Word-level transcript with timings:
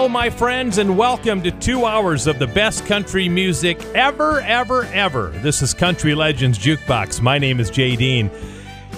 Hello, 0.00 0.08
my 0.08 0.30
friends, 0.30 0.78
and 0.78 0.96
welcome 0.96 1.42
to 1.42 1.50
two 1.50 1.84
hours 1.84 2.26
of 2.26 2.38
the 2.38 2.46
best 2.46 2.86
country 2.86 3.28
music 3.28 3.78
ever, 3.94 4.40
ever, 4.40 4.84
ever. 4.84 5.28
This 5.42 5.60
is 5.60 5.74
Country 5.74 6.14
Legends 6.14 6.58
Jukebox. 6.58 7.20
My 7.20 7.36
name 7.36 7.60
is 7.60 7.68
Jay 7.68 7.96
Dean. 7.96 8.30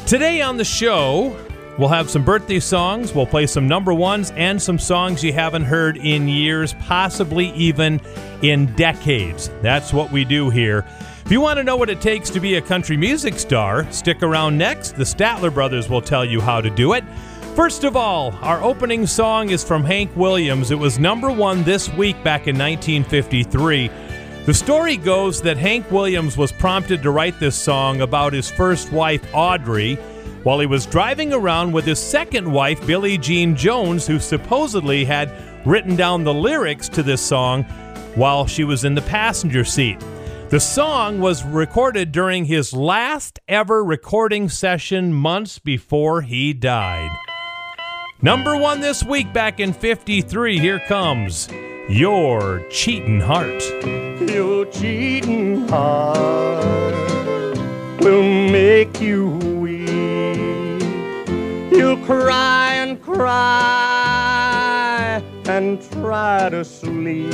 Today 0.06 0.40
on 0.42 0.58
the 0.58 0.64
show, 0.64 1.36
we'll 1.76 1.88
have 1.88 2.08
some 2.08 2.24
birthday 2.24 2.60
songs, 2.60 3.12
we'll 3.16 3.26
play 3.26 3.48
some 3.48 3.66
number 3.66 3.92
ones, 3.92 4.30
and 4.36 4.62
some 4.62 4.78
songs 4.78 5.24
you 5.24 5.32
haven't 5.32 5.64
heard 5.64 5.96
in 5.96 6.28
years, 6.28 6.74
possibly 6.74 7.50
even 7.54 8.00
in 8.42 8.72
decades. 8.76 9.50
That's 9.60 9.92
what 9.92 10.12
we 10.12 10.24
do 10.24 10.50
here. 10.50 10.86
If 11.26 11.32
you 11.32 11.40
want 11.40 11.56
to 11.56 11.64
know 11.64 11.74
what 11.74 11.90
it 11.90 12.00
takes 12.00 12.30
to 12.30 12.38
be 12.38 12.54
a 12.54 12.62
country 12.62 12.96
music 12.96 13.40
star, 13.40 13.90
stick 13.90 14.22
around 14.22 14.56
next. 14.56 14.94
The 14.94 15.02
Statler 15.02 15.52
Brothers 15.52 15.88
will 15.88 16.00
tell 16.00 16.24
you 16.24 16.40
how 16.40 16.60
to 16.60 16.70
do 16.70 16.92
it. 16.92 17.02
First 17.54 17.84
of 17.84 17.96
all, 17.96 18.34
our 18.40 18.62
opening 18.62 19.06
song 19.06 19.50
is 19.50 19.62
from 19.62 19.84
Hank 19.84 20.16
Williams. 20.16 20.70
It 20.70 20.78
was 20.78 20.98
number 20.98 21.30
one 21.30 21.62
this 21.64 21.92
week 21.92 22.16
back 22.24 22.48
in 22.48 22.56
1953. 22.56 23.90
The 24.46 24.54
story 24.54 24.96
goes 24.96 25.42
that 25.42 25.58
Hank 25.58 25.90
Williams 25.90 26.38
was 26.38 26.50
prompted 26.50 27.02
to 27.02 27.10
write 27.10 27.38
this 27.38 27.54
song 27.54 28.00
about 28.00 28.32
his 28.32 28.50
first 28.50 28.90
wife, 28.90 29.22
Audrey, 29.34 29.96
while 30.44 30.60
he 30.60 30.66
was 30.66 30.86
driving 30.86 31.34
around 31.34 31.72
with 31.72 31.84
his 31.84 31.98
second 31.98 32.50
wife, 32.50 32.84
Billie 32.86 33.18
Jean 33.18 33.54
Jones, 33.54 34.06
who 34.06 34.18
supposedly 34.18 35.04
had 35.04 35.30
written 35.66 35.94
down 35.94 36.24
the 36.24 36.32
lyrics 36.32 36.88
to 36.88 37.02
this 37.02 37.20
song 37.20 37.64
while 38.14 38.46
she 38.46 38.64
was 38.64 38.84
in 38.84 38.94
the 38.94 39.02
passenger 39.02 39.62
seat. 39.62 40.00
The 40.48 40.58
song 40.58 41.20
was 41.20 41.44
recorded 41.44 42.12
during 42.12 42.46
his 42.46 42.72
last 42.72 43.40
ever 43.46 43.84
recording 43.84 44.48
session 44.48 45.12
months 45.12 45.58
before 45.58 46.22
he 46.22 46.54
died. 46.54 47.10
Number 48.24 48.56
one 48.56 48.78
this 48.78 49.02
week 49.02 49.32
back 49.32 49.58
in 49.58 49.72
53. 49.72 50.60
Here 50.60 50.78
comes 50.86 51.48
Your 51.88 52.64
Cheating 52.70 53.18
Heart. 53.18 53.60
Your 54.30 54.64
cheating 54.66 55.66
heart 55.66 56.94
will 57.98 58.22
make 58.22 59.00
you 59.00 59.26
weep. 59.58 59.88
You'll 61.72 61.96
cry 62.06 62.74
and 62.74 63.02
cry 63.02 63.50
and 65.46 65.82
try 65.90 66.48
to 66.48 66.64
sleep, 66.64 67.32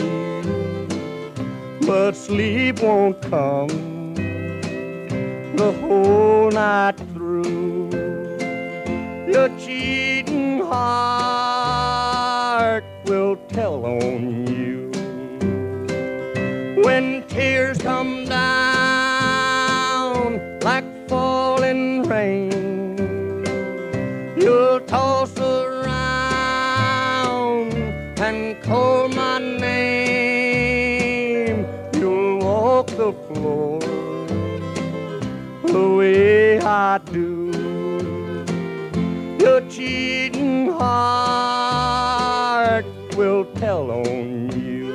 but 1.87 2.13
sleep 2.13 2.81
won't 2.81 3.21
come 3.21 4.15
the 5.55 5.71
whole 5.83 6.51
night 6.51 6.97
through. 7.13 7.91
Your 9.31 9.51
cheating 9.59 10.18
heart 10.71 12.05
will 13.07 13.37
tell 13.49 13.87
on 13.87 14.47
you 14.47 14.91
when 16.85 17.27
tears 17.27 17.79
come 17.79 18.27
down 18.27 19.49
like 20.61 20.85
falling 21.09 22.03
rain. 22.03 22.99
You'll 24.37 24.81
toss 24.81 25.35
around 25.39 26.03
and 28.21 28.63
call 28.63 29.09
my 29.09 29.39
name. 29.39 30.39
You'll 31.95 32.41
walk 32.41 32.89
the 32.89 33.13
floor 33.27 33.81
the 35.65 35.89
way 35.97 36.61
I 36.61 36.99
do. 36.99 37.58
Your 39.49 39.63
cheating 39.71 40.71
heart 40.73 42.05
will 43.17 43.47
tell 43.55 43.91
on 43.91 44.53
you. 44.53 44.95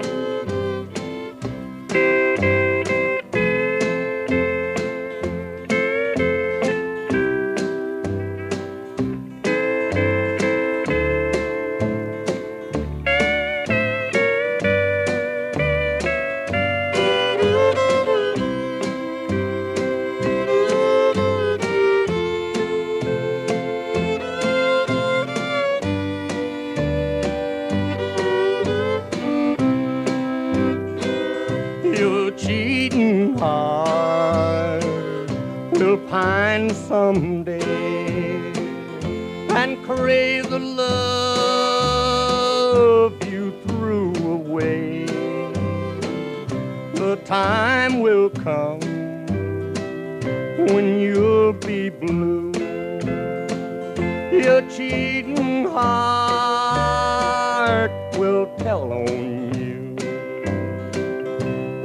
Someday 36.94 38.38
and 39.50 39.84
crave 39.84 40.48
the 40.52 40.60
love 40.60 41.94
you 43.26 43.52
threw 43.66 44.14
away. 44.32 45.08
The 46.94 47.16
time 47.26 48.02
will 48.02 48.30
come 48.30 48.80
when 50.68 51.00
you'll 51.00 51.54
be 51.54 51.90
blue. 51.90 52.52
Your 54.32 54.62
cheating 54.70 55.66
heart 55.66 56.70
will 58.20 58.46
tell 58.60 58.94
on 58.94 59.52
you 59.60 59.96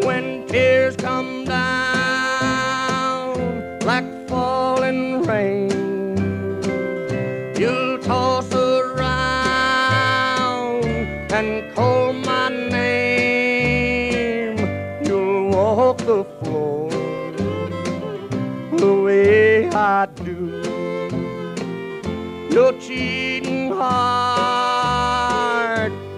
when 0.07 0.47
tears 0.49 0.97
come 0.97 1.38
cheating 22.89 23.71
heart 23.71 24.73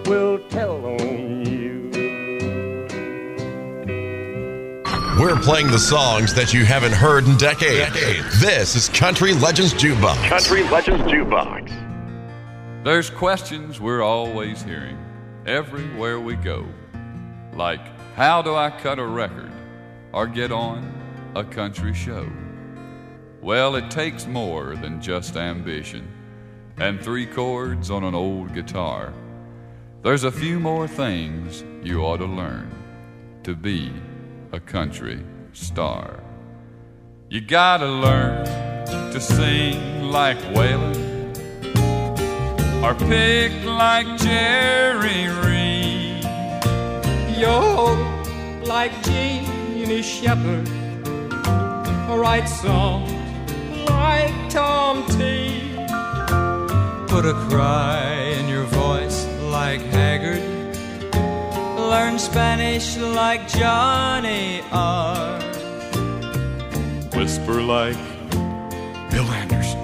will 0.06 0.38
tell 0.50 0.86
on 0.86 1.44
you. 1.44 1.91
We're 5.19 5.41
playing 5.41 5.72
the 5.72 5.81
songs 5.81 6.32
that 6.34 6.54
you 6.54 6.64
haven't 6.64 6.92
heard 6.92 7.26
in 7.26 7.36
decades. 7.38 8.41
This 8.41 8.76
is 8.76 8.88
Country 8.88 9.34
Legends 9.34 9.75
Jukebox. 9.75 10.28
Country 10.28 10.62
Legends 10.69 11.03
Jukebox. 11.10 12.84
There's 12.84 13.10
questions 13.10 13.81
we're 13.81 14.02
always 14.02 14.62
hearing 14.62 14.97
everywhere 15.47 16.20
we 16.20 16.37
go. 16.37 16.64
Like, 17.52 17.84
how 18.14 18.42
do 18.42 18.54
I 18.54 18.70
cut 18.70 19.00
a 19.00 19.06
record 19.06 19.50
or 20.12 20.28
get 20.28 20.52
on 20.52 21.32
a 21.34 21.42
country 21.42 21.94
show? 21.94 22.31
Well, 23.42 23.75
it 23.75 23.91
takes 23.91 24.28
more 24.28 24.76
than 24.76 25.02
just 25.02 25.37
ambition 25.37 26.06
and 26.80 26.98
three 26.98 27.26
chords 27.26 27.91
on 27.91 28.04
an 28.04 28.14
old 28.14 28.54
guitar. 28.54 29.12
There's 30.02 30.24
a 30.24 30.32
few 30.32 30.58
more 30.58 30.88
things 30.88 31.62
you 31.82 32.00
ought 32.00 32.16
to 32.16 32.24
learn 32.24 32.70
to 33.42 33.54
be 33.54 33.92
a 34.52 34.58
country 34.58 35.22
star. 35.52 36.22
You 37.28 37.43
gotta 37.43 37.87
learn 37.87 38.46
to 39.12 39.20
sing 39.20 40.05
like 40.05 40.38
Waylon 40.55 41.37
or 42.82 42.94
pick 42.94 43.52
like 43.66 44.06
Jerry 44.16 45.28
Reed. 45.44 46.25
Yo, 47.37 47.94
like 48.64 49.02
Jeannie 49.02 50.00
Shepard, 50.00 50.66
write 52.08 52.46
songs 52.46 53.12
like 53.87 54.32
Tom 54.49 55.05
T. 55.08 55.69
Put 57.10 57.26
a 57.26 57.34
cry 57.50 58.04
in 58.38 58.48
your 58.48 58.62
voice 58.66 59.26
like 59.50 59.80
Haggard. 59.80 60.40
Learn 61.76 62.20
Spanish 62.20 62.96
like 62.96 63.48
Johnny 63.48 64.62
R. 64.70 65.40
Whisper 67.16 67.62
like 67.62 67.96
Bill 69.10 69.28
Anderson. 69.42 69.80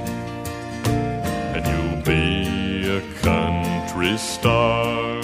And 1.56 1.66
you'll 1.66 2.02
be 2.04 2.88
a 2.98 3.02
country 3.22 4.16
star. 4.18 5.20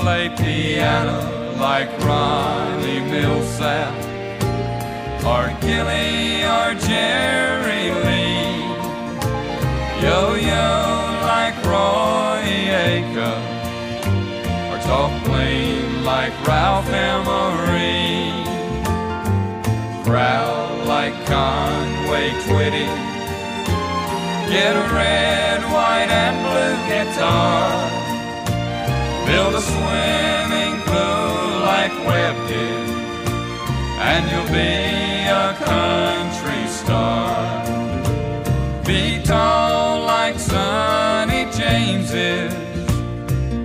Play 0.00 0.28
piano 0.36 1.54
like 1.60 1.88
Ronnie 2.00 2.98
Milsap 3.12 3.94
or 5.24 5.54
Gilley 5.60 6.42
or 6.42 6.74
Jerry 6.74 7.92
Lee. 8.04 8.42
Yo 10.02 10.34
yo 10.34 11.01
Roy 11.64 12.44
Acuff 12.86 13.52
or 14.70 14.78
like 16.04 16.34
Ralph 16.46 16.88
Emery. 16.88 18.30
Proud 20.04 20.86
like 20.86 21.14
Conway 21.26 22.30
Twitty. 22.44 22.88
Get 24.50 24.76
a 24.76 24.86
red, 24.94 25.62
white, 25.72 26.10
and 26.10 26.36
blue 26.44 26.76
guitar. 26.90 27.70
Build 29.26 29.54
a 29.54 29.62
swimming 29.62 30.76
pool 30.86 31.60
like 31.70 31.94
Webb 32.06 32.36
did. 32.48 32.88
And 34.10 34.22
you'll 34.30 34.52
be 34.52 35.28
a 35.44 35.54
country 35.64 36.66
star. 36.66 37.64
Be 38.84 39.22
tall 39.24 39.71
Is. 41.74 42.52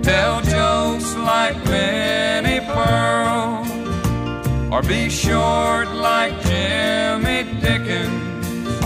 Tell 0.02 0.40
jokes 0.40 1.14
like 1.16 1.56
Minnie 1.66 2.60
Pearl. 2.60 3.66
Or 4.72 4.82
be 4.82 5.10
short 5.10 5.88
like 5.88 6.32
Jimmy 6.40 7.44
Dickens. 7.60 8.82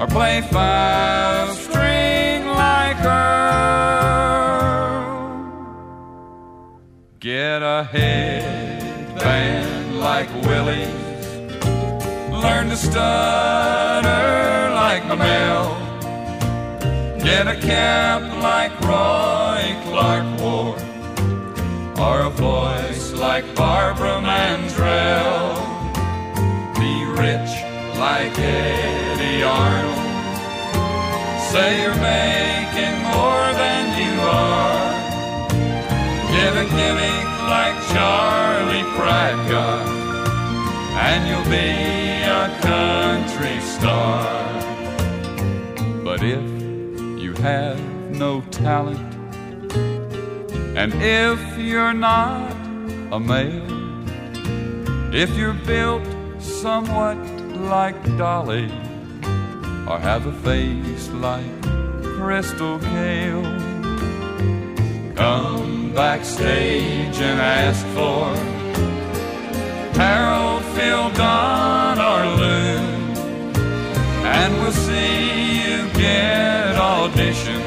Or 0.00 0.06
play 0.06 0.40
five 0.50 1.54
string 1.56 2.46
like 2.46 3.04
Earl. 3.04 3.26
Get 7.20 7.62
a 7.62 7.84
headband 7.84 9.20
like 10.00 10.30
Willie's. 10.46 10.88
Learn 12.30 12.70
to 12.70 12.76
stutter 12.76 14.70
like 14.72 15.06
Mel. 15.18 15.75
Get 17.26 17.48
a 17.48 17.56
cap 17.56 18.22
like 18.40 18.70
Roy 18.82 19.74
Clark 19.86 20.26
wore. 20.40 20.78
Or 21.98 22.20
a 22.20 22.30
voice 22.30 23.12
like 23.14 23.44
Barbara 23.56 24.20
Mandrell. 24.22 25.58
Be 26.78 26.94
rich 27.20 27.50
like 27.98 28.38
Eddy 28.38 29.42
Arnold. 29.42 30.06
Say 31.50 31.82
you're 31.82 31.98
making 31.98 32.96
more 33.10 33.48
than 33.62 33.82
you 34.00 34.14
are. 34.22 34.94
Get 36.30 36.52
a 36.62 36.66
gimmick 36.76 37.26
like 37.54 37.76
Charlie 37.90 38.86
Pratt 38.94 39.36
got, 39.50 39.84
and 41.08 41.26
you'll 41.26 41.50
be 41.50 42.22
a 42.22 42.46
country 42.62 43.58
star. 43.74 44.22
But 46.04 46.22
if 46.22 46.55
have 47.38 47.80
no 48.10 48.40
talent, 48.50 48.98
and 50.76 50.92
if 50.94 51.58
you're 51.58 51.92
not 51.92 52.50
a 53.12 53.20
male, 53.20 53.62
if 55.14 55.30
you're 55.36 55.54
built 55.54 56.02
somewhat 56.40 57.16
like 57.74 58.02
Dolly, 58.16 58.66
or 59.88 59.98
have 59.98 60.26
a 60.26 60.32
face 60.42 61.08
like 61.10 61.62
Crystal 62.02 62.78
Gayle, 62.78 63.42
come 65.14 65.92
backstage 65.94 67.20
and 67.20 67.40
ask 67.40 67.86
for 67.94 68.34
Harold, 70.00 70.62
Phil, 70.74 71.10
Don, 71.10 71.98
or 71.98 72.36
Lou, 72.36 72.78
and 74.24 74.54
we'll 74.60 74.72
see 74.72 75.45
get 75.96 76.76
audition 76.76 77.60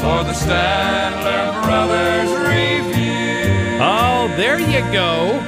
for 0.00 0.22
the 0.24 0.32
Statler 0.32 1.64
Brothers 1.64 2.30
review. 2.46 3.78
Oh, 3.80 4.32
there 4.36 4.60
you 4.60 4.80
go. 4.92 5.40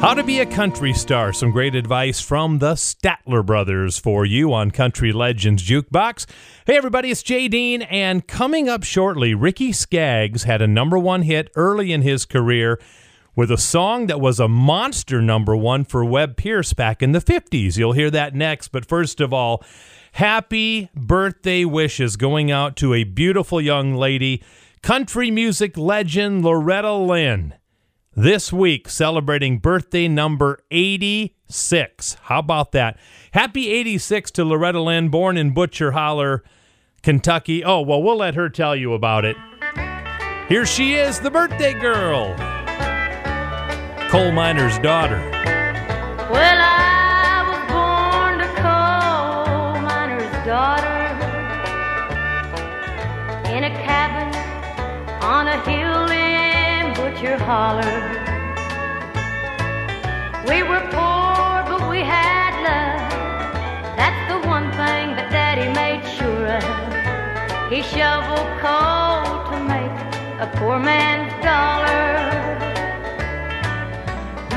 How 0.00 0.12
to 0.12 0.22
be 0.22 0.40
a 0.40 0.46
country 0.46 0.92
star. 0.92 1.32
Some 1.32 1.50
great 1.50 1.74
advice 1.74 2.20
from 2.20 2.58
the 2.58 2.74
Statler 2.74 3.44
brothers 3.44 3.96
for 3.96 4.26
you 4.26 4.52
on 4.52 4.70
Country 4.70 5.12
Legends 5.12 5.62
Jukebox. 5.66 6.26
Hey, 6.66 6.76
everybody, 6.76 7.10
it's 7.10 7.22
Jay 7.22 7.48
Dean, 7.48 7.80
and 7.82 8.26
coming 8.26 8.68
up 8.68 8.84
shortly, 8.84 9.32
Ricky 9.32 9.72
Skaggs 9.72 10.42
had 10.42 10.60
a 10.60 10.66
number 10.66 10.98
one 10.98 11.22
hit 11.22 11.50
early 11.56 11.90
in 11.90 12.02
his 12.02 12.26
career 12.26 12.78
with 13.34 13.50
a 13.50 13.56
song 13.56 14.06
that 14.08 14.20
was 14.20 14.38
a 14.38 14.46
monster 14.46 15.22
number 15.22 15.56
one 15.56 15.84
for 15.84 16.04
Webb 16.04 16.36
Pierce 16.36 16.74
back 16.74 17.02
in 17.02 17.12
the 17.12 17.20
50s. 17.20 17.78
You'll 17.78 17.92
hear 17.92 18.10
that 18.10 18.34
next, 18.34 18.68
but 18.68 18.84
first 18.84 19.22
of 19.22 19.32
all, 19.32 19.64
happy 20.14 20.88
birthday 20.94 21.64
wishes 21.64 22.14
going 22.16 22.48
out 22.48 22.76
to 22.76 22.94
a 22.94 23.02
beautiful 23.02 23.60
young 23.60 23.94
lady, 23.94 24.40
country 24.80 25.28
music 25.28 25.76
legend 25.76 26.44
Loretta 26.44 26.94
Lynn 26.94 27.54
this 28.14 28.52
week 28.52 28.88
celebrating 28.88 29.58
birthday 29.58 30.06
number 30.06 30.60
86. 30.70 32.16
How 32.22 32.38
about 32.38 32.70
that? 32.72 32.96
Happy 33.32 33.68
86 33.70 34.30
to 34.32 34.44
Loretta 34.44 34.80
Lynn, 34.80 35.08
born 35.08 35.36
in 35.36 35.52
Butcher 35.52 35.90
Holler, 35.92 36.44
Kentucky. 37.02 37.64
Oh, 37.64 37.80
well, 37.80 38.00
we'll 38.00 38.18
let 38.18 38.36
her 38.36 38.48
tell 38.48 38.76
you 38.76 38.92
about 38.92 39.24
it. 39.24 39.36
Here 40.48 40.64
she 40.64 40.94
is, 40.94 41.18
the 41.18 41.30
birthday 41.30 41.72
girl, 41.72 42.36
coal 44.10 44.30
miner's 44.30 44.78
daughter. 44.78 45.18
Well, 46.30 46.60
I 46.60 46.73
on 55.24 55.48
a 55.48 55.58
hill 55.64 56.10
in 56.10 56.92
Butcher 56.92 57.38
Holler. 57.38 57.96
We 60.46 60.62
were 60.62 60.84
poor, 60.92 61.64
but 61.70 61.88
we 61.88 62.00
had 62.00 62.52
love. 62.68 63.10
That's 63.96 64.22
the 64.30 64.38
one 64.46 64.70
thing 64.72 65.16
that 65.16 65.28
Daddy 65.32 65.68
made 65.82 66.04
sure 66.16 66.46
of. 66.58 66.64
He 67.72 67.80
shoveled 67.80 68.50
coal 68.60 69.24
to 69.48 69.56
make 69.72 69.96
a 70.44 70.48
poor 70.58 70.78
man's 70.78 71.32
dollar. 71.42 72.04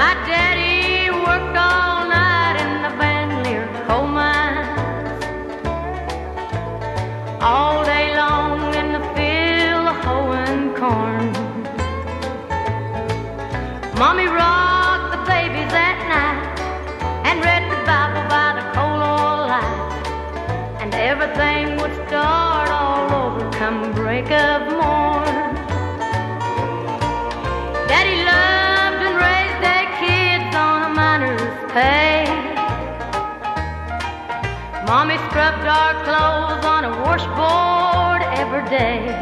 My 0.01 0.13
daddy 0.27 1.09
worked 1.09 1.55
all 1.55 2.09
night 2.09 2.57
in 2.63 2.71
the 2.83 2.91
Van 2.99 3.29
Lear 3.45 3.65
coal 3.87 4.05
mines. 4.05 5.23
All 7.41 7.85
day 7.85 8.06
Mommy 13.97 14.27
rocked 14.27 15.09
the 15.09 15.17
babies 15.25 15.73
at 15.73 15.97
night 16.05 16.59
and 17.25 17.41
read 17.41 17.63
the 17.65 17.81
Bible 17.83 18.29
by 18.29 18.53
the 18.53 18.65
coal 18.77 19.01
oil 19.01 19.47
light. 19.49 19.73
And 20.79 20.93
everything 20.93 21.81
would 21.81 21.95
start 22.05 22.69
all 22.69 23.09
over 23.11 23.49
come 23.53 23.91
break 23.93 24.29
of 24.29 24.69
morn. 24.69 25.33
Daddy 27.89 28.21
loved 28.21 29.01
and 29.01 29.17
raised 29.17 29.59
their 29.65 29.87
kids 29.97 30.55
on 30.55 30.91
a 30.91 30.93
miner's 30.93 31.57
pay. 31.73 32.29
Mommy 34.85 35.17
scrubbed 35.25 35.65
our 35.65 35.93
clothes 36.05 36.63
on 36.63 36.85
a 36.85 36.93
washboard 37.01 38.21
every 38.37 38.63
day. 38.69 39.19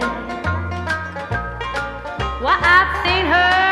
Why, 2.44 2.60
I've 2.60 3.06
seen 3.08 3.26
her 3.26 3.65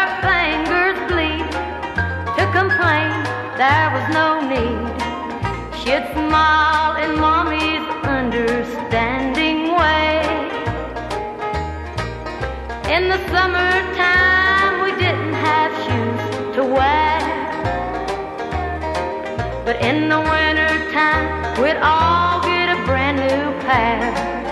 there 3.64 3.90
was 3.96 4.08
no 4.22 4.30
need. 4.54 4.94
She'd 5.80 6.06
smile 6.12 6.96
in 7.04 7.12
Mommy's 7.18 7.88
understanding 8.20 9.60
way. 9.80 10.20
In 12.96 13.04
the 13.14 13.20
summertime, 13.32 14.74
we 14.84 14.92
didn't 15.04 15.38
have 15.50 15.72
shoes 15.86 16.24
to 16.58 16.62
wear. 16.78 17.20
But 19.66 19.78
in 19.90 20.10
the 20.10 20.20
wintertime, 20.32 21.26
we'd 21.62 21.80
all 21.92 22.42
get 22.42 22.68
a 22.78 22.80
brand 22.86 23.18
new 23.26 23.44
pair. 23.66 24.43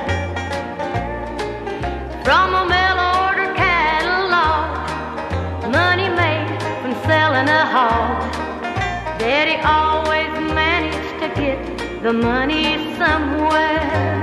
The 12.02 12.12
money 12.12 12.96
somewhere. 12.98 14.21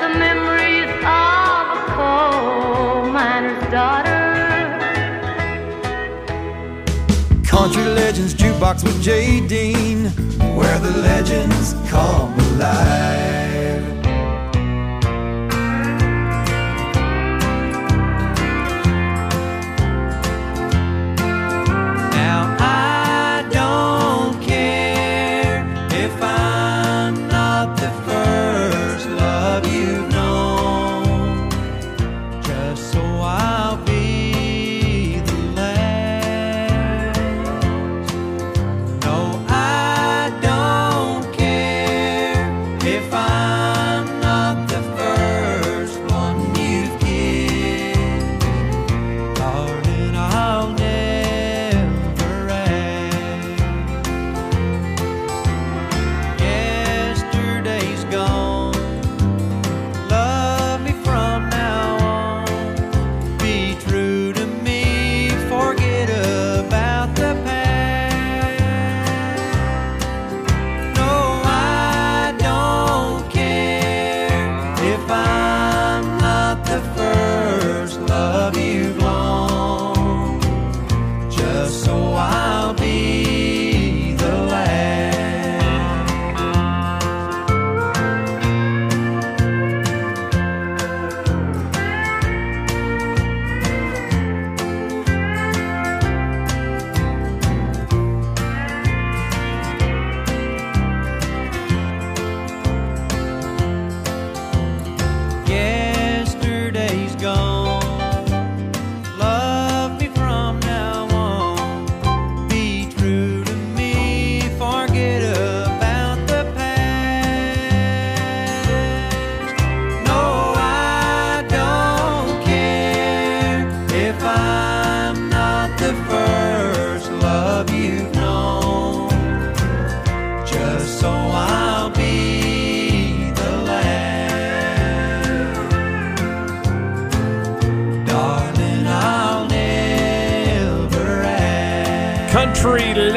The 0.00 0.10
memories 0.18 0.90
of 1.04 1.64
coal 1.96 3.10
miner's 3.10 3.70
daughter. 3.70 4.24
Country 7.44 7.84
Legends 7.84 8.34
Jukebox 8.34 8.84
with 8.84 9.02
Jay 9.02 9.46
Dean, 9.46 10.06
where 10.56 10.78
the 10.78 10.90
legends 10.98 11.74
come 11.90 12.32
alive. 12.38 13.25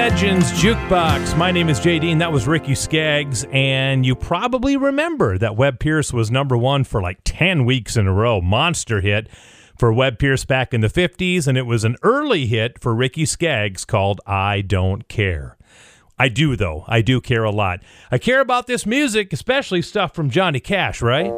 Legends 0.09 0.51
Jukebox. 0.53 1.37
My 1.37 1.51
name 1.51 1.69
is 1.69 1.79
Jay 1.79 1.99
Dean. 1.99 2.17
That 2.17 2.31
was 2.31 2.47
Ricky 2.47 2.73
Skaggs. 2.73 3.45
And 3.51 4.03
you 4.03 4.15
probably 4.15 4.75
remember 4.75 5.37
that 5.37 5.55
Webb 5.55 5.79
Pierce 5.79 6.11
was 6.11 6.31
number 6.31 6.57
one 6.57 6.83
for 6.83 6.99
like 6.99 7.19
10 7.25 7.63
weeks 7.63 7.95
in 7.95 8.07
a 8.07 8.11
row. 8.11 8.41
Monster 8.41 9.01
hit 9.01 9.29
for 9.77 9.93
Webb 9.93 10.17
Pierce 10.17 10.45
back 10.45 10.73
in 10.73 10.81
the 10.81 10.87
50s. 10.87 11.47
And 11.47 11.59
it 11.59 11.67
was 11.67 11.83
an 11.83 11.95
early 12.01 12.47
hit 12.47 12.81
for 12.81 12.95
Ricky 12.95 13.23
Skaggs 13.27 13.85
called 13.85 14.19
I 14.25 14.61
Don't 14.61 15.07
Care. 15.07 15.57
I 16.17 16.27
do, 16.27 16.55
though. 16.55 16.85
I 16.87 17.03
do 17.03 17.21
care 17.21 17.43
a 17.43 17.51
lot. 17.51 17.81
I 18.11 18.17
care 18.17 18.41
about 18.41 18.65
this 18.65 18.87
music, 18.87 19.31
especially 19.31 19.83
stuff 19.83 20.15
from 20.15 20.31
Johnny 20.31 20.59
Cash, 20.59 21.03
right? 21.03 21.31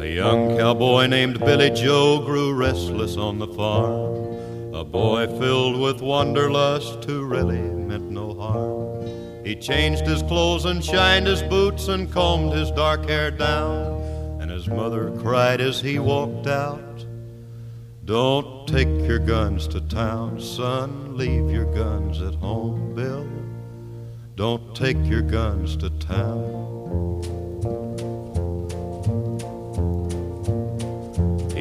A 0.00 0.08
young 0.08 0.56
cowboy 0.56 1.08
named 1.08 1.40
Billy 1.40 1.68
Joe 1.68 2.22
grew 2.24 2.54
restless 2.54 3.18
on 3.18 3.38
the 3.38 3.46
farm. 3.48 4.74
A 4.74 4.82
boy 4.82 5.26
filled 5.38 5.78
with 5.78 6.00
wanderlust 6.00 7.04
who 7.04 7.26
really 7.26 7.60
meant 7.60 8.10
no 8.10 8.32
harm. 8.32 9.44
He 9.44 9.54
changed 9.54 10.06
his 10.06 10.22
clothes 10.22 10.64
and 10.64 10.82
shined 10.82 11.26
his 11.26 11.42
boots 11.42 11.88
and 11.88 12.10
combed 12.10 12.54
his 12.54 12.70
dark 12.70 13.06
hair 13.10 13.30
down. 13.30 14.00
And 14.40 14.50
his 14.50 14.68
mother 14.68 15.10
cried 15.18 15.60
as 15.60 15.82
he 15.82 15.98
walked 15.98 16.46
out 16.46 17.04
Don't 18.06 18.66
take 18.66 18.88
your 19.06 19.18
guns 19.18 19.68
to 19.68 19.82
town, 19.82 20.40
son. 20.40 21.18
Leave 21.18 21.50
your 21.50 21.70
guns 21.74 22.22
at 22.22 22.36
home, 22.36 22.94
Bill. 22.94 23.28
Don't 24.34 24.74
take 24.74 25.04
your 25.04 25.20
guns 25.20 25.76
to 25.76 25.90
town. 25.90 26.70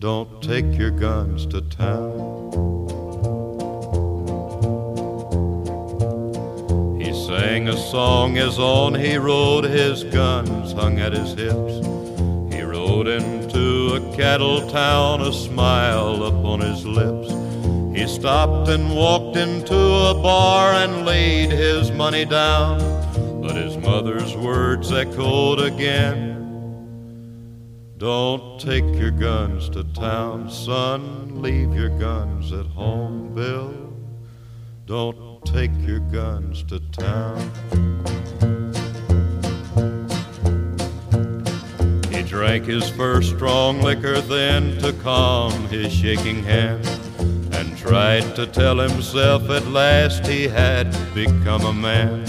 Don't 0.00 0.42
take 0.42 0.78
your 0.78 0.90
guns 0.90 1.44
to 1.48 1.60
town. 1.60 2.16
He 6.98 7.12
sang 7.12 7.68
a 7.68 7.76
song 7.76 8.38
as 8.38 8.58
on 8.58 8.94
he 8.94 9.18
rode, 9.18 9.64
his 9.64 10.04
guns 10.04 10.72
hung 10.72 10.98
at 11.00 11.12
his 11.12 11.34
hips. 11.34 11.84
He 12.50 12.62
rode 12.62 13.08
into 13.08 13.96
a 13.96 14.16
cattle 14.16 14.66
town, 14.70 15.20
a 15.20 15.34
smile 15.34 16.24
upon 16.24 16.60
his 16.60 16.86
lips. 16.86 17.28
He 17.94 18.08
stopped 18.08 18.70
and 18.70 18.96
walked 18.96 19.36
into 19.36 19.76
a 19.76 20.14
bar 20.14 20.72
and 20.72 21.04
laid 21.04 21.50
his 21.50 21.92
money 21.92 22.24
down. 22.24 22.78
But 23.42 23.54
his 23.54 23.76
mother's 23.76 24.34
words 24.34 24.90
echoed 24.92 25.60
again. 25.60 26.29
Don't 28.00 28.58
take 28.58 28.86
your 28.94 29.10
guns 29.10 29.68
to 29.68 29.84
town, 29.84 30.48
son. 30.48 31.42
Leave 31.42 31.74
your 31.74 31.90
guns 31.98 32.50
at 32.50 32.64
home, 32.64 33.34
Bill. 33.34 33.74
Don't 34.86 35.44
take 35.44 35.70
your 35.80 36.00
guns 36.00 36.62
to 36.62 36.80
town. 36.92 37.38
He 42.10 42.22
drank 42.22 42.64
his 42.64 42.88
first 42.88 43.34
strong 43.36 43.82
liquor 43.82 44.22
then 44.22 44.78
to 44.78 44.94
calm 44.94 45.68
his 45.68 45.92
shaking 45.92 46.42
hand 46.42 46.86
and 47.52 47.76
tried 47.76 48.34
to 48.34 48.46
tell 48.46 48.78
himself 48.78 49.50
at 49.50 49.66
last 49.66 50.26
he 50.26 50.48
had 50.48 50.90
become 51.12 51.66
a 51.66 51.74
man. 51.74 52.24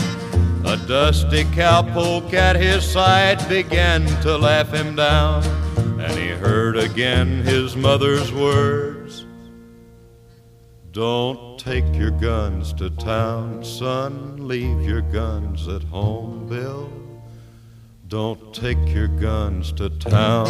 A 0.71 0.77
dusty 0.87 1.43
cowpoke 1.43 2.33
at 2.33 2.55
his 2.55 2.89
side 2.89 3.45
began 3.49 4.05
to 4.21 4.37
laugh 4.37 4.71
him 4.71 4.95
down, 4.95 5.43
and 5.99 6.13
he 6.13 6.29
heard 6.29 6.77
again 6.77 7.41
his 7.41 7.75
mother's 7.75 8.31
words 8.31 9.25
Don't 10.91 11.59
take 11.59 11.93
your 11.93 12.11
guns 12.11 12.71
to 12.75 12.89
town, 12.89 13.65
son, 13.65 14.47
leave 14.47 14.81
your 14.81 15.01
guns 15.01 15.67
at 15.67 15.83
home, 15.83 16.47
Bill. 16.47 16.89
Don't 18.07 18.53
take 18.53 18.79
your 18.95 19.09
guns 19.09 19.73
to 19.73 19.89
town. 19.89 20.45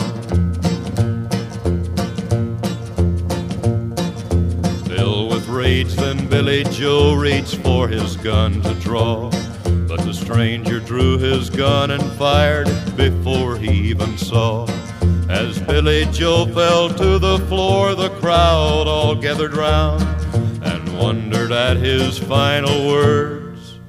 Filled 4.86 5.34
with 5.34 5.48
rage, 5.48 5.96
then 5.96 6.28
Billy 6.28 6.64
Joe 6.66 7.16
reached 7.16 7.56
for 7.56 7.88
his 7.88 8.16
gun 8.18 8.62
to 8.62 8.76
draw. 8.76 9.32
But 9.92 10.06
the 10.06 10.14
stranger 10.14 10.80
drew 10.80 11.18
his 11.18 11.50
gun 11.50 11.92
and 11.92 12.02
fired 12.14 12.68
before 12.96 13.58
he 13.58 13.90
even 13.90 14.18
saw. 14.18 14.66
As 15.28 15.62
Billy 15.64 16.06
Joe 16.14 16.46
fell 16.46 16.88
to 16.88 17.20
the 17.20 17.40
floor, 17.50 17.94
the 17.94 18.10
crowd 18.12 18.88
all 18.88 19.16
gathered 19.16 19.54
round 19.54 20.02
and 20.64 20.98
wondered 20.98 21.52
at 21.52 21.76
his 21.76 22.18
final 22.18 22.88
words. 22.88 23.82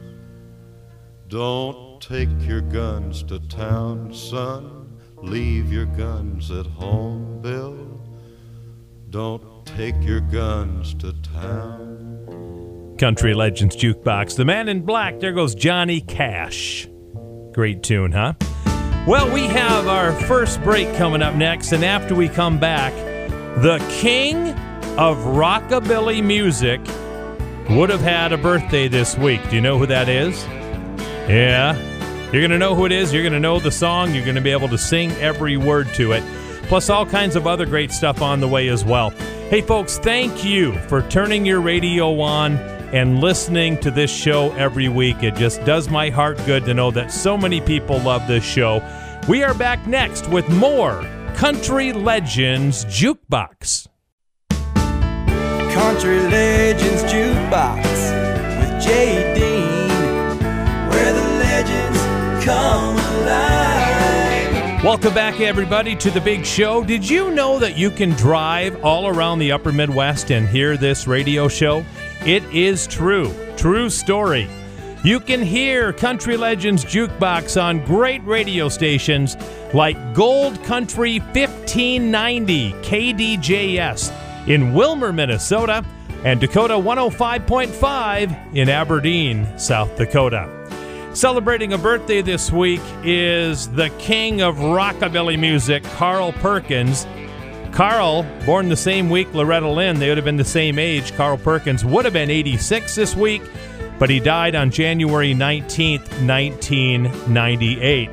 Don't 1.28 2.00
take 2.00 2.49
your 2.49 2.62
guns 2.62 3.23
to 3.23 3.38
town, 3.38 4.12
son. 4.12 4.99
Leave 5.18 5.73
your 5.73 5.87
guns 5.87 6.50
at 6.50 6.66
home, 6.66 7.40
Bill. 7.40 7.78
Don't 9.11 9.64
take 9.64 10.02
your 10.02 10.21
guns 10.21 10.94
to 10.94 11.12
town. 11.23 11.82
Country 13.02 13.35
Legends 13.35 13.75
Jukebox. 13.75 14.37
The 14.37 14.44
Man 14.44 14.68
in 14.68 14.82
Black. 14.82 15.18
There 15.18 15.32
goes 15.32 15.56
Johnny 15.56 16.00
Cash. 16.00 16.88
Great 17.50 17.82
tune, 17.82 18.12
huh? 18.12 18.35
Well, 19.09 19.28
we 19.35 19.40
have 19.49 19.88
our 19.88 20.12
first 20.12 20.62
break 20.62 20.94
coming 20.94 21.21
up 21.21 21.35
next, 21.35 21.73
and 21.73 21.85
after 21.85 22.14
we 22.14 22.28
come 22.28 22.61
back, 22.61 22.94
the 23.61 23.85
king 23.90 24.50
of 25.00 25.16
rockabilly 25.16 26.23
music 26.23 26.80
would 27.76 27.90
have 27.90 28.02
had 28.02 28.32
a 28.32 28.38
birthday 28.38 28.87
this 28.87 29.18
week. 29.18 29.40
Do 29.50 29.56
you 29.56 29.62
know 29.62 29.78
who 29.78 29.87
that 29.87 30.09
is? 30.09 30.40
Yeah. 31.28 31.76
You're 32.30 32.40
going 32.40 32.52
to 32.52 32.59
know 32.59 32.76
who 32.76 32.87
it 32.87 32.92
is. 32.92 33.12
You're 33.12 33.25
going 33.25 33.32
to 33.32 33.40
know 33.40 33.59
the 33.59 33.73
song. 33.73 34.14
You're 34.14 34.23
going 34.23 34.37
to 34.37 34.40
be 34.40 34.52
able 34.52 34.68
to 34.68 34.78
sing 34.78 35.11
every 35.14 35.56
word 35.56 35.88
to 35.94 36.12
it. 36.12 36.23
Plus, 36.68 36.88
all 36.88 37.04
kinds 37.04 37.35
of 37.35 37.49
other 37.49 37.66
great 37.66 37.90
stuff 37.90 38.23
on 38.23 38.38
the 38.38 38.47
way 38.47 38.68
as 38.68 38.85
well. 38.85 39.11
Hey, 39.50 39.61
folks, 39.61 39.99
thank 39.99 40.44
you 40.44 40.78
for 40.82 41.02
turning 41.09 41.44
your 41.44 41.61
radio 41.61 42.21
on 42.21 42.72
and 42.92 43.20
listening 43.20 43.78
to 43.78 43.90
this 43.90 44.11
show 44.11 44.52
every 44.52 44.88
week. 44.88 45.22
It 45.22 45.34
just 45.34 45.64
does 45.64 45.88
my 45.88 46.11
heart 46.11 46.37
good 46.44 46.64
to 46.66 46.75
know 46.75 46.90
that 46.90 47.11
so 47.11 47.37
many 47.38 47.61
people 47.61 47.99
love 48.00 48.26
this 48.28 48.44
show. 48.44 48.82
We 49.28 49.42
are 49.42 49.54
back 49.54 49.87
next 49.87 50.28
with 50.28 50.49
more 50.50 51.02
Country 51.34 51.92
Legends 51.92 52.84
Jukebox. 52.84 53.88
Country 54.50 56.20
Legends 56.20 57.02
Jukebox 57.04 57.83
with 58.61 58.83
Jay 58.83 59.35
Dean, 59.35 59.88
where 60.90 61.12
the 61.14 61.28
legends 61.38 62.44
come 62.44 62.96
alive. 62.96 64.85
Welcome 64.85 65.14
back, 65.14 65.40
everybody, 65.40 65.96
to 65.96 66.11
the 66.11 66.20
big 66.20 66.44
show. 66.44 66.85
Did 66.85 67.09
you 67.09 67.31
know 67.31 67.59
that 67.59 67.78
you 67.78 67.88
can 67.88 68.11
drive 68.11 68.85
all 68.85 69.07
around 69.07 69.38
the 69.38 69.52
upper 69.52 69.72
Midwest 69.72 70.31
and 70.31 70.46
hear 70.46 70.76
this 70.76 71.07
radio 71.07 71.48
show? 71.48 71.85
It 72.24 72.44
is 72.54 72.87
true. 72.87 73.35
True 73.56 73.90
story. 73.90 74.48
You 75.02 75.18
can 75.18 75.42
hear 75.42 75.92
Country 75.92 76.37
Legends 76.37 76.85
Jukebox 76.85 77.61
on 77.61 77.85
great 77.85 78.24
radio 78.24 78.68
stations 78.68 79.37
like 79.74 80.14
Gold 80.14 80.62
Country 80.62 81.18
1590 81.18 82.74
KDJS 82.74 84.46
in 84.46 84.72
Willmar, 84.72 85.12
Minnesota, 85.12 85.85
and 86.24 86.40
Dakota 86.40 86.74
105.5 86.74 88.54
in 88.54 88.68
Aberdeen, 88.68 89.58
South 89.58 89.96
Dakota. 89.96 90.48
Celebrating 91.14 91.72
a 91.72 91.78
birthday 91.78 92.22
this 92.22 92.52
week 92.52 92.80
is 93.02 93.68
the 93.70 93.90
king 93.98 94.42
of 94.42 94.54
rockabilly 94.58 95.37
music, 95.37 95.82
Carl 95.82 96.32
Perkins. 96.35 97.04
Carl, 97.72 98.26
born 98.44 98.68
the 98.68 98.76
same 98.76 99.08
week 99.08 99.32
Loretta 99.32 99.68
Lynn, 99.68 99.98
they 99.98 100.08
would 100.08 100.18
have 100.18 100.26
been 100.26 100.37
the 100.37 100.44
same 100.44 100.78
age. 100.78 101.14
Carl 101.14 101.38
Perkins 101.38 101.85
would 101.87 102.04
have 102.04 102.12
been 102.12 102.28
86 102.30 102.94
this 102.94 103.16
week, 103.16 103.42
but 103.98 104.11
he 104.11 104.20
died 104.20 104.54
on 104.54 104.70
January 104.70 105.35
19th, 105.35 106.06
1998. 106.26 108.11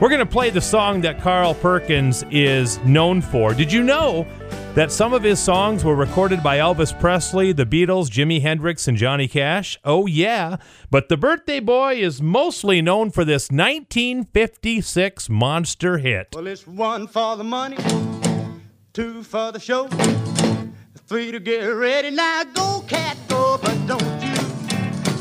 We're 0.00 0.08
going 0.08 0.20
to 0.20 0.26
play 0.26 0.50
the 0.50 0.60
song 0.60 1.00
that 1.00 1.20
Carl 1.20 1.54
Perkins 1.54 2.24
is 2.30 2.78
known 2.84 3.20
for. 3.20 3.52
Did 3.52 3.72
you 3.72 3.82
know 3.82 4.26
that 4.74 4.92
some 4.92 5.12
of 5.12 5.22
his 5.22 5.40
songs 5.40 5.84
were 5.84 5.94
recorded 5.96 6.42
by 6.42 6.58
Elvis 6.58 6.98
Presley, 6.98 7.52
the 7.52 7.66
Beatles, 7.66 8.08
Jimi 8.10 8.42
Hendrix, 8.42 8.86
and 8.86 8.96
Johnny 8.96 9.26
Cash? 9.26 9.78
Oh, 9.84 10.06
yeah. 10.06 10.56
But 10.90 11.08
the 11.08 11.16
birthday 11.16 11.60
boy 11.60 11.94
is 11.94 12.20
mostly 12.22 12.82
known 12.82 13.10
for 13.10 13.24
this 13.24 13.50
1956 13.50 15.28
monster 15.30 15.98
hit. 15.98 16.28
Well, 16.34 16.46
it's 16.46 16.66
one 16.66 17.06
for 17.06 17.36
the 17.36 17.44
money, 17.44 17.76
two 18.94 19.24
for 19.24 19.50
the 19.50 19.58
show, 19.58 19.88
three 21.08 21.32
to 21.32 21.40
get 21.40 21.64
ready. 21.64 22.10
Now 22.12 22.44
go, 22.44 22.84
cat, 22.86 23.16
go, 23.26 23.58
but 23.60 23.74
don't 23.88 24.22
you 24.22 24.36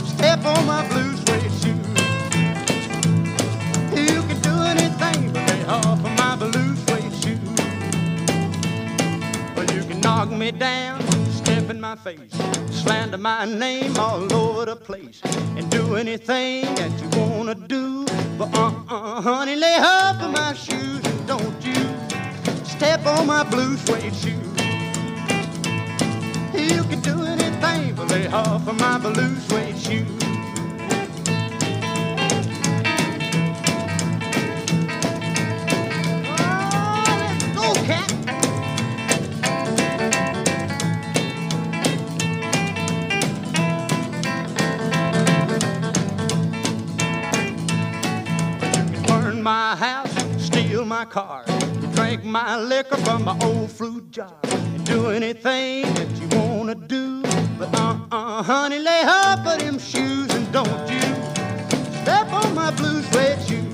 step 0.05 0.45
on 0.45 0.67
my 0.67 0.87
blue 0.89 1.17
suede 1.17 1.51
shoe. 1.59 1.81
You 3.99 4.21
can 4.27 4.39
do 4.41 4.55
anything 4.73 5.33
but 5.33 5.49
lay 5.49 5.65
off 5.65 6.05
of 6.05 6.13
my 6.19 6.35
blue 6.35 6.75
suede 6.85 7.15
shoe. 7.23 7.39
Well, 9.55 9.65
you 9.75 9.83
can 9.85 9.99
knock 10.01 10.29
me 10.29 10.51
down, 10.51 11.01
step 11.31 11.71
in 11.71 11.81
my 11.81 11.95
face, 11.95 12.31
slander 12.69 13.17
my 13.17 13.45
name 13.45 13.97
all 13.97 14.31
over 14.31 14.65
the 14.65 14.75
place, 14.75 15.19
and 15.57 15.67
do 15.71 15.95
anything 15.95 16.65
that 16.75 16.91
you 17.01 17.19
wanna 17.19 17.55
do. 17.55 18.05
But 18.37 18.55
uh-uh, 18.55 19.21
honey, 19.21 19.55
lay 19.55 19.77
off 19.79 20.21
of 20.21 20.31
my 20.31 20.53
shoes 20.53 21.03
and 21.03 21.27
don't 21.27 21.65
you 21.65 21.73
step 22.83 23.05
on 23.05 23.25
my 23.25 23.43
blue 23.43 23.77
suede 23.77 24.13
shoe. 24.13 24.31
You 26.53 26.83
can 26.83 26.99
do 26.99 27.23
anything 27.23 27.95
but 27.95 28.09
lay 28.09 28.27
off 28.27 28.67
of 28.67 28.77
my 28.77 28.97
blue 28.97 29.35
suede 29.47 29.77
shoe. 29.79 30.05
Oh, 37.57 37.73
my 49.41 49.75
house, 49.75 50.13
steal 50.37 50.85
my 50.85 51.05
car, 51.05 51.43
drink 52.13 52.31
my 52.31 52.59
liquor 52.59 52.97
from 52.97 53.23
my 53.23 53.35
old 53.41 53.71
fruit 53.71 54.11
jar, 54.11 54.35
do 54.83 55.09
anything 55.09 55.81
that 55.95 56.07
you 56.19 56.27
wanna 56.37 56.75
do. 56.75 57.23
But 57.57 57.73
uh-uh, 57.73 58.43
honey, 58.43 58.77
lay 58.77 59.03
off 59.03 59.39
of 59.39 59.57
them 59.57 59.79
shoes 59.79 60.29
and 60.35 60.51
don't 60.51 60.87
you 60.91 61.01
step 62.03 62.31
on 62.31 62.53
my 62.53 62.69
blue 62.71 63.01
suede 63.09 63.41
shoe. 63.47 63.67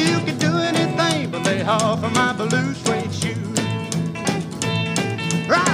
You 0.00 0.18
can 0.24 0.38
do 0.38 0.52
anything 0.56 1.30
but 1.30 1.42
lay 1.44 1.62
off 1.62 2.02
of 2.02 2.12
my 2.14 2.32
blue 2.32 2.72
suede 2.72 3.12
shoe. 3.12 3.54
Right. 5.46 5.73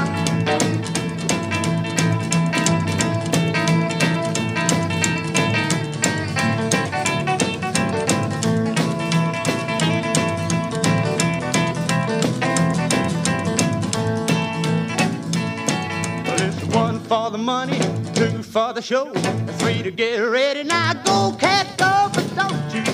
For 17.11 17.29
the 17.29 17.39
money, 17.39 17.77
two 18.15 18.41
for 18.41 18.73
the 18.73 18.81
show, 18.81 19.11
three 19.59 19.83
to 19.83 19.91
get 19.91 20.19
ready. 20.19 20.63
Now 20.63 20.93
go, 20.93 21.37
cat, 21.37 21.67
go, 21.77 22.09
but 22.15 22.25
don't 22.37 22.73
you 22.73 22.85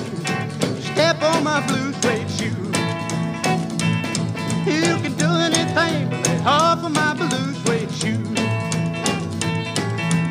step 0.81 1.20
on 1.20 1.44
my 1.44 1.61
blue 1.66 1.92
suede 2.00 2.31
shoe. 2.31 2.46
You 4.64 4.96
can 5.02 5.14
do 5.18 5.29
anything 5.48 6.09
but 6.09 6.26
lay 6.26 6.40
off 6.46 6.83
of 6.83 6.92
my 6.92 7.12
blue 7.12 7.52
suede 7.62 7.92
shoe. 7.92 8.24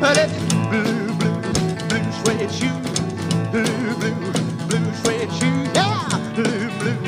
But 0.00 0.18
it's 0.18 0.34
blue, 0.66 1.06
blue, 1.20 1.40
blue 1.86 2.10
suede 2.24 2.50
shoe, 2.50 2.80
blue, 3.52 3.94
blue, 4.00 4.66
blue 4.66 4.94
suede 5.04 5.32
shoe, 5.38 5.70
yeah, 5.76 6.32
blue, 6.34 6.70
blue. 6.80 7.06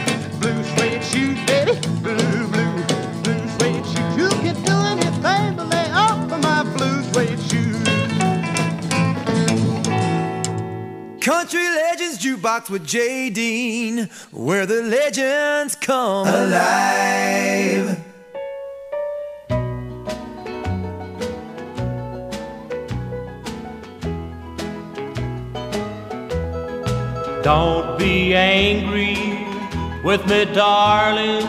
Jukebox 12.18 12.70
with 12.70 12.86
Jay 12.86 13.28
Dean, 13.28 14.08
where 14.32 14.64
the 14.66 14.82
legends 14.82 15.74
come 15.76 16.26
alive. 16.26 17.98
Don't 27.42 27.98
be 27.98 28.34
angry 28.34 29.16
with 30.02 30.26
me, 30.26 30.44
darling, 30.46 31.46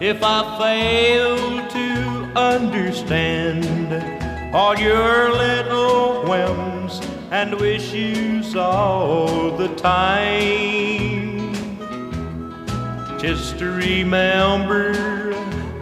if 0.00 0.22
I 0.22 0.58
fail 0.58 1.36
to 1.68 2.38
understand 2.38 3.64
all 4.54 4.76
your 4.78 5.32
little 5.32 6.22
whims 6.28 6.75
and 7.36 7.54
wish 7.60 7.92
you 7.92 8.42
all 8.58 9.50
the 9.58 9.68
time. 9.74 11.52
Just 13.18 13.60
remember 13.60 14.94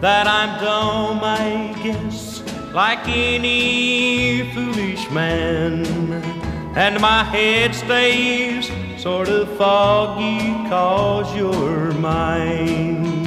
that 0.00 0.26
I'm 0.26 0.52
dumb, 0.60 1.20
I 1.22 1.72
guess, 1.84 2.42
like 2.72 3.06
any 3.06 4.52
foolish 4.52 5.08
man. 5.12 5.86
And 6.74 7.00
my 7.00 7.22
head 7.22 7.72
stays 7.72 8.68
sort 9.00 9.28
of 9.28 9.48
foggy 9.56 10.40
cause 10.68 11.36
you're 11.36 11.92
mine. 11.92 13.22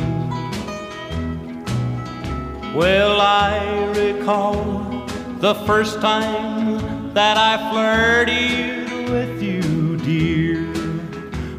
Well, 2.76 3.22
I 3.22 3.94
recall 3.96 5.08
the 5.40 5.56
first 5.66 6.02
time 6.02 6.97
that 7.14 7.38
I 7.38 7.72
flirted 7.72 9.10
with 9.10 9.42
you, 9.42 9.98
dear, 9.98 10.66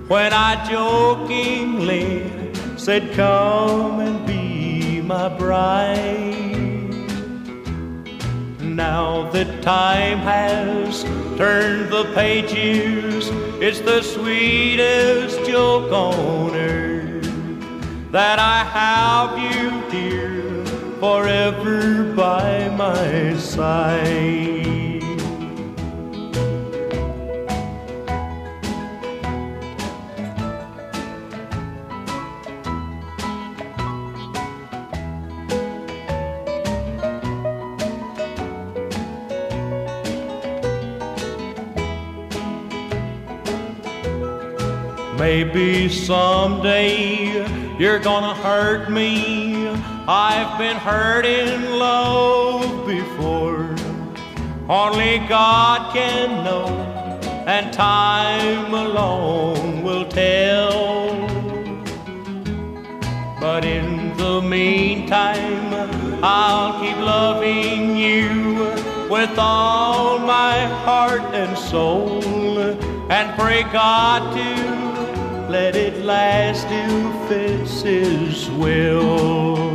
when 0.06 0.32
I 0.32 0.68
jokingly 0.68 2.30
said, 2.76 3.12
Come 3.14 4.00
and 4.00 4.26
be 4.26 5.00
my 5.00 5.28
bride. 5.28 6.38
Now 8.60 9.30
that 9.30 9.62
time 9.62 10.18
has 10.18 11.02
turned 11.36 11.90
the 11.90 12.04
pages, 12.14 13.28
it's 13.60 13.80
the 13.80 14.02
sweetest 14.02 15.44
joke 15.44 15.92
on 15.92 16.54
earth 16.54 16.98
that 18.10 18.38
I 18.38 18.64
have 18.64 19.38
you, 19.38 19.90
dear, 19.90 20.64
forever 20.98 22.14
by 22.14 22.68
my 22.70 23.36
side. 23.36 24.77
Maybe 45.18 45.88
someday 45.88 47.76
you're 47.76 47.98
gonna 47.98 48.34
hurt 48.34 48.88
me. 48.88 49.66
I've 50.06 50.56
been 50.56 50.76
hurt 50.76 51.26
in 51.26 51.76
love 51.76 52.86
before. 52.86 53.74
Only 54.68 55.18
God 55.28 55.92
can 55.92 56.44
know, 56.44 56.68
and 57.48 57.72
time 57.72 58.72
alone 58.72 59.82
will 59.82 60.06
tell. 60.06 61.10
But 63.40 63.64
in 63.64 64.16
the 64.16 64.40
meantime, 64.40 65.74
I'll 66.22 66.80
keep 66.80 66.96
loving 66.96 67.96
you 67.96 68.54
with 69.10 69.36
all 69.36 70.20
my 70.20 70.66
heart 70.84 71.22
and 71.34 71.58
soul, 71.58 72.22
and 73.10 73.36
pray 73.36 73.64
God 73.64 74.36
to 74.36 74.87
let 75.48 75.74
it 75.76 76.04
last 76.04 76.66
if 76.68 77.30
it's 77.30 77.80
His 77.82 78.50
will. 78.50 79.74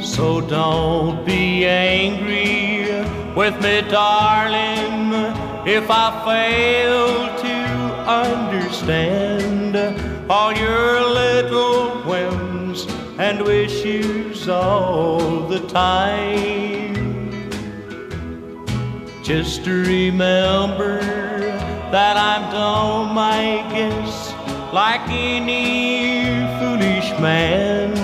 So 0.00 0.40
don't 0.40 1.26
be 1.26 1.66
angry 1.66 3.04
with 3.34 3.60
me, 3.60 3.82
darling, 3.90 5.12
if 5.66 5.90
I 5.90 6.10
fail 6.24 7.36
to 7.42 7.54
understand 8.08 9.76
all 10.30 10.52
your 10.52 11.00
little 11.00 11.90
whims 12.02 12.86
and 13.18 13.42
wishes 13.42 14.48
all 14.48 15.48
the 15.48 15.60
time. 15.66 16.94
Just 19.24 19.66
remember 19.66 21.00
that 21.94 22.16
I'm 22.16 22.50
dumb, 22.50 23.16
I 23.16 23.64
guess, 23.70 24.32
like 24.72 25.02
any 25.08 26.24
foolish 26.58 27.08
man. 27.20 27.94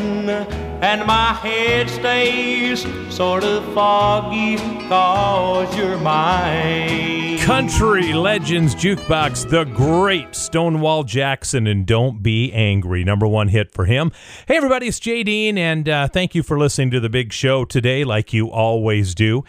And 0.80 1.04
my 1.04 1.32
head 1.32 1.90
stays 1.90 2.86
sort 3.12 3.42
of 3.42 3.64
foggy 3.74 4.58
cause 4.86 5.76
you're 5.76 5.98
mine. 5.98 7.40
Country 7.40 8.12
Legends 8.12 8.76
Jukebox, 8.76 9.50
the 9.50 9.64
great 9.64 10.36
Stonewall 10.36 11.02
Jackson, 11.02 11.66
and 11.66 11.84
Don't 11.84 12.22
Be 12.22 12.52
Angry. 12.52 13.02
Number 13.02 13.26
one 13.26 13.48
hit 13.48 13.72
for 13.72 13.86
him. 13.86 14.12
Hey, 14.46 14.56
everybody, 14.56 14.86
it's 14.86 15.00
Jay 15.00 15.24
Dean, 15.24 15.58
and 15.58 15.88
uh, 15.88 16.06
thank 16.06 16.36
you 16.36 16.44
for 16.44 16.56
listening 16.56 16.92
to 16.92 17.00
the 17.00 17.10
big 17.10 17.32
show 17.32 17.64
today, 17.64 18.04
like 18.04 18.32
you 18.32 18.52
always 18.52 19.16
do. 19.16 19.42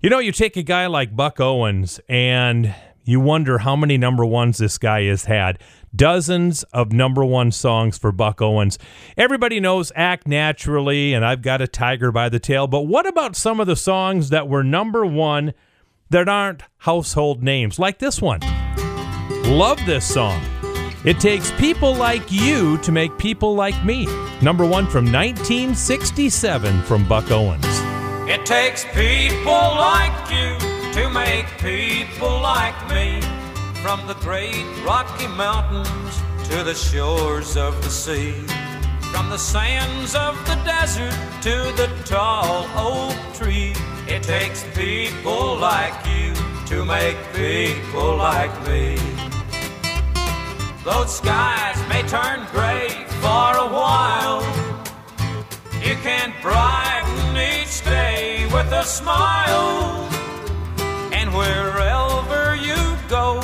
You 0.00 0.08
know, 0.08 0.20
you 0.20 0.30
take 0.30 0.56
a 0.56 0.62
guy 0.62 0.86
like 0.86 1.16
Buck 1.16 1.40
Owens, 1.40 1.98
and 2.08 2.72
you 3.08 3.20
wonder 3.20 3.56
how 3.56 3.74
many 3.74 3.96
number 3.96 4.26
ones 4.26 4.58
this 4.58 4.76
guy 4.76 5.04
has 5.04 5.24
had. 5.24 5.58
Dozens 5.96 6.62
of 6.74 6.92
number 6.92 7.24
one 7.24 7.50
songs 7.50 7.96
for 7.96 8.12
Buck 8.12 8.42
Owens. 8.42 8.78
Everybody 9.16 9.60
knows 9.60 9.90
Act 9.96 10.28
Naturally 10.28 11.14
and 11.14 11.24
I've 11.24 11.40
Got 11.40 11.62
a 11.62 11.66
Tiger 11.66 12.12
by 12.12 12.28
the 12.28 12.38
Tail, 12.38 12.66
but 12.66 12.82
what 12.82 13.06
about 13.06 13.34
some 13.34 13.60
of 13.60 13.66
the 13.66 13.76
songs 13.76 14.28
that 14.28 14.46
were 14.46 14.62
number 14.62 15.06
one 15.06 15.54
that 16.10 16.28
aren't 16.28 16.62
household 16.76 17.42
names, 17.42 17.78
like 17.78 17.98
this 17.98 18.20
one? 18.20 18.40
Love 19.44 19.80
this 19.86 20.04
song. 20.04 20.42
It 21.02 21.18
takes 21.18 21.50
people 21.52 21.94
like 21.94 22.30
you 22.30 22.76
to 22.78 22.92
make 22.92 23.16
people 23.16 23.54
like 23.54 23.82
me. 23.86 24.04
Number 24.42 24.66
one 24.66 24.86
from 24.86 25.06
1967 25.06 26.82
from 26.82 27.08
Buck 27.08 27.30
Owens. 27.30 27.64
It 28.28 28.44
takes 28.44 28.84
people 28.84 29.52
like 29.52 30.30
you 30.30 30.77
to 30.92 31.08
make 31.10 31.46
people 31.58 32.40
like 32.40 32.78
me. 32.88 33.20
From 33.82 34.06
the 34.06 34.14
great 34.14 34.64
Rocky 34.84 35.28
Mountains 35.28 36.22
to 36.48 36.62
the 36.64 36.74
shores 36.74 37.56
of 37.56 37.82
the 37.82 37.90
sea. 37.90 38.32
From 39.12 39.30
the 39.30 39.38
sands 39.38 40.14
of 40.14 40.36
the 40.46 40.56
desert 40.64 41.16
to 41.42 41.56
the 41.76 41.88
tall 42.04 42.66
oak 42.74 43.16
tree. 43.34 43.74
It 44.06 44.22
takes 44.22 44.64
people 44.74 45.56
like 45.56 45.94
you 46.06 46.34
to 46.66 46.84
make 46.84 47.16
people 47.34 48.16
like 48.16 48.54
me. 48.66 48.96
Those 50.84 51.16
skies 51.16 51.78
may 51.88 52.02
turn 52.08 52.46
gray 52.52 52.88
for 53.20 53.48
a 53.56 53.68
while. 53.80 54.42
You 55.82 55.94
can 55.96 56.32
brighten 56.42 57.36
each 57.36 57.84
day 57.84 58.46
with 58.52 58.72
a 58.72 58.84
smile. 58.84 60.08
And 61.28 61.36
wherever 61.36 62.56
you 62.56 62.96
go, 63.06 63.38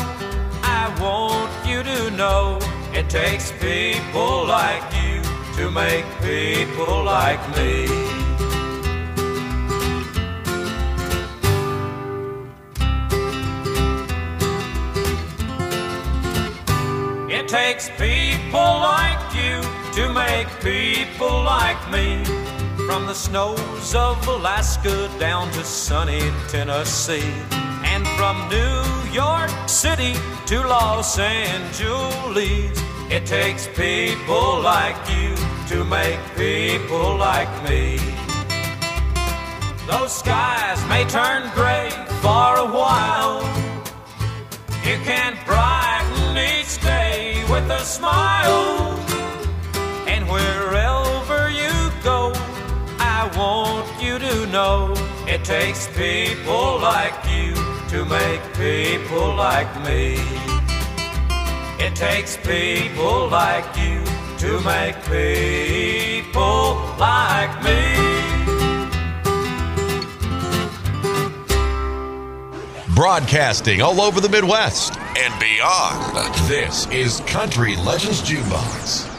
I 0.62 0.88
want 1.02 1.68
you 1.68 1.82
to 1.82 2.10
know 2.12 2.58
it 2.94 3.10
takes 3.10 3.52
people 3.52 4.46
like 4.46 4.82
you 5.02 5.20
to 5.56 5.70
make 5.70 6.06
people 6.22 7.04
like 7.04 7.42
me. 7.54 7.84
It 17.30 17.48
takes 17.48 17.90
people 17.90 18.70
like 18.80 19.20
you 19.34 19.60
to 19.92 20.10
make 20.14 20.48
people 20.62 21.42
like 21.42 21.90
me. 21.90 22.43
From 22.86 23.06
the 23.06 23.14
snows 23.14 23.94
of 23.94 24.26
Alaska 24.28 25.10
down 25.18 25.50
to 25.52 25.64
sunny 25.64 26.20
Tennessee. 26.48 27.32
And 27.82 28.06
from 28.18 28.48
New 28.50 29.10
York 29.10 29.50
City 29.66 30.14
to 30.46 30.60
Los 30.60 31.18
Angeles. 31.18 32.78
It 33.10 33.24
takes 33.26 33.68
people 33.68 34.60
like 34.60 34.96
you 35.08 35.34
to 35.68 35.84
make 35.84 36.20
people 36.36 37.16
like 37.16 37.52
me. 37.68 37.98
Those 39.86 40.12
skies 40.12 40.84
may 40.88 41.04
turn 41.04 41.50
gray 41.54 41.90
for 42.20 42.56
a 42.58 42.66
while. 42.66 43.42
You 44.84 44.98
can 45.04 45.38
brighten 45.46 46.36
each 46.36 46.80
day 46.82 47.44
with 47.48 47.70
a 47.70 47.80
smile. 47.80 48.93
know 54.46 54.92
it 55.26 55.44
takes 55.44 55.86
people 55.88 56.78
like 56.80 57.14
you 57.28 57.54
to 57.88 58.04
make 58.04 58.42
people 58.54 59.34
like 59.34 59.72
me. 59.84 60.16
It 61.78 61.94
takes 61.94 62.36
people 62.36 63.28
like 63.28 63.64
you 63.76 64.02
to 64.38 64.60
make 64.64 64.96
people 65.04 66.74
like 66.98 67.62
me. 67.62 68.14
Broadcasting 72.94 73.82
all 73.82 74.00
over 74.00 74.20
the 74.20 74.28
Midwest 74.28 74.96
and 75.18 75.40
beyond. 75.40 76.16
This 76.48 76.86
is 76.88 77.20
Country 77.26 77.76
Legends 77.76 78.22
Jukebox. 78.22 79.13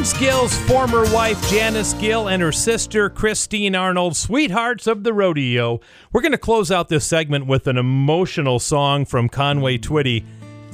Vince 0.00 0.18
Gill's 0.18 0.56
former 0.60 1.02
wife, 1.12 1.38
Janice 1.50 1.92
Gill, 1.92 2.26
and 2.26 2.40
her 2.40 2.52
sister, 2.52 3.10
Kristine 3.10 3.78
Arnold, 3.78 4.16
sweethearts 4.16 4.86
of 4.86 5.04
the 5.04 5.12
rodeo. 5.12 5.78
We're 6.10 6.22
going 6.22 6.32
to 6.32 6.38
close 6.38 6.70
out 6.70 6.88
this 6.88 7.04
segment 7.04 7.44
with 7.44 7.66
an 7.66 7.76
emotional 7.76 8.60
song 8.60 9.04
from 9.04 9.28
Conway 9.28 9.76
Twitty. 9.76 10.24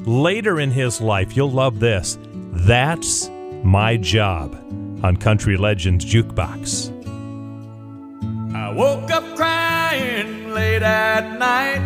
Later 0.05 0.61
in 0.61 0.71
his 0.71 1.01
life, 1.01 1.37
you'll 1.37 1.51
love 1.51 1.81
this. 1.81 2.21
That's 2.53 3.29
my 3.65 3.97
job 3.97 4.55
on 5.03 5.17
Country 5.17 5.57
Legends 5.57 6.05
Jukebox. 6.05 6.93
I 8.55 8.73
woke 8.73 9.11
up 9.11 9.25
crying 9.35 10.53
late 10.53 10.85
at 10.85 11.37
night 11.37 11.81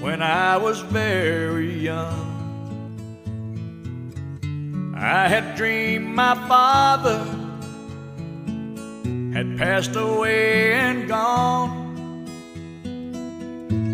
when 0.00 0.22
I 0.22 0.56
was 0.56 0.80
very 0.80 1.78
young. 1.78 2.37
I 5.00 5.28
had 5.28 5.54
dreamed 5.54 6.12
my 6.12 6.34
father 6.48 7.24
had 9.32 9.56
passed 9.56 9.94
away 9.94 10.72
and 10.72 11.06
gone. 11.06 11.86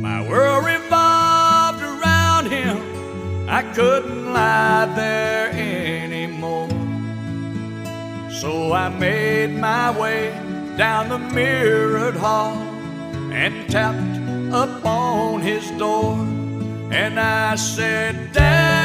My 0.00 0.26
world 0.26 0.64
revolved 0.64 1.82
around 1.82 2.50
him. 2.50 2.78
I 3.46 3.62
couldn't 3.74 4.32
lie 4.32 4.90
there 4.96 5.50
anymore. 5.50 6.70
So 8.30 8.72
I 8.72 8.88
made 8.88 9.50
my 9.60 9.90
way 10.00 10.30
down 10.78 11.10
the 11.10 11.18
mirrored 11.18 12.16
hall 12.16 12.56
and 13.30 13.68
tapped 13.68 14.16
upon 14.54 15.42
his 15.42 15.70
door. 15.72 16.14
And 16.90 17.20
I 17.20 17.56
said, 17.56 18.32
Dad. 18.32 18.83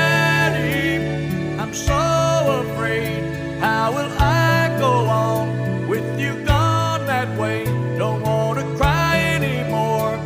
I'm 1.59 1.73
so 1.73 2.63
afraid. 2.63 3.21
How 3.59 3.91
will 3.91 4.09
I 4.17 4.73
go 4.79 4.93
on 5.09 5.89
with 5.89 6.17
you 6.17 6.33
gone 6.45 7.05
that 7.05 7.27
way? 7.37 7.65
Don't 7.97 8.21
want 8.21 8.59
to 8.59 8.65
cry 8.77 9.19
anymore. 9.19 10.17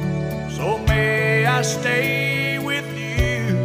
So 0.52 0.78
may 0.78 1.48
I 1.48 1.64
stay 1.64 2.60
with 2.60 2.86
you? 2.96 3.58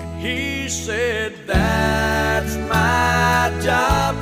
And 0.00 0.20
he 0.20 0.68
said, 0.68 1.34
That's 1.46 2.56
my 2.56 3.52
job. 3.62 4.16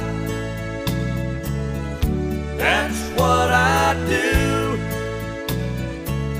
That's 2.58 3.00
what 3.18 3.48
I 3.50 3.94
do. 4.06 4.78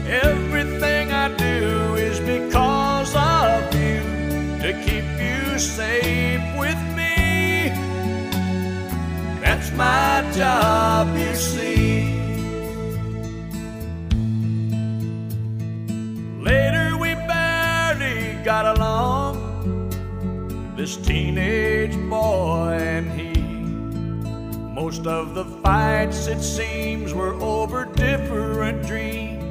Everything 0.07 1.12
I 1.12 1.35
do. 1.38 1.91
safe 5.62 6.42
with 6.59 6.81
me. 6.96 7.70
That's 9.40 9.70
my 9.72 10.29
job, 10.35 11.16
you 11.16 11.35
see. 11.35 12.12
Later, 16.40 16.96
we 16.98 17.14
barely 17.14 18.42
got 18.44 18.77
along. 18.77 19.35
This 20.77 20.96
teenage 20.96 21.96
boy 22.11 22.79
and 22.81 23.11
he. 23.12 23.33
Most 24.75 25.07
of 25.07 25.35
the 25.35 25.44
fights, 25.62 26.27
it 26.27 26.42
seems, 26.42 27.14
were 27.14 27.35
over 27.35 27.85
different 27.85 28.87
dreams 28.87 29.42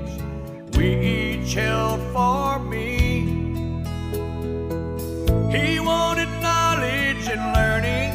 we 0.75 0.97
each 0.97 1.53
held 1.53 2.01
for 2.11 2.59
me. 2.59 3.40
He 5.51 5.81
wanted 5.81 6.29
knowledge 6.41 7.27
and 7.27 7.43
learning. 7.53 8.11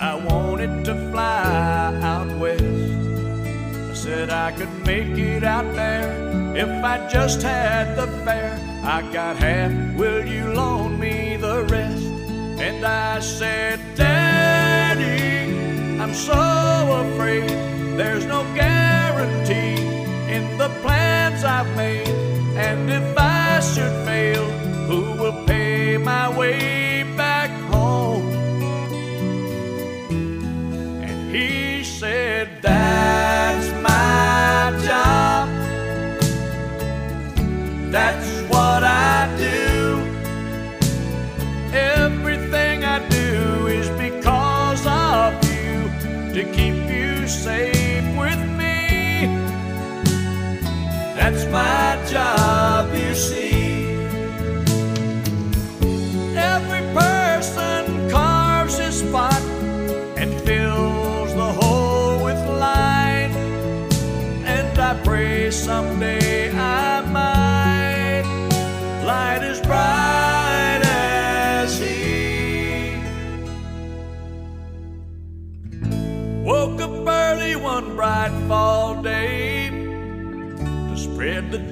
I 0.00 0.14
wanted 0.14 0.84
to 0.84 0.94
fly 1.10 1.98
out 2.02 2.30
west. 2.38 2.62
I 2.62 3.94
said 3.94 4.30
I 4.30 4.52
could 4.52 4.72
make 4.86 5.18
it 5.18 5.42
out 5.42 5.74
there 5.74 6.08
if 6.56 6.68
I 6.84 7.08
just 7.08 7.42
had 7.42 7.96
the 7.96 8.06
fare. 8.24 8.56
I 8.84 9.02
got 9.12 9.38
half, 9.38 9.72
will 9.96 10.24
you 10.24 10.52
loan 10.52 11.00
me 11.00 11.36
the 11.36 11.64
rest? 11.64 12.04
And 12.60 12.84
I 12.84 13.18
said, 13.18 13.80
Daddy, 13.96 15.52
I'm 16.00 16.14
so 16.14 16.32
afraid 17.06 17.50
there's 17.98 18.24
no 18.24 18.44
guarantee 18.54 19.82
in 20.32 20.58
the 20.58 20.68
plans 20.80 21.42
I've 21.42 21.76
made. 21.76 22.06
And 22.56 22.88
if 22.88 23.18
I 23.18 23.58
should 23.58 24.06
fail, 24.06 24.67
who 24.88 25.02
will 25.20 25.44
pay 25.44 25.98
my 25.98 26.26
way 26.38 27.02
back 27.16 27.50
home? 27.72 28.26
And 31.06 31.30
he 31.30 31.84
said, 31.84 32.48
That's 32.62 33.68
my 33.88 34.72
job. 34.88 35.48
That's 37.92 38.30
what 38.52 38.82
I 38.82 39.28
do. 39.36 39.66
Everything 41.76 42.84
I 42.84 42.98
do 43.10 43.66
is 43.66 43.88
because 44.06 44.82
of 44.86 45.34
you 45.52 45.74
to 46.34 46.42
keep 46.56 46.76
you 46.96 47.28
safe 47.28 48.06
with 48.22 48.42
me. 48.60 49.26
That's 51.18 51.44
my 51.58 52.02
job, 52.10 52.37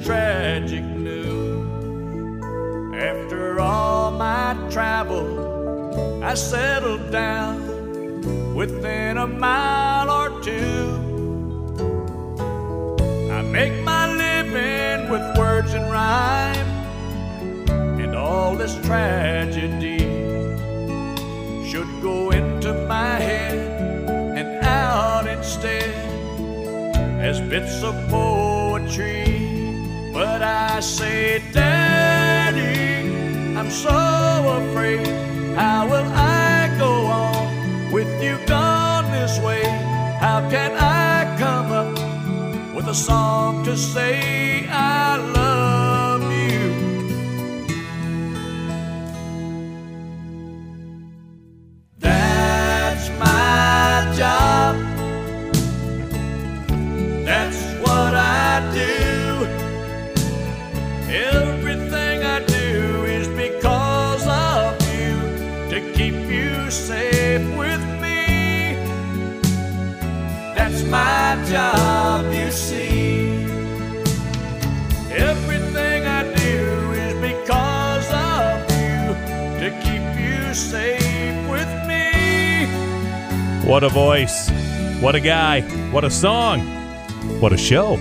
tragic 0.07 0.85
news. 0.85 1.67
After 2.95 3.59
all 3.59 4.13
my 4.13 4.57
travel, 4.71 6.23
I 6.23 6.35
settled 6.35 7.11
down 7.11 8.55
within 8.55 9.19
a 9.19 9.27
mile 9.27 10.09
or 10.09 10.41
two. 10.43 11.03
I 13.33 13.43
make 13.43 13.83
my 13.83 14.07
living 14.15 15.11
with 15.11 15.25
words 15.37 15.75
and 15.75 15.91
rhyme, 15.91 16.71
and 18.01 18.15
all 18.15 18.55
this 18.55 18.77
tragedy 18.87 19.99
should 21.69 21.91
go 22.01 22.31
into 22.31 22.73
my 22.87 23.19
head 23.19 23.59
and 24.39 24.65
out 24.65 25.27
instead 25.27 25.91
as 27.21 27.41
bits 27.41 27.83
of 27.83 27.95
poetry. 28.09 29.36
I 30.47 30.81
say, 30.81 31.43
Daddy, 31.53 33.11
I'm 33.59 33.69
so 33.71 33.91
afraid. 34.61 35.05
How 35.57 35.87
will 35.87 36.09
I 36.15 36.73
go 36.79 36.93
on 37.07 37.91
with 37.91 38.11
you 38.23 38.39
gone 38.47 39.11
this 39.11 39.41
way? 39.41 39.65
How 40.21 40.49
can 40.49 40.73
I 40.77 41.37
come 41.37 41.73
up 41.73 42.75
with 42.77 42.87
a 42.87 42.95
song 42.95 43.65
to 43.65 43.77
say 43.77 44.69
I 44.69 45.17
love 45.17 45.46
my 70.91 71.43
job, 71.49 72.33
you 72.33 72.51
see. 72.51 73.45
Everything 75.11 76.07
I 76.07 76.23
do 76.35 76.93
is 76.93 77.15
because 77.15 78.07
of 78.13 78.61
you 78.71 79.15
to 79.61 79.71
keep 79.83 80.05
you 80.21 80.55
safe 80.55 81.49
with 81.49 81.69
me. 81.87 82.67
What 83.69 83.83
a 83.85 83.89
voice. 83.89 84.51
What 85.01 85.15
a 85.15 85.21
guy. 85.21 85.63
What 85.91 86.05
a 86.05 86.11
song. 86.11 86.61
What 87.41 87.53
a 87.53 87.57
show. 87.57 87.97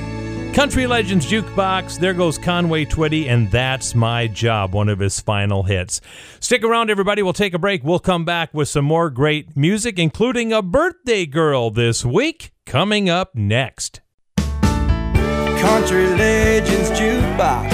Country 0.54 0.88
Legends 0.88 1.26
Jukebox. 1.30 2.00
There 2.00 2.14
goes 2.14 2.38
Conway 2.38 2.86
Twitty, 2.86 3.28
and 3.28 3.52
that's 3.52 3.94
my 3.94 4.28
job, 4.28 4.74
one 4.74 4.88
of 4.88 5.00
his 5.00 5.20
final 5.20 5.64
hits. 5.64 6.00
Stick 6.40 6.64
around, 6.64 6.90
everybody. 6.90 7.22
We'll 7.22 7.34
take 7.34 7.54
a 7.54 7.60
break. 7.60 7.84
We'll 7.84 8.00
come 8.00 8.24
back 8.24 8.54
with 8.54 8.70
some 8.70 8.86
more 8.86 9.10
great 9.10 9.58
music, 9.58 10.00
including 10.00 10.54
a 10.54 10.62
birthday 10.62 11.26
girl 11.26 11.72
this 11.72 12.06
week, 12.06 12.52
coming 12.66 13.10
up 13.10 13.36
next. 13.36 14.02
Country 14.38 16.08
Legends 16.08 16.90
Jukebox 16.92 17.72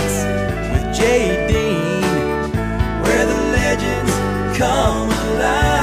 with 0.72 0.96
Jay 0.96 1.48
Dean, 1.48 2.02
where 3.02 3.26
the 3.26 3.42
legends 3.52 4.58
come 4.58 5.10
alive. 5.10 5.82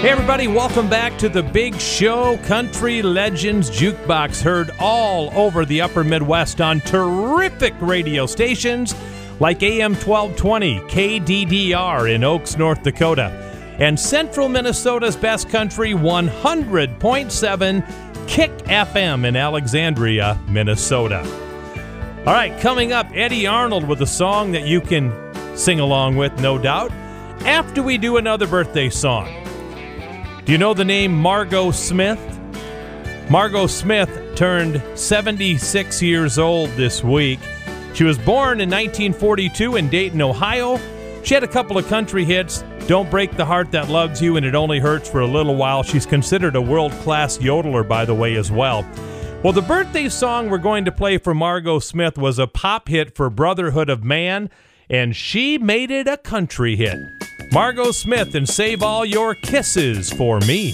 Hey, 0.00 0.08
everybody, 0.08 0.48
welcome 0.48 0.88
back 0.88 1.16
to 1.18 1.28
the 1.28 1.42
big 1.42 1.78
show, 1.78 2.36
Country 2.38 3.02
Legends 3.02 3.70
Jukebox, 3.70 4.42
heard 4.42 4.70
all 4.80 5.30
over 5.36 5.64
the 5.64 5.80
upper 5.80 6.02
Midwest 6.02 6.60
on 6.60 6.80
terrific 6.80 7.74
radio 7.80 8.26
stations 8.26 8.94
like 9.40 9.62
AM 9.62 9.94
1220, 9.94 10.80
KDDR 10.80 12.12
in 12.14 12.24
Oakes, 12.24 12.56
North 12.56 12.82
Dakota, 12.82 13.51
and 13.78 13.98
Central 13.98 14.48
Minnesota's 14.48 15.16
Best 15.16 15.48
Country 15.48 15.92
100.7 15.92 18.28
Kick 18.28 18.50
FM 18.58 19.26
in 19.26 19.36
Alexandria, 19.36 20.38
Minnesota. 20.48 21.20
All 22.24 22.32
right, 22.32 22.58
coming 22.60 22.92
up, 22.92 23.08
Eddy 23.14 23.46
Arnold 23.46 23.88
with 23.88 24.00
a 24.02 24.06
song 24.06 24.52
that 24.52 24.66
you 24.66 24.80
can 24.80 25.12
sing 25.56 25.80
along 25.80 26.16
with, 26.16 26.38
no 26.40 26.56
doubt, 26.56 26.92
after 27.42 27.82
we 27.82 27.98
do 27.98 28.16
another 28.16 28.46
birthday 28.46 28.88
song. 28.88 29.26
Do 30.44 30.52
you 30.52 30.58
know 30.58 30.74
the 30.74 30.84
name 30.84 31.12
Margo 31.12 31.70
Smith? 31.70 32.20
Margo 33.28 33.66
Smith 33.66 34.10
turned 34.36 34.82
76 34.94 36.02
years 36.02 36.38
old 36.38 36.70
this 36.70 37.02
week. 37.02 37.40
She 37.94 38.04
was 38.04 38.18
born 38.18 38.60
in 38.60 38.70
1942 38.70 39.76
in 39.76 39.88
Dayton, 39.88 40.22
Ohio. 40.22 40.78
She 41.22 41.34
had 41.34 41.44
a 41.44 41.48
couple 41.48 41.78
of 41.78 41.86
country 41.86 42.24
hits 42.24 42.64
Don't 42.88 43.08
Break 43.10 43.36
the 43.36 43.44
Heart 43.44 43.70
That 43.72 43.88
Loves 43.88 44.20
You 44.20 44.36
and 44.36 44.44
It 44.44 44.56
Only 44.56 44.80
Hurts 44.80 45.08
for 45.08 45.20
a 45.20 45.26
Little 45.26 45.54
While. 45.54 45.84
She's 45.84 46.04
considered 46.04 46.56
a 46.56 46.60
world 46.60 46.90
class 46.92 47.38
yodeler, 47.38 47.86
by 47.86 48.04
the 48.04 48.14
way, 48.14 48.34
as 48.34 48.50
well. 48.50 48.84
Well, 49.44 49.52
the 49.52 49.62
birthday 49.62 50.08
song 50.08 50.50
we're 50.50 50.58
going 50.58 50.84
to 50.84 50.92
play 50.92 51.18
for 51.18 51.32
Margo 51.32 51.78
Smith 51.78 52.18
was 52.18 52.38
a 52.38 52.46
pop 52.46 52.88
hit 52.88 53.14
for 53.14 53.30
Brotherhood 53.30 53.88
of 53.88 54.02
Man, 54.02 54.50
and 54.90 55.14
she 55.14 55.58
made 55.58 55.90
it 55.90 56.08
a 56.08 56.16
country 56.16 56.76
hit. 56.76 56.98
Margo 57.52 57.92
Smith 57.92 58.34
and 58.34 58.48
Save 58.48 58.82
All 58.82 59.04
Your 59.04 59.34
Kisses 59.34 60.12
for 60.12 60.40
Me. 60.40 60.72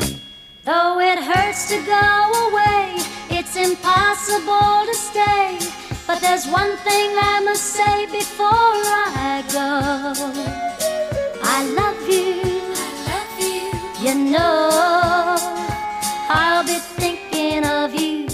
Though 0.64 0.98
it 1.00 1.18
hurts 1.18 1.68
to 1.68 1.76
go 1.84 2.50
away, 2.50 2.96
it's 3.30 3.56
impossible 3.56 4.86
to 4.86 4.94
stay. 4.94 5.77
But 6.08 6.22
there's 6.22 6.46
one 6.46 6.74
thing 6.78 7.10
I 7.20 7.38
must 7.44 7.64
say 7.64 8.06
before 8.06 8.48
I 8.48 9.44
go. 9.52 10.14
I 11.42 11.58
love 11.80 12.00
you. 12.08 12.40
Love 13.10 13.34
you. 13.38 13.68
You 14.00 14.14
know 14.32 15.36
I'll 16.30 16.64
be 16.64 16.78
thinking 16.96 17.66
of 17.66 17.94
you 17.94 18.26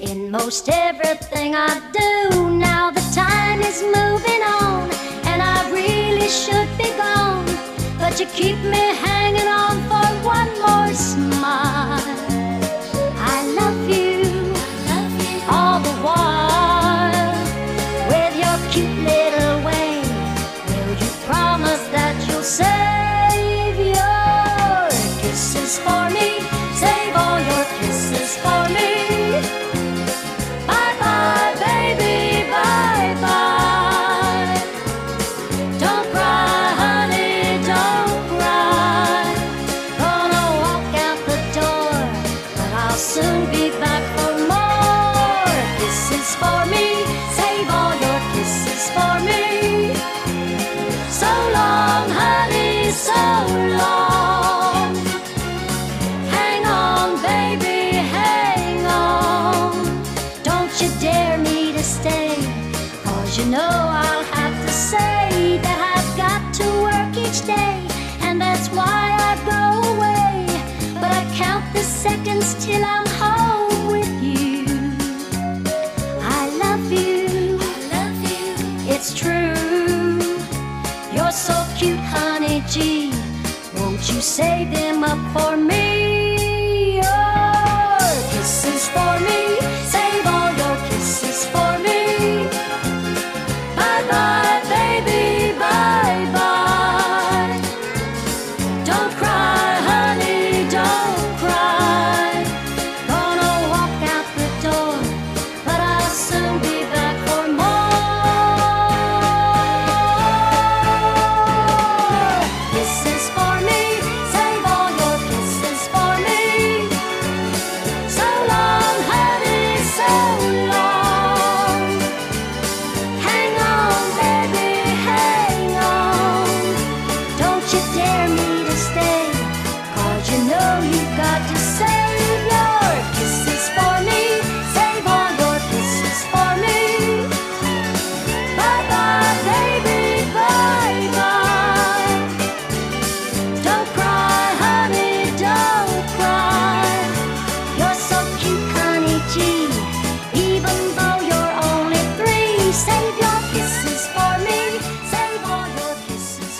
in 0.00 0.30
most 0.30 0.70
everything 0.70 1.54
I 1.54 1.74
do. 1.92 2.56
Now 2.56 2.90
the 2.90 3.04
time 3.14 3.60
is 3.60 3.82
moving 3.82 4.42
on, 4.42 4.90
and 5.26 5.42
I 5.42 5.70
really 5.70 6.28
should 6.28 6.70
be 6.78 6.88
gone. 6.96 7.44
But 7.98 8.18
you 8.18 8.24
keep 8.28 8.56
me 8.64 8.94
hanging 9.06 9.46
on 9.46 9.76
for 9.90 10.08
one 10.26 10.52
more 10.62 10.94
smile. 10.94 11.99
That 22.58 22.89
Save 84.30 84.70
them 84.70 85.02
up 85.02 85.18
for 85.32 85.56
me? 85.56 85.89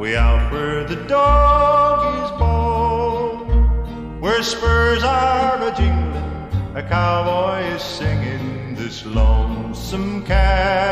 Way 0.00 0.16
out 0.16 0.50
where 0.50 0.82
the 0.82 0.96
dog 1.04 1.98
is 2.24 2.30
born. 2.38 4.18
Where 4.18 4.42
spurs 4.42 5.02
are 5.04 5.62
a 5.62 5.70
jingling, 5.76 6.48
a 6.74 6.82
cowboy 6.82 7.66
is 7.74 7.82
singing 7.82 8.74
this 8.74 9.04
lonesome 9.04 10.24
cattle 10.24 10.89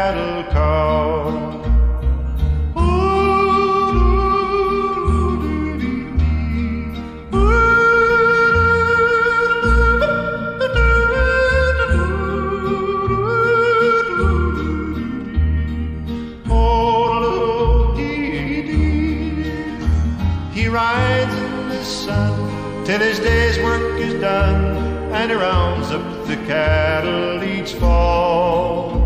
till 22.99 23.07
his 23.07 23.21
day's 23.21 23.59
work 23.59 24.01
is 24.01 24.15
done, 24.15 25.13
and 25.13 25.31
he 25.31 25.37
rounds 25.37 25.91
up 25.91 26.27
the 26.27 26.37
cattle 26.47 27.43
each 27.45 27.75
fall. 27.75 28.97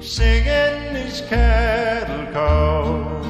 Singing 0.00 0.94
his 0.94 1.22
cattle 1.22 2.26
call. 2.32 3.22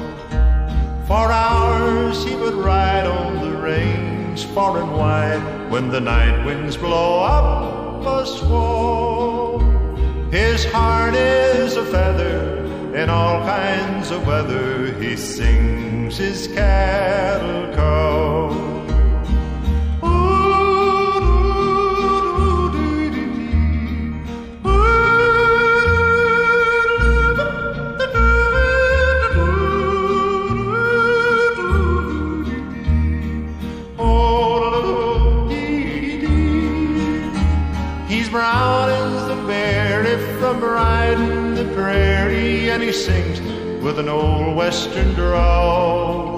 For 1.07 1.31
hours 1.31 2.23
he 2.25 2.35
would 2.35 2.55
ride 2.55 3.05
on 3.05 3.49
the 3.49 3.57
range 3.57 4.45
far 4.47 4.81
and 4.81 4.91
wide 4.91 5.71
when 5.71 5.89
the 5.89 6.01
night 6.01 6.45
winds 6.45 6.75
blow 6.75 7.23
up 7.23 8.05
a 8.05 8.25
squall. 8.25 9.59
His 10.31 10.65
heart 10.65 11.13
is 11.13 11.77
a 11.77 11.85
feather 11.85 12.52
in 12.93 13.09
all 13.09 13.41
kinds 13.45 14.11
of 14.11 14.25
weather. 14.27 14.93
He 14.93 15.15
sings 15.15 16.17
his 16.17 16.47
cattle 16.47 17.73
call. 17.73 18.72
Sings 42.93 43.41
with 43.83 43.97
an 43.99 44.07
old 44.07 44.55
western 44.55 45.13
drawl. 45.15 46.32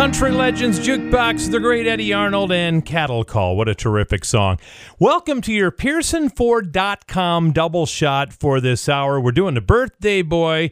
Country 0.00 0.30
Legends 0.30 0.80
Jukebox, 0.80 1.50
the 1.50 1.60
great 1.60 1.86
Eddy 1.86 2.10
Arnold, 2.14 2.50
and 2.50 2.82
Cattle 2.86 3.22
Call. 3.22 3.54
What 3.54 3.68
a 3.68 3.74
terrific 3.74 4.24
song. 4.24 4.58
Welcome 4.98 5.42
to 5.42 5.52
your 5.52 5.70
PearsonFord.com 5.70 7.52
double 7.52 7.84
shot 7.84 8.32
for 8.32 8.62
this 8.62 8.88
hour. 8.88 9.20
We're 9.20 9.32
doing 9.32 9.56
the 9.56 9.60
birthday 9.60 10.22
boy 10.22 10.70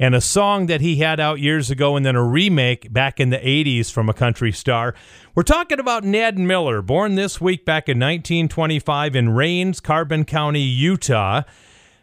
and 0.00 0.12
a 0.12 0.20
song 0.20 0.66
that 0.66 0.80
he 0.80 0.96
had 0.96 1.20
out 1.20 1.38
years 1.38 1.70
ago, 1.70 1.94
and 1.94 2.04
then 2.04 2.16
a 2.16 2.24
remake 2.24 2.92
back 2.92 3.20
in 3.20 3.30
the 3.30 3.38
80s 3.38 3.92
from 3.92 4.08
a 4.08 4.12
country 4.12 4.50
star. 4.50 4.96
We're 5.36 5.44
talking 5.44 5.78
about 5.78 6.02
Ned 6.02 6.36
Miller, 6.36 6.82
born 6.82 7.14
this 7.14 7.40
week 7.40 7.64
back 7.64 7.88
in 7.88 8.00
1925 8.00 9.14
in 9.14 9.28
Rains, 9.30 9.78
Carbon 9.78 10.24
County, 10.24 10.62
Utah. 10.62 11.42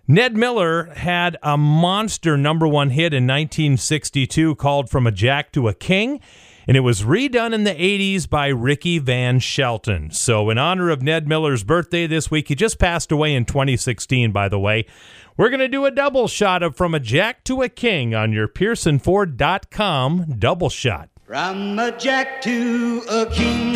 Ned 0.07 0.37
Miller 0.37 0.85
had 0.95 1.35
a 1.43 1.57
monster 1.57 2.37
number 2.37 2.65
one 2.65 2.91
hit 2.91 3.13
in 3.13 3.27
1962 3.27 4.55
called 4.55 4.89
From 4.89 5.05
a 5.05 5.11
Jack 5.11 5.51
to 5.51 5.67
a 5.67 5.73
King, 5.73 6.21
and 6.67 6.77
it 6.77 6.81
was 6.81 7.03
redone 7.03 7.53
in 7.53 7.63
the 7.63 7.73
80s 7.73 8.29
by 8.29 8.47
Ricky 8.47 8.99
Van 8.99 9.39
Shelton. 9.39 10.11
So, 10.11 10.49
in 10.49 10.57
honor 10.57 10.89
of 10.89 11.01
Ned 11.01 11.27
Miller's 11.27 11.63
birthday 11.63 12.07
this 12.07 12.29
week, 12.31 12.47
he 12.47 12.55
just 12.55 12.79
passed 12.79 13.11
away 13.11 13.33
in 13.33 13.45
2016, 13.45 14.31
by 14.31 14.49
the 14.49 14.59
way. 14.59 14.85
We're 15.37 15.49
going 15.49 15.59
to 15.59 15.67
do 15.67 15.85
a 15.85 15.91
double 15.91 16.27
shot 16.27 16.61
of 16.61 16.75
From 16.75 16.93
a 16.93 16.99
Jack 16.99 17.43
to 17.45 17.61
a 17.61 17.69
King 17.69 18.13
on 18.13 18.31
your 18.33 18.47
PearsonFord.com 18.47 20.35
double 20.37 20.69
shot. 20.69 21.09
From 21.25 21.79
a 21.79 21.97
jack 21.97 22.41
to 22.41 23.01
a 23.09 23.25
king, 23.27 23.73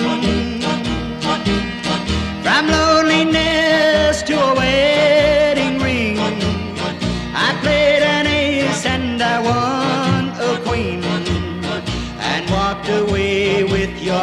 from 2.44 2.68
loneliness 2.68 4.22
to 4.24 4.38
a 4.38 4.56
wedding 4.56 5.45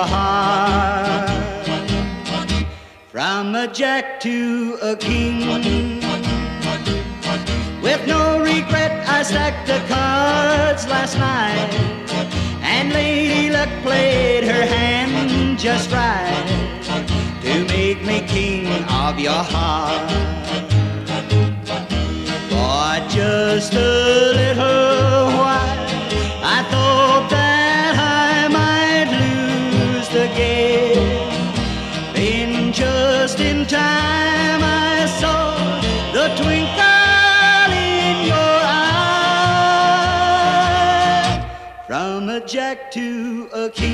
heart. 0.06 1.30
From 3.10 3.54
a 3.54 3.66
jack 3.66 4.20
to 4.20 4.78
a 4.82 4.96
king, 4.96 6.00
with 7.82 8.06
no 8.06 8.40
regret, 8.40 9.06
I 9.08 9.22
stacked 9.22 9.66
the 9.66 9.80
cards 9.88 10.86
last 10.88 11.18
night. 11.18 11.72
And 12.62 12.92
Lady 12.92 13.50
Luck 13.50 13.68
played 13.82 14.44
her 14.44 14.64
hand 14.66 15.58
just 15.58 15.90
right 15.92 16.46
to 17.42 17.64
make 17.66 18.02
me 18.04 18.20
king 18.26 18.66
of 18.88 19.18
your 19.18 19.42
heart. 19.54 20.10
For 22.50 23.08
just 23.14 23.74
a 23.74 24.32
little 24.34 24.91
to 42.90 43.48
a 43.52 43.70
king, 43.70 43.91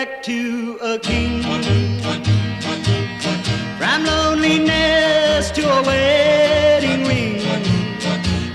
Jack 0.00 0.22
to 0.22 0.78
a 0.80 0.98
king, 0.98 1.42
from 3.76 4.04
loneliness 4.06 5.50
to 5.50 5.60
a 5.60 5.82
wedding 5.82 7.04
ring. 7.06 7.42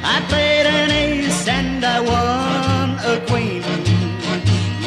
I 0.04 0.26
played 0.28 0.66
an 0.66 0.90
ace 0.90 1.48
and 1.48 1.86
I 1.86 2.00
won 2.00 2.98
a 3.14 3.24
queen. 3.28 3.62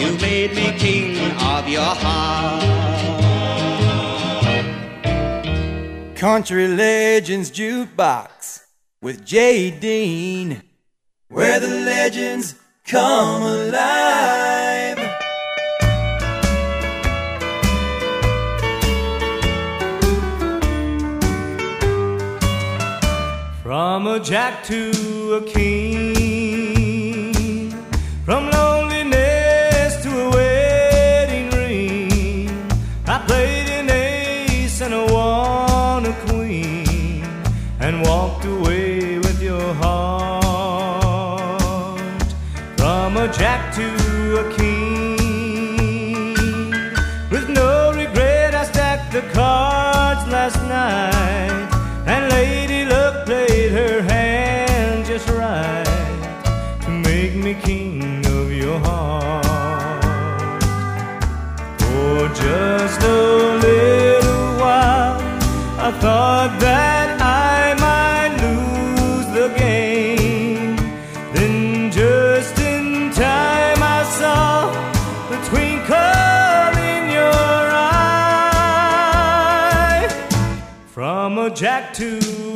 You 0.01 0.19
made 0.19 0.57
me 0.57 0.77
king 0.77 1.31
of 1.43 1.69
your 1.69 1.95
heart. 2.03 2.65
Country 6.17 6.67
Legends 6.67 7.53
Jukebox 7.53 8.65
with 9.01 9.25
Jay 9.25 9.71
Dean, 9.71 10.63
where 11.29 11.61
the 11.61 11.69
legends 11.69 12.57
come 12.85 13.43
alive. 13.43 15.18
From 23.79 24.09
a 24.09 24.19
jack 24.19 24.65
to 24.65 25.35
a 25.35 25.41
king, 25.41 25.78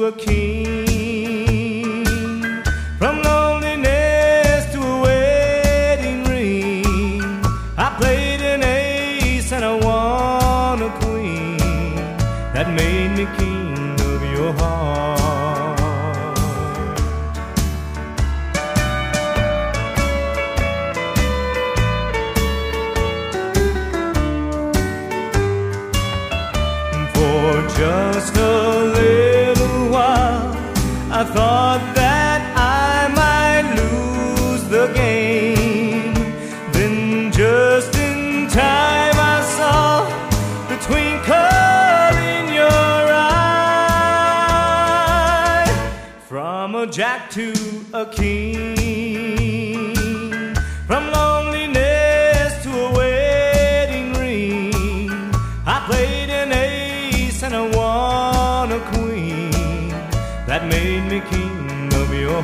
a 0.02 0.10
king, 0.10 0.41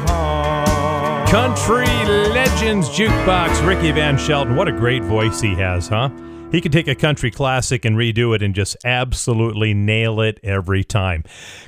heart. 0.06 1.28
Country 1.28 1.86
Legends 2.32 2.88
Jukebox, 2.88 3.66
Ricky 3.66 3.92
Van 3.92 4.16
Shelton. 4.16 4.56
What 4.56 4.68
a 4.68 4.72
great 4.72 5.02
voice 5.02 5.40
he 5.40 5.54
has, 5.54 5.88
huh? 5.88 6.10
He 6.50 6.62
can 6.62 6.72
take 6.72 6.88
a 6.88 6.94
country 6.94 7.30
classic 7.30 7.84
and 7.84 7.96
redo 7.96 8.34
it 8.34 8.42
and 8.42 8.54
just 8.54 8.76
absolutely 8.84 9.74
nail 9.74 10.20
it 10.20 10.40
every 10.42 10.82
time. 10.82 11.24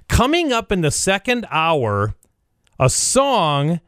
Coming 0.08 0.52
up 0.52 0.72
in 0.72 0.80
the 0.80 0.90
second 0.90 1.46
hour, 1.50 2.14
a 2.78 2.88
song 2.88 3.80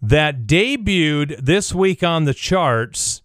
that 0.00 0.46
debuted 0.46 1.44
this 1.44 1.74
week 1.74 2.02
on 2.02 2.24
the 2.24 2.32
charts 2.32 3.20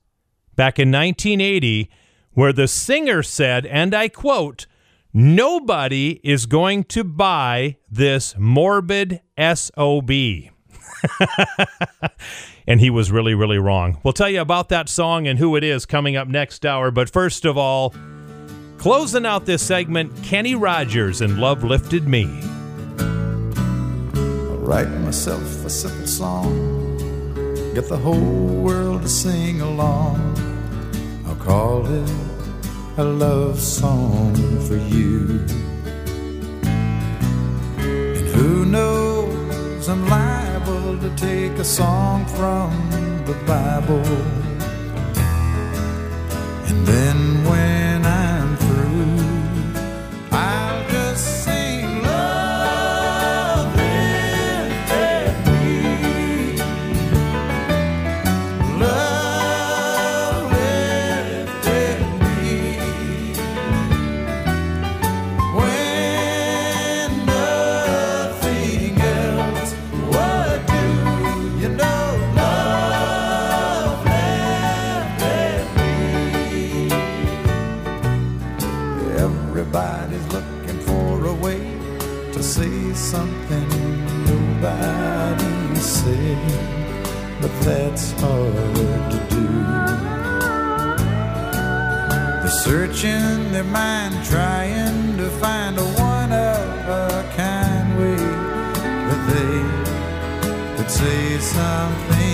back 0.55 0.80
in 0.80 0.91
1980, 0.91 1.89
where 2.34 2.51
the 2.51 2.67
singer 2.67 3.24
said, 3.24 3.65
and 3.65 3.93
I 3.93 4.09
quote, 4.09 4.67
Nobody 5.13 6.19
is 6.24 6.47
going 6.47 6.86
to 6.86 7.03
buy 7.03 7.78
this 7.89 8.36
morbid 8.38 9.21
SOB. 9.38 10.11
and 12.68 12.80
he 12.80 12.89
was 12.89 13.12
really, 13.12 13.34
really 13.34 13.58
wrong. 13.58 13.99
We'll 14.04 14.14
tell 14.14 14.30
you 14.30 14.41
about 14.41 14.70
that 14.70 14.89
song 14.89 15.28
and 15.28 15.39
who 15.39 15.56
it 15.56 15.64
is 15.64 15.86
coming 15.86 16.16
up 16.16 16.28
next 16.28 16.66
hour. 16.66 16.91
But 16.91 17.10
first 17.10 17.45
of 17.45 17.58
all, 17.58 17.93
closing 18.78 19.26
out 19.26 19.45
this 19.45 19.64
segment, 19.64 20.24
Kenny 20.24 20.56
Rogers 20.56 21.22
and 21.22 21.38
Love 21.39 21.64
Lifted 21.64 22.08
Me. 22.08 22.26
I'll 24.16 24.60
write 24.60 24.89
myself 25.01 25.66
a 25.66 25.70
simple 25.70 26.08
song, 26.08 26.97
get 27.74 27.88
the 27.88 27.97
whole 27.97 28.62
world 28.62 29.01
to 29.04 29.10
sing 29.10 29.62
along. 29.62 30.38
I'll 31.26 31.36
call 31.36 31.86
it 31.86 32.10
a 32.97 33.04
love 33.04 33.60
song 33.60 34.36
for 34.68 34.76
you. 34.76 35.45
And 37.78 38.28
who 38.36 38.66
knows, 38.66 39.89
I'm 39.89 40.06
liable 40.94 41.10
to 41.10 41.16
take 41.16 41.58
a 41.60 41.64
song 41.64 42.26
from 42.26 42.72
the 43.26 43.34
Bible. 43.46 44.04
And 46.68 46.88
then 46.88 47.44
when 47.46 47.72
Everybody's 79.18 80.26
looking 80.34 80.80
for 80.80 81.26
a 81.28 81.34
way 81.34 81.59
to 82.34 82.41
say 82.41 82.93
something 82.93 83.70
nobody 84.26 85.76
said, 85.76 87.41
but 87.41 87.51
that's 87.61 88.11
hard 88.14 89.11
to 89.11 89.20
do. 89.30 89.47
They're 92.41 92.59
searching 92.68 93.51
their 93.51 93.64
mind, 93.64 94.16
trying 94.26 95.18
to 95.18 95.30
find 95.41 95.78
a 95.78 95.84
one 95.84 96.32
of 96.32 96.89
a 96.89 97.34
kind 97.38 97.99
way 97.99 98.16
that 99.07 99.22
they 99.32 100.76
could 100.76 100.89
say 100.89 101.38
something 101.38 102.33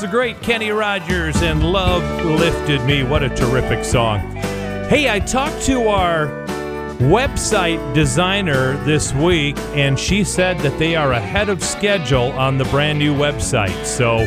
The 0.00 0.06
great 0.06 0.40
Kenny 0.42 0.70
Rogers 0.70 1.42
and 1.42 1.72
Love 1.72 2.24
Lifted 2.24 2.80
Me. 2.84 3.02
What 3.02 3.24
a 3.24 3.28
terrific 3.28 3.84
song. 3.84 4.20
Hey, 4.86 5.10
I 5.10 5.18
talked 5.18 5.60
to 5.62 5.88
our 5.88 6.28
website 6.98 7.94
designer 7.94 8.76
this 8.84 9.12
week, 9.12 9.58
and 9.74 9.98
she 9.98 10.22
said 10.22 10.60
that 10.60 10.78
they 10.78 10.94
are 10.94 11.14
ahead 11.14 11.48
of 11.48 11.64
schedule 11.64 12.30
on 12.32 12.58
the 12.58 12.64
brand 12.66 13.00
new 13.00 13.12
website. 13.12 13.84
So 13.84 14.18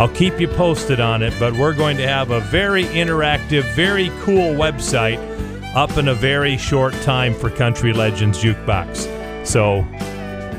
I'll 0.00 0.14
keep 0.14 0.38
you 0.38 0.46
posted 0.46 1.00
on 1.00 1.22
it, 1.22 1.34
but 1.40 1.52
we're 1.54 1.74
going 1.74 1.96
to 1.96 2.06
have 2.06 2.30
a 2.30 2.38
very 2.38 2.84
interactive, 2.84 3.64
very 3.74 4.08
cool 4.20 4.54
website 4.54 5.18
up 5.74 5.98
in 5.98 6.08
a 6.08 6.14
very 6.14 6.56
short 6.56 6.94
time 7.02 7.34
for 7.34 7.50
Country 7.50 7.92
Legends 7.92 8.40
Jukebox. 8.40 9.46
So 9.46 9.84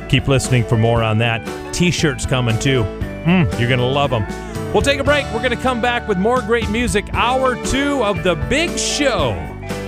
keep 0.09 0.27
listening 0.27 0.65
for 0.65 0.75
more 0.75 1.01
on 1.01 1.19
that. 1.19 1.73
T 1.73 1.91
shirts 1.91 2.25
coming 2.25 2.59
too. 2.59 2.83
Mm, 3.23 3.59
you're 3.59 3.69
going 3.69 3.79
to 3.79 3.85
love 3.85 4.09
them. 4.09 4.25
We'll 4.73 4.81
take 4.81 4.99
a 4.99 5.03
break. 5.03 5.25
We're 5.27 5.43
going 5.43 5.55
to 5.55 5.63
come 5.63 5.81
back 5.81 6.07
with 6.07 6.17
more 6.17 6.41
great 6.41 6.69
music. 6.69 7.05
Hour 7.13 7.55
two 7.65 8.03
of 8.03 8.23
the 8.23 8.35
big 8.49 8.77
show 8.77 9.31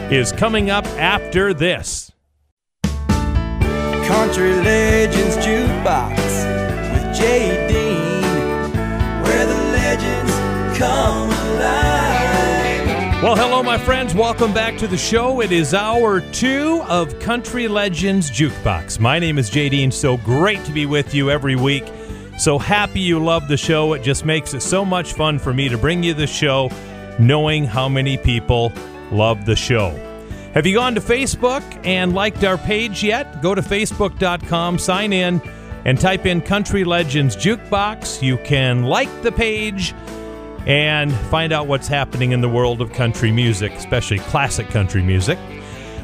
is 0.09 0.31
coming 0.31 0.69
up 0.69 0.85
after 0.97 1.53
this. 1.53 2.11
Country 2.83 4.53
Legends 4.53 5.35
Jukebox 5.37 6.15
with 6.93 7.17
Jay 7.17 7.67
Dean, 7.67 8.21
where 9.23 9.45
the 9.45 9.55
legends 9.73 10.77
come 10.77 11.29
alive. 11.29 13.23
Well, 13.23 13.35
hello, 13.35 13.63
my 13.63 13.79
friends. 13.79 14.13
Welcome 14.13 14.53
back 14.53 14.77
to 14.77 14.87
the 14.87 14.97
show. 14.97 15.41
It 15.41 15.51
is 15.51 15.73
hour 15.73 16.21
two 16.21 16.83
of 16.87 17.19
Country 17.19 17.67
Legends 17.67 18.29
Jukebox. 18.29 18.99
My 18.99 19.17
name 19.17 19.39
is 19.39 19.49
JD, 19.49 19.83
and 19.83 19.93
so 19.93 20.17
great 20.17 20.63
to 20.65 20.71
be 20.71 20.85
with 20.85 21.15
you 21.15 21.31
every 21.31 21.55
week. 21.55 21.85
So 22.37 22.59
happy 22.59 22.99
you 22.99 23.19
love 23.19 23.47
the 23.47 23.57
show. 23.57 23.93
It 23.93 24.03
just 24.03 24.25
makes 24.25 24.53
it 24.53 24.61
so 24.61 24.83
much 24.83 25.13
fun 25.13 25.39
for 25.39 25.53
me 25.53 25.69
to 25.69 25.77
bring 25.77 26.03
you 26.03 26.13
the 26.13 26.27
show, 26.27 26.69
knowing 27.17 27.65
how 27.65 27.87
many 27.87 28.17
people 28.17 28.73
love 29.11 29.45
the 29.45 29.55
show. 29.55 29.91
Have 30.53 30.65
you 30.65 30.75
gone 30.75 30.95
to 30.95 31.01
Facebook 31.01 31.63
and 31.85 32.13
liked 32.13 32.43
our 32.43 32.57
page 32.57 33.03
yet? 33.03 33.41
Go 33.41 33.55
to 33.55 33.61
facebook.com, 33.61 34.79
sign 34.79 35.13
in, 35.13 35.41
and 35.85 35.99
type 35.99 36.25
in 36.25 36.41
Country 36.41 36.83
Legends 36.83 37.35
Jukebox. 37.35 38.21
You 38.21 38.37
can 38.37 38.83
like 38.83 39.21
the 39.21 39.31
page 39.31 39.93
and 40.65 41.13
find 41.29 41.53
out 41.53 41.67
what's 41.67 41.87
happening 41.87 42.31
in 42.31 42.41
the 42.41 42.49
world 42.49 42.81
of 42.81 42.91
country 42.91 43.31
music, 43.31 43.71
especially 43.73 44.19
classic 44.19 44.67
country 44.69 45.01
music. 45.01 45.37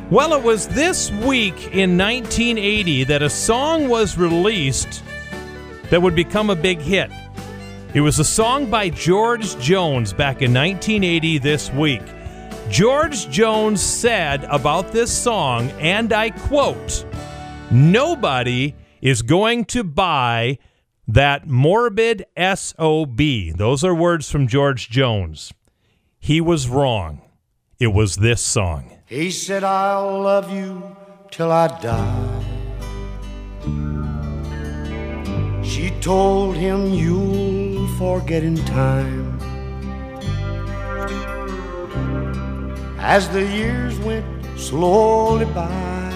Well, 0.10 0.34
it 0.34 0.44
was 0.44 0.68
this 0.68 1.12
week 1.12 1.74
in 1.74 1.98
1980 1.98 3.06
that 3.06 3.22
a 3.22 3.30
song 3.30 3.90
was 3.90 4.18
released 4.18 5.02
that 5.92 6.02
would 6.02 6.16
become 6.16 6.50
a 6.50 6.56
big 6.56 6.80
hit. 6.80 7.12
It 7.94 8.00
was 8.00 8.18
a 8.18 8.24
song 8.24 8.70
by 8.72 8.90
George 8.90 9.58
Jones 9.60 10.14
back 10.14 10.42
in 10.42 10.54
1980 10.54 11.38
this 11.40 11.70
week. 11.72 12.02
George 12.70 13.30
Jones 13.30 13.84
said 13.84 14.46
about 14.46 14.94
this 14.94 15.12
song, 15.12 15.70
and 15.72 16.14
I 16.14 16.30
quote, 16.30 17.06
Nobody 17.70 18.74
is 19.02 19.22
going 19.22 19.66
to 19.66 19.84
buy 19.84 20.60
that 21.10 21.48
morbid 21.48 22.26
SOB. 22.38 23.20
Those 23.58 23.84
are 23.84 23.94
words 23.94 24.32
from 24.32 24.48
George 24.48 24.90
Jones. 24.90 25.52
He 26.18 26.40
was 26.40 26.70
wrong. 26.70 27.22
It 27.80 27.88
was 27.88 28.16
this 28.16 28.42
song. 28.42 28.94
He 29.08 29.30
said, 29.30 29.66
I'll 29.66 30.22
love 30.22 30.54
you 30.54 30.96
till 31.30 31.52
I 31.52 31.68
die. 31.82 32.42
She 35.72 35.90
told 36.02 36.58
him, 36.58 36.94
You'll 36.94 37.88
forget 37.98 38.44
in 38.44 38.58
time. 38.66 39.40
As 43.00 43.30
the 43.30 43.46
years 43.46 43.98
went 44.00 44.26
slowly 44.60 45.46
by, 45.46 46.12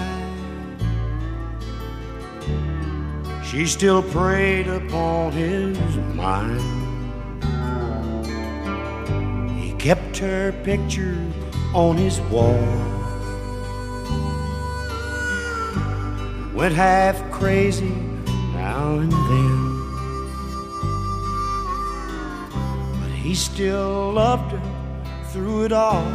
she 3.42 3.64
still 3.64 4.02
preyed 4.02 4.68
upon 4.68 5.32
his 5.32 5.78
mind. 6.14 6.60
He 9.58 9.72
kept 9.78 10.18
her 10.18 10.52
picture 10.64 11.16
on 11.72 11.96
his 11.96 12.20
wall. 12.28 12.60
Went 16.52 16.74
half 16.74 17.16
crazy 17.30 18.15
now 18.66 18.98
and 18.98 19.14
then. 19.30 19.58
But 23.00 23.12
he 23.24 23.32
still 23.34 24.12
loved 24.12 24.50
her 24.54 24.62
through 25.30 25.66
it 25.66 25.72
all. 25.72 26.10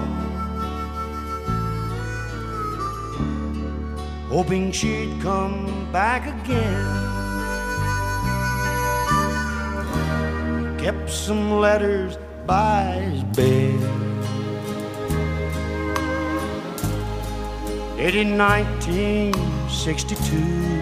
Hoping 4.28 4.72
she'd 4.74 5.22
come 5.22 5.90
back 5.92 6.28
again. 6.36 6.86
Kept 10.84 11.10
some 11.10 11.52
letters 11.66 12.18
by 12.46 12.82
his 13.08 13.24
bed. 13.38 13.80
In 17.98 18.38
1962. 18.38 20.81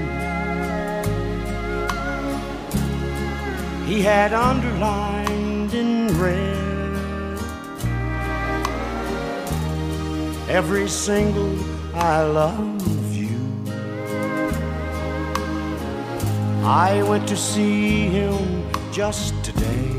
He 3.90 4.04
had 4.04 4.34
underlined 4.34 5.74
in 5.74 6.16
red 6.20 7.40
every 10.48 10.88
single 10.88 11.58
I 11.96 12.22
love 12.22 13.16
you. 13.18 13.36
I 16.64 17.02
went 17.02 17.28
to 17.30 17.36
see 17.36 18.06
him 18.10 18.70
just 18.92 19.34
today. 19.44 19.96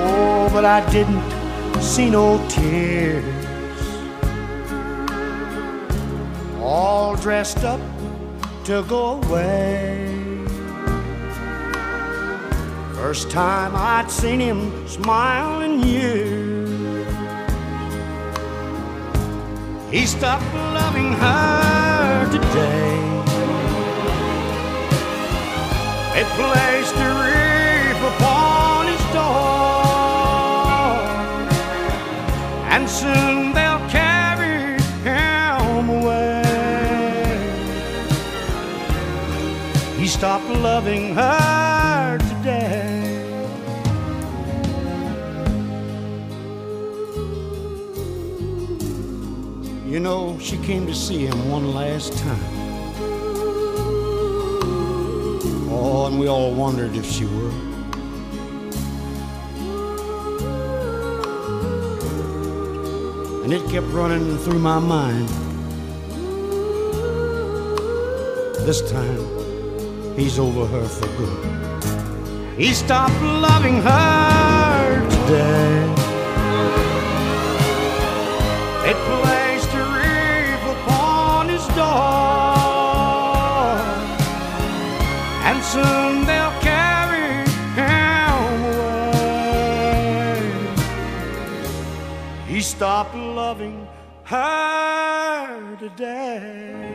Oh, 0.00 0.48
but 0.50 0.64
I 0.64 0.80
didn't 0.90 1.82
see 1.82 2.08
no 2.08 2.42
tears. 2.48 3.22
All 6.58 7.16
dressed 7.16 7.64
up 7.64 7.95
to 8.66 8.82
go 8.88 9.22
away. 9.22 10.12
First 12.94 13.30
time 13.30 13.76
I'd 13.76 14.10
seen 14.10 14.40
him 14.40 14.88
smile 14.88 15.60
in 15.60 15.78
years. 15.86 17.06
He 19.88 20.04
stopped 20.04 20.52
loving 20.74 21.12
her 21.12 22.28
today. 22.32 22.98
They 26.12 26.24
placed 26.34 26.96
a 26.96 27.10
reef 27.22 28.00
upon 28.14 28.88
his 28.88 29.04
door, 29.14 29.46
and 32.72 32.90
soon 32.90 33.45
He 40.06 40.12
stopped 40.12 40.48
loving 40.48 41.16
her 41.16 42.18
today. 42.18 43.02
You 49.84 49.98
know, 49.98 50.38
she 50.38 50.58
came 50.58 50.86
to 50.86 50.94
see 50.94 51.26
him 51.26 51.50
one 51.50 51.74
last 51.74 52.12
time. 52.18 52.38
Oh, 55.72 56.06
and 56.06 56.20
we 56.20 56.28
all 56.28 56.54
wondered 56.54 56.94
if 56.94 57.04
she 57.04 57.24
would. 57.24 57.54
And 63.42 63.52
it 63.52 63.68
kept 63.68 63.88
running 63.88 64.38
through 64.38 64.60
my 64.60 64.78
mind. 64.78 65.28
This 68.68 68.88
time, 68.88 69.45
he's 70.16 70.38
over 70.38 70.66
her 70.66 70.86
for 70.88 71.06
good. 71.18 71.38
He 72.58 72.72
stopped 72.72 73.20
loving 73.22 73.82
her 73.82 75.08
today. 75.10 75.92
It 78.90 78.96
placed 78.96 79.74
a 79.74 79.84
reef 79.98 80.62
upon 80.76 81.48
his 81.48 81.66
door, 81.74 82.56
and 85.48 85.62
soon 85.62 86.24
they'll 86.24 86.58
carry 86.60 87.44
him 87.76 88.64
away. 88.64 90.40
He 92.46 92.60
stopped 92.62 93.14
loving 93.14 93.86
her 94.24 95.76
today. 95.78 96.85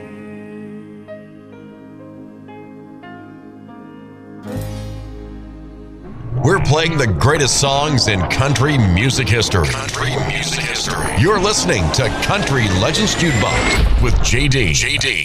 Playing 6.71 6.97
the 6.97 7.05
greatest 7.05 7.59
songs 7.59 8.07
in 8.07 8.21
country 8.29 8.77
music 8.77 9.27
history. 9.27 9.67
Country 9.67 10.11
music 10.29 10.61
history. 10.61 11.05
You're 11.19 11.37
listening 11.37 11.83
to 11.91 12.07
Country 12.23 12.69
Legends 12.79 13.13
Jukebox 13.15 14.01
with 14.01 14.13
JD. 14.19 14.69
JD. 14.69 15.20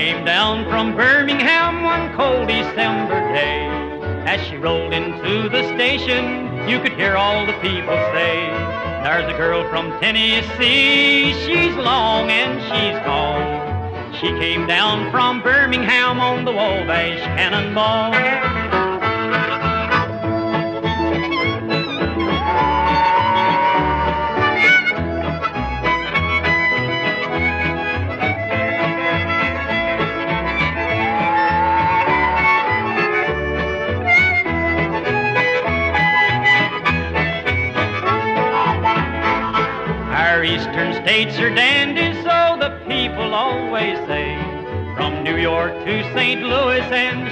Came 0.00 0.24
down 0.24 0.64
from 0.70 0.96
Birmingham 0.96 1.82
one 1.82 2.10
cold 2.16 2.48
December 2.48 3.20
day. 3.34 3.66
As 4.24 4.40
she 4.46 4.56
rolled 4.56 4.94
into 4.94 5.50
the 5.50 5.62
station, 5.74 6.66
you 6.66 6.80
could 6.80 6.94
hear 6.94 7.18
all 7.18 7.44
the 7.44 7.52
people 7.60 7.98
say, 8.14 8.48
There's 9.04 9.30
a 9.30 9.36
girl 9.36 9.68
from 9.68 9.90
Tennessee, 10.00 11.34
she's 11.44 11.76
long 11.76 12.30
and 12.30 12.62
she's 12.62 12.98
tall. 13.04 13.40
She 14.14 14.28
came 14.40 14.66
down 14.66 15.10
from 15.10 15.42
Birmingham 15.42 16.18
on 16.18 16.46
the 16.46 16.52
Wabash 16.52 17.20
Cannonball. 17.36 18.39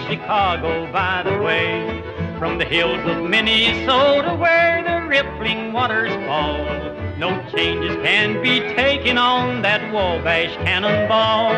Chicago, 0.08 0.90
by 0.90 1.22
the 1.22 1.42
way. 1.42 2.02
From 2.38 2.56
the 2.56 2.64
hills 2.64 3.04
of 3.04 3.28
Minnesota 3.28 4.34
where 4.34 4.82
the 4.82 5.06
rippling 5.06 5.74
waters 5.74 6.12
fall. 6.26 6.64
No 7.18 7.44
changes 7.54 7.94
can 7.96 8.40
be 8.42 8.60
taken 8.74 9.18
on 9.18 9.60
that 9.60 9.92
Wabash 9.92 10.54
Cannonball. 10.64 11.52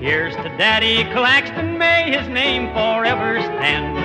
Here's 0.00 0.36
to 0.36 0.48
Daddy 0.56 1.02
Claxton, 1.12 1.76
may 1.76 2.16
his 2.16 2.28
name 2.28 2.68
forever 2.68 3.40
stand 3.42 3.98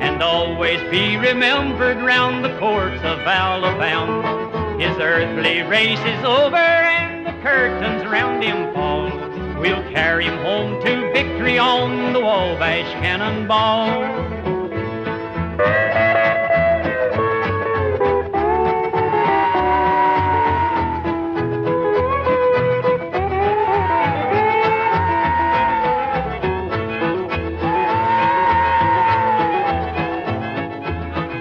and 0.00 0.22
always 0.22 0.80
be 0.90 1.18
remembered 1.18 1.98
round 1.98 2.42
the 2.42 2.56
courts 2.58 3.02
of 3.02 3.18
Alabama. 3.18 4.78
His 4.78 4.96
earthly 4.96 5.60
race 5.62 6.00
is 6.00 6.24
over 6.24 6.56
and 6.56 7.26
the 7.26 7.32
curtains 7.42 8.06
round 8.06 8.42
him 8.42 8.72
fall. 8.72 8.89
We'll 9.60 9.82
carry 9.92 10.24
him 10.24 10.38
home 10.38 10.80
to 10.80 11.12
victory 11.12 11.58
on 11.58 12.14
the 12.14 12.20
Wabash 12.20 12.90
Cannonball. 12.94 14.00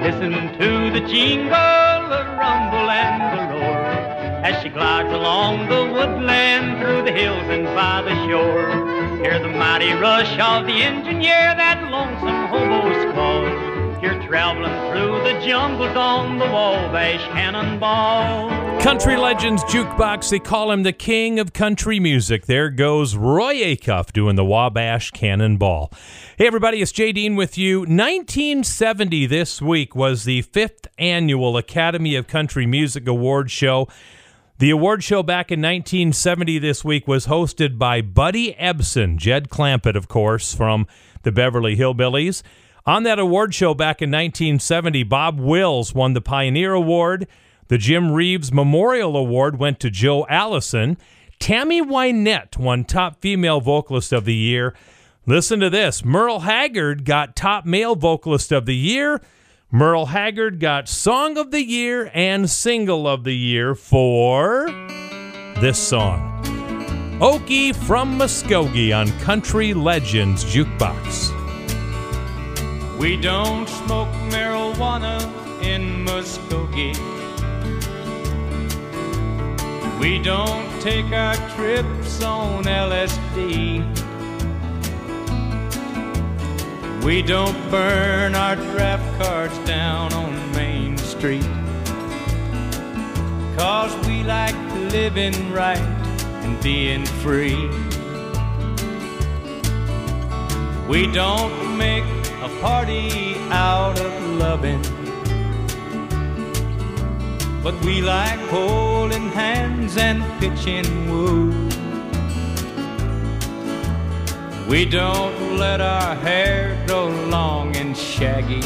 Listen 0.01 0.33
to 0.59 0.91
the 0.91 1.07
jingle, 1.07 1.68
along 5.11 5.67
the 5.69 5.91
woodland 5.93 6.79
through 6.79 7.03
the 7.03 7.11
hills 7.11 7.43
and 7.49 7.65
by 7.75 8.01
the 8.01 8.15
shore. 8.27 8.69
Hear 9.23 9.39
the 9.39 9.49
mighty 9.49 9.93
rush 9.93 10.31
of 10.39 10.65
the 10.65 10.73
engine, 10.73 11.21
yeah, 11.21 11.53
that 11.55 11.89
lonesome 11.89 12.47
hobo 12.47 13.09
squall. 13.11 13.69
You're 14.01 14.21
traveling 14.27 14.71
through 14.91 15.23
the 15.23 15.45
jungles 15.45 15.95
on 15.97 16.37
the 16.37 16.45
Wabash 16.45 17.21
Cannonball. 17.33 18.79
Country 18.79 19.17
Legends 19.17 19.61
Jukebox, 19.65 20.29
they 20.29 20.39
call 20.39 20.71
him 20.71 20.83
the 20.83 20.93
king 20.93 21.37
of 21.37 21.51
country 21.51 21.99
music. 21.99 22.45
There 22.45 22.69
goes 22.69 23.17
Roy 23.17 23.55
Acuff 23.55 24.13
doing 24.13 24.37
the 24.37 24.45
Wabash 24.45 25.11
Cannonball. 25.11 25.91
Hey, 26.37 26.47
everybody, 26.47 26.81
it's 26.81 26.93
Jay 26.93 27.11
Dean 27.11 27.35
with 27.35 27.57
you. 27.57 27.79
1970 27.79 29.25
this 29.25 29.61
week 29.61 29.97
was 29.97 30.23
the 30.23 30.43
fifth 30.43 30.87
annual 30.97 31.57
Academy 31.57 32.15
of 32.15 32.27
Country 32.27 32.65
Music 32.65 33.05
Award 33.05 33.51
show. 33.51 33.89
The 34.59 34.71
award 34.71 35.05
show 35.05 35.23
back 35.23 35.53
in 35.53 35.61
1970 35.61 36.59
this 36.59 36.83
week 36.83 37.07
was 37.07 37.27
hosted 37.27 37.77
by 37.77 38.01
Buddy 38.01 38.57
Ebsen, 38.59 39.15
Jed 39.15 39.47
Clampett, 39.47 39.95
of 39.95 40.09
course, 40.09 40.53
from 40.53 40.85
the 41.23 41.31
Beverly 41.31 41.77
Hillbillies. 41.77 42.43
On 42.85 43.03
that 43.03 43.19
award 43.19 43.55
show 43.55 43.73
back 43.73 44.01
in 44.01 44.11
1970, 44.11 45.03
Bob 45.03 45.39
Wills 45.39 45.95
won 45.95 46.11
the 46.11 46.19
Pioneer 46.19 46.73
Award. 46.73 47.25
The 47.69 47.77
Jim 47.77 48.11
Reeves 48.11 48.51
Memorial 48.51 49.15
Award 49.15 49.59
went 49.59 49.79
to 49.79 49.89
Joe 49.89 50.27
Allison. 50.27 50.97
Tammy 51.39 51.81
Wynette 51.81 52.57
won 52.57 52.83
Top 52.83 53.21
Female 53.21 53.61
Vocalist 53.61 54.11
of 54.11 54.25
the 54.25 54.35
Year. 54.35 54.75
Listen 55.25 55.61
to 55.61 55.69
this 55.69 56.03
Merle 56.03 56.41
Haggard 56.41 57.05
got 57.05 57.33
Top 57.33 57.65
Male 57.65 57.95
Vocalist 57.95 58.51
of 58.51 58.65
the 58.65 58.75
Year. 58.75 59.21
Merle 59.71 60.07
Haggard 60.07 60.59
got 60.59 60.89
Song 60.89 61.37
of 61.37 61.51
the 61.51 61.63
Year 61.63 62.09
and 62.15 62.49
Single 62.49 63.07
of 63.07 63.23
the 63.23 63.35
Year 63.35 63.75
for 63.75 64.65
this 65.61 65.77
song 65.77 66.25
Okie 67.21 67.75
from 67.75 68.17
Muskogee 68.17 68.97
on 68.97 69.11
Country 69.19 69.75
Legends 69.75 70.43
Jukebox. 70.43 71.29
We 72.97 73.15
don't 73.15 73.69
smoke 73.69 74.09
marijuana 74.31 75.21
in 75.63 76.03
Muskogee. 76.03 76.97
We 79.99 80.17
don't 80.17 80.81
take 80.81 81.11
our 81.11 81.35
trips 81.51 82.23
on 82.23 82.63
LSD. 82.63 84.08
We 87.03 87.21
don't 87.21 87.57
burn 87.71 88.35
our 88.35 88.55
draft 88.55 89.21
cards 89.21 89.57
down 89.59 90.11
on 90.13 90.51
Main 90.51 90.97
Street. 90.97 91.47
Cause 93.57 93.95
we 94.05 94.23
like 94.23 94.55
living 94.91 95.51
right 95.53 95.77
and 96.43 96.61
being 96.61 97.05
free. 97.05 97.69
We 100.89 101.07
don't 101.11 101.77
make 101.77 102.03
a 102.41 102.49
party 102.59 103.35
out 103.49 103.97
of 103.99 104.23
loving. 104.37 104.81
But 107.63 107.79
we 107.85 108.01
like 108.01 108.39
holding 108.49 109.29
hands 109.29 109.95
and 109.97 110.21
pitching 110.39 111.09
woo. 111.09 111.68
We 114.69 114.85
don't 114.85 115.57
let 115.57 115.81
our 115.81 116.13
hair 116.13 116.85
grow 116.85 117.07
long 117.07 117.75
and 117.75 117.97
shaggy. 117.97 118.61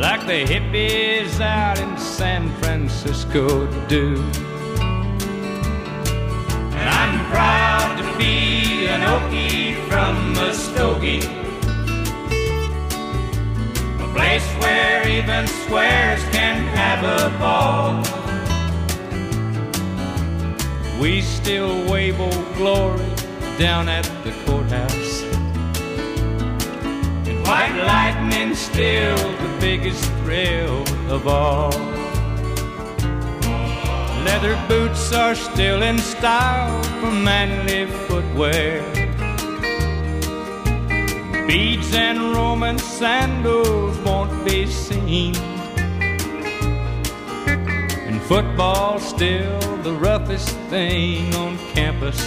Like 0.00 0.26
the 0.26 0.46
hippies 0.46 1.38
out 1.38 1.78
in 1.78 1.98
San 1.98 2.48
Francisco 2.62 3.66
do. 3.88 4.16
And 6.80 6.88
I'm 6.88 7.30
proud 7.30 7.98
to 7.98 8.04
be 8.16 8.86
an 8.86 9.02
Okie 9.02 9.74
from 9.86 10.34
Muskogee. 10.34 11.22
A 14.00 14.14
place 14.14 14.48
where 14.62 15.06
even 15.06 15.46
squares 15.46 16.24
can 16.32 16.56
have 16.74 17.04
a 17.04 17.28
ball. 17.38 18.02
We 20.98 21.20
still 21.20 21.86
wave 21.90 22.18
old 22.18 22.54
glory 22.54 23.21
down 23.58 23.88
at 23.88 24.04
the 24.24 24.32
courthouse. 24.46 25.22
And 27.28 27.42
white 27.46 27.76
lightning 27.86 28.54
still 28.54 29.16
the 29.16 29.56
biggest 29.60 30.04
thrill 30.22 30.82
of 31.10 31.26
all. 31.26 31.70
Leather 34.24 34.56
boots 34.68 35.12
are 35.12 35.34
still 35.34 35.82
in 35.82 35.98
style 35.98 36.82
for 37.00 37.10
manly 37.10 37.86
footwear. 38.06 38.82
Beads 41.46 41.94
and 41.94 42.34
Roman 42.34 42.78
sandals 42.78 43.98
won't 43.98 44.44
be 44.44 44.66
seen. 44.66 45.34
And 48.06 48.22
football's 48.22 49.06
still 49.06 49.60
the 49.82 49.92
roughest 49.92 50.56
thing 50.70 51.34
on 51.34 51.58
campus. 51.74 52.20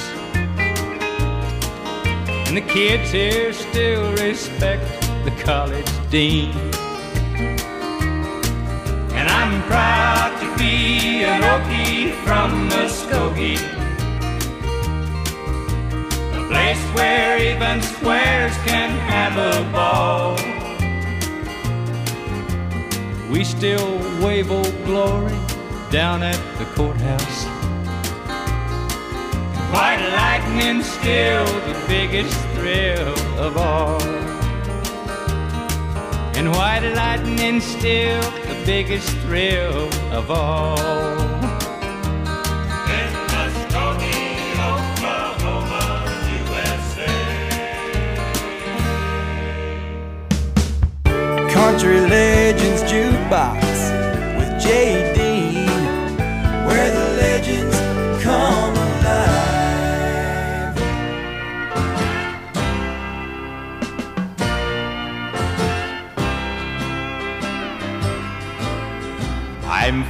And 2.55 2.63
the 2.63 2.73
kids 2.73 3.11
here 3.11 3.51
still 3.51 4.11
respect 4.13 4.85
the 5.25 5.31
college 5.43 5.91
dean. 6.09 6.51
And 9.11 9.27
I'm 9.27 9.61
proud 9.63 10.39
to 10.39 10.57
be 10.57 11.25
an 11.25 11.41
Okie 11.41 12.13
from 12.23 12.69
Muskogee. 12.69 13.59
A 16.37 16.47
place 16.47 16.81
where 16.95 17.37
even 17.41 17.81
squares 17.81 18.55
can 18.63 18.89
have 19.11 19.35
a 19.37 19.71
ball. 19.73 20.37
We 23.29 23.43
still 23.43 23.97
wave 24.23 24.49
old 24.49 24.85
glory 24.85 25.37
down 25.91 26.23
at 26.23 26.39
the 26.57 26.63
courthouse. 26.73 27.65
Lightning's 30.55 30.85
still 30.85 31.45
the 31.45 31.85
biggest 31.85 32.33
thrill 32.55 33.13
of 33.37 33.57
all. 33.57 34.01
And 36.37 36.49
white 36.51 36.93
lightning's 36.95 37.65
still 37.65 38.21
the 38.21 38.63
biggest 38.65 39.09
thrill 39.17 39.89
of 40.13 40.31
all. 40.31 40.77
Country 51.51 51.99
Legends 51.99 52.83
Jukebox 52.83 53.61
with 54.37 54.61
Jay 54.61 55.04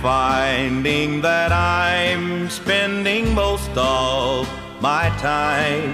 finding 0.06 1.20
that 1.20 1.52
I'm 1.52 2.48
spending 2.48 3.34
most 3.34 3.76
of 3.76 4.48
my 4.80 5.10
time 5.18 5.90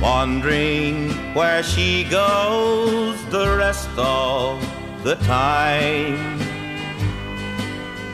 wondering 0.00 1.10
where 1.34 1.64
she 1.64 2.04
goes 2.04 3.16
the 3.26 3.56
rest 3.56 3.90
of 3.96 4.62
the 5.02 5.16
time. 5.16 6.38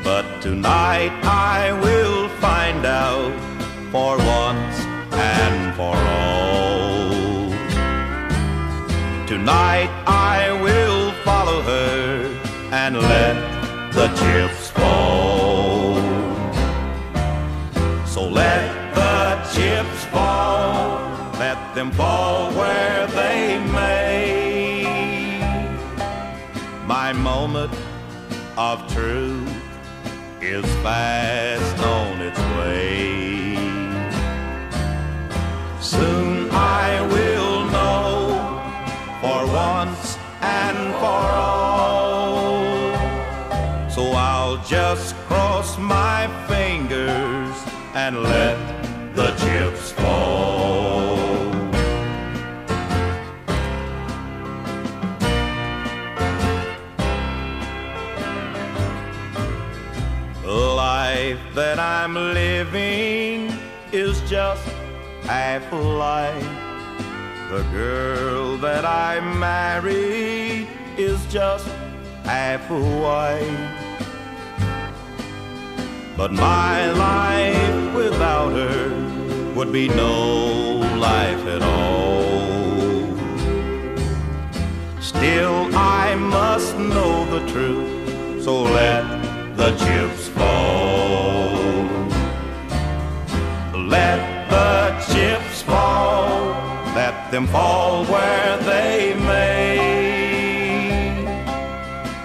But 0.02 0.24
tonight 0.40 1.12
I 1.22 1.72
will 1.84 2.30
find 2.40 2.86
out 2.86 3.34
for 3.92 4.16
once 4.16 4.76
and 5.12 5.74
for 5.76 5.96
all. 6.24 7.50
Tonight 9.26 9.90
I 10.06 10.58
will 10.62 11.12
follow 11.28 11.60
her 11.60 12.40
and 12.72 12.96
let 12.96 13.54
the 13.92 14.08
chips 14.16 14.63
So 18.14 18.22
let 18.28 18.94
the 18.94 19.42
chips 19.52 20.04
fall, 20.06 21.00
let 21.38 21.58
them 21.74 21.90
fall 21.92 22.52
where 22.52 23.06
they 23.08 23.58
may. 23.58 24.84
My 26.86 27.12
moment 27.12 27.72
of 28.56 28.86
truth 28.92 29.50
is 30.40 30.64
fast 30.82 31.78
on 31.82 32.20
its 32.20 32.38
way. 32.58 33.56
Soon 35.80 36.50
I 36.52 37.00
will 37.14 37.64
know 37.74 38.38
for 39.20 39.46
once 39.52 40.18
and 40.40 40.94
for 40.94 41.04
all. 41.04 41.73
Just 44.66 45.14
cross 45.26 45.76
my 45.76 46.26
fingers 46.48 47.54
and 47.94 48.22
let 48.22 48.56
the 49.14 49.26
chips 49.36 49.92
fall. 49.92 51.16
The 60.42 60.48
life 60.48 61.38
that 61.54 61.78
I'm 61.78 62.14
living 62.14 63.52
is 63.92 64.18
just 64.22 64.66
half 65.24 65.70
a 65.72 65.76
life. 65.76 66.42
The 67.50 67.62
girl 67.70 68.56
that 68.56 68.86
I 68.86 69.20
married 69.20 70.68
is 70.96 71.22
just 71.26 71.68
half 72.24 72.70
a 72.70 72.80
wife. 72.80 73.83
But 76.16 76.32
my 76.32 76.90
life 76.92 77.94
without 77.94 78.52
her 78.52 79.52
would 79.54 79.72
be 79.72 79.88
no 79.88 80.76
life 80.96 81.44
at 81.46 81.62
all. 81.62 82.34
Still, 85.00 85.74
I 85.74 86.14
must 86.14 86.78
know 86.78 87.24
the 87.36 87.40
truth, 87.50 88.44
so 88.44 88.62
let 88.62 89.04
the 89.56 89.70
chips 89.76 90.28
fall. 90.28 91.50
Let 93.74 94.20
the 94.50 94.94
chips 95.12 95.62
fall, 95.62 96.54
let 96.94 97.30
them 97.32 97.48
fall 97.48 98.04
where 98.04 98.56
they 98.58 99.14
may. 99.14 99.64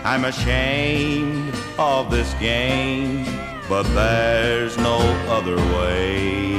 I'm 0.03 0.25
ashamed 0.25 1.55
of 1.77 2.11
this 2.11 2.33
game, 2.35 3.25
but 3.69 3.83
there's 3.93 4.75
no 4.79 4.97
other 5.29 5.55
way. 5.55 6.49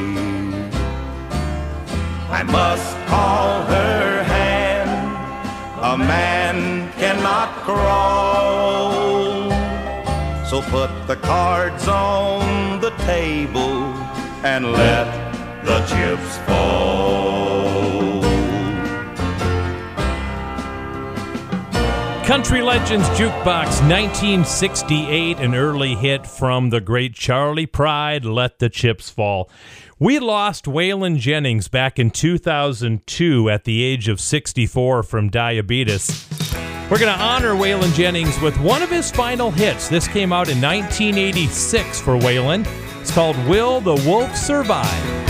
I 2.30 2.44
must 2.44 2.96
call 3.08 3.62
her 3.64 4.22
hand, 4.22 4.90
a 5.82 5.98
man 5.98 6.92
cannot 6.92 7.48
crawl. 7.64 9.50
So 10.44 10.62
put 10.62 10.90
the 11.08 11.16
cards 11.16 11.88
on 11.88 12.80
the 12.80 12.90
table 12.90 13.92
and 14.44 14.72
let 14.72 15.08
the 15.64 15.80
chips 15.86 16.36
fall. 16.46 17.29
Country 22.30 22.62
Legends 22.62 23.08
Jukebox 23.08 23.82
1968, 23.88 25.40
an 25.40 25.52
early 25.52 25.96
hit 25.96 26.24
from 26.24 26.70
the 26.70 26.80
great 26.80 27.12
Charlie 27.12 27.66
Pride, 27.66 28.24
Let 28.24 28.60
the 28.60 28.68
Chips 28.68 29.10
Fall. 29.10 29.50
We 29.98 30.20
lost 30.20 30.66
Waylon 30.66 31.16
Jennings 31.18 31.66
back 31.66 31.98
in 31.98 32.12
2002 32.12 33.50
at 33.50 33.64
the 33.64 33.82
age 33.82 34.06
of 34.06 34.20
64 34.20 35.02
from 35.02 35.28
diabetes. 35.28 36.28
We're 36.88 37.00
going 37.00 37.12
to 37.12 37.20
honor 37.20 37.54
Waylon 37.54 37.92
Jennings 37.94 38.40
with 38.40 38.56
one 38.60 38.82
of 38.82 38.90
his 38.90 39.10
final 39.10 39.50
hits. 39.50 39.88
This 39.88 40.06
came 40.06 40.32
out 40.32 40.48
in 40.48 40.60
1986 40.60 42.00
for 42.00 42.16
Waylon. 42.16 42.64
It's 43.00 43.10
called 43.10 43.36
Will 43.48 43.80
the 43.80 43.96
Wolf 44.06 44.36
Survive? 44.36 45.29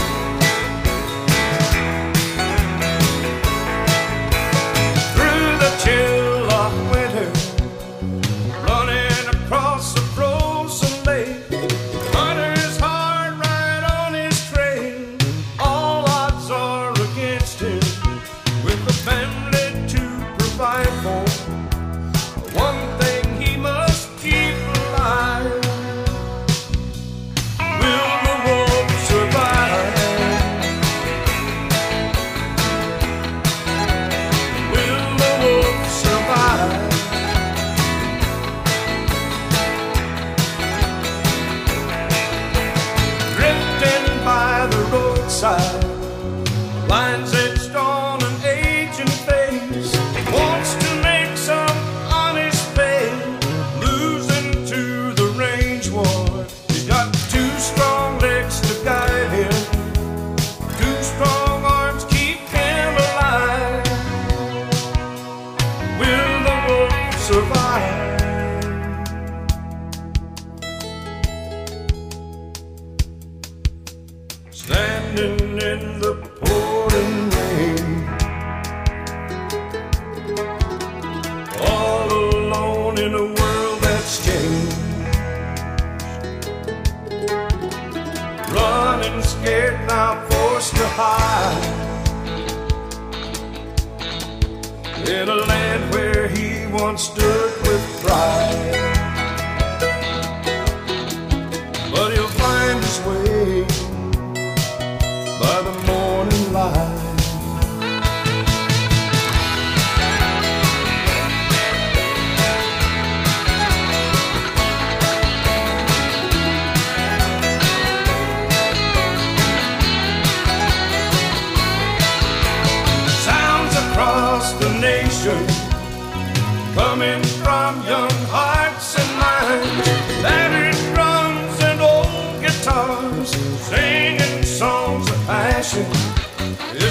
Stood 96.99 97.63
with 97.63 98.03
pride. 98.03 98.70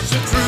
It's 0.01 0.11
the 0.11 0.19
truth 0.19 0.38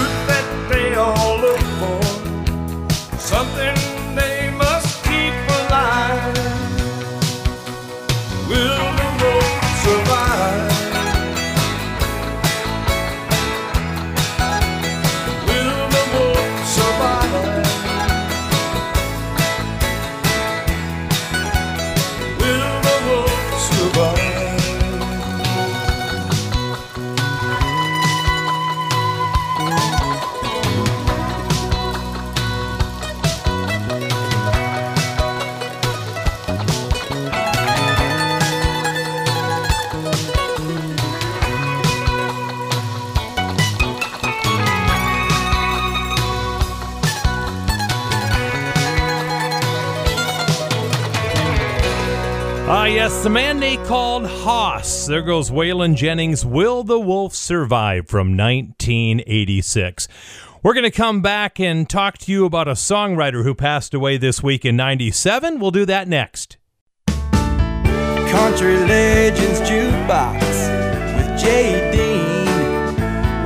Yes, 53.22 53.28
the 53.28 53.34
man 53.34 53.60
they 53.60 53.78
called 53.78 54.26
Hoss. 54.26 55.06
There 55.06 55.22
goes 55.22 55.52
Waylon 55.52 55.94
Jennings. 55.94 56.44
Will 56.44 56.84
the 56.84 57.00
Wolf 57.00 57.36
Survive 57.36 58.08
from 58.08 58.36
1986. 58.36 60.08
We're 60.64 60.74
going 60.74 60.86
to 60.86 60.90
come 60.90 61.22
back 61.22 61.60
and 61.60 61.88
talk 61.88 62.18
to 62.18 62.32
you 62.32 62.46
about 62.46 62.68
a 62.68 62.72
songwriter 62.72 63.44
who 63.44 63.54
passed 63.54 63.94
away 63.94 64.18
this 64.18 64.42
week 64.42 64.66
in 64.66 64.76
97. 64.76 65.60
We'll 65.60 65.70
do 65.70 65.86
that 65.86 66.08
next. 66.08 66.58
Country 67.06 68.78
Legends 68.78 69.60
Jukebox 69.70 70.42
with 71.16 71.44
Dean, 71.44 72.96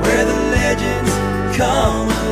where 0.00 0.24
the 0.24 0.36
legends 0.56 1.56
come. 1.58 2.25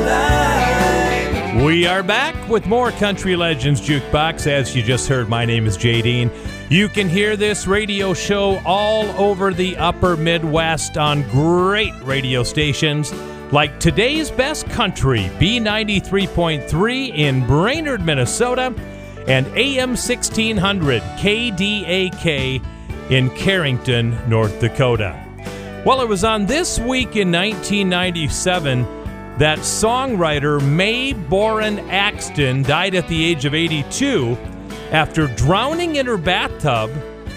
We 1.64 1.86
are 1.86 2.02
back 2.02 2.36
with 2.46 2.66
more 2.66 2.90
Country 2.90 3.36
Legends 3.36 3.80
Jukebox. 3.80 4.46
As 4.46 4.76
you 4.76 4.82
just 4.82 5.08
heard, 5.08 5.30
my 5.30 5.46
name 5.46 5.66
is 5.66 5.78
Jay 5.78 6.02
Dean. 6.02 6.30
You 6.68 6.90
can 6.90 7.08
hear 7.08 7.38
this 7.38 7.66
radio 7.66 8.12
show 8.12 8.60
all 8.66 9.06
over 9.18 9.54
the 9.54 9.74
upper 9.78 10.14
Midwest 10.14 10.98
on 10.98 11.22
great 11.30 11.94
radio 12.02 12.42
stations 12.42 13.14
like 13.50 13.80
today's 13.80 14.30
best 14.30 14.68
country, 14.68 15.30
B93.3 15.38 17.16
in 17.16 17.46
Brainerd, 17.46 18.04
Minnesota, 18.04 18.74
and 19.26 19.46
AM 19.56 19.96
1600 19.96 21.00
KDAK 21.00 22.62
in 23.10 23.30
Carrington, 23.30 24.18
North 24.28 24.60
Dakota. 24.60 25.18
Well, 25.86 26.02
it 26.02 26.08
was 26.10 26.24
on 26.24 26.44
this 26.44 26.78
week 26.78 27.16
in 27.16 27.32
1997 27.32 29.03
that 29.38 29.58
songwriter 29.58 30.62
Mae 30.62 31.12
Boren 31.12 31.78
Axton 31.90 32.62
died 32.62 32.94
at 32.94 33.08
the 33.08 33.24
age 33.24 33.44
of 33.44 33.54
82 33.54 34.36
after 34.92 35.26
drowning 35.26 35.96
in 35.96 36.06
her 36.06 36.16
bathtub 36.16 36.90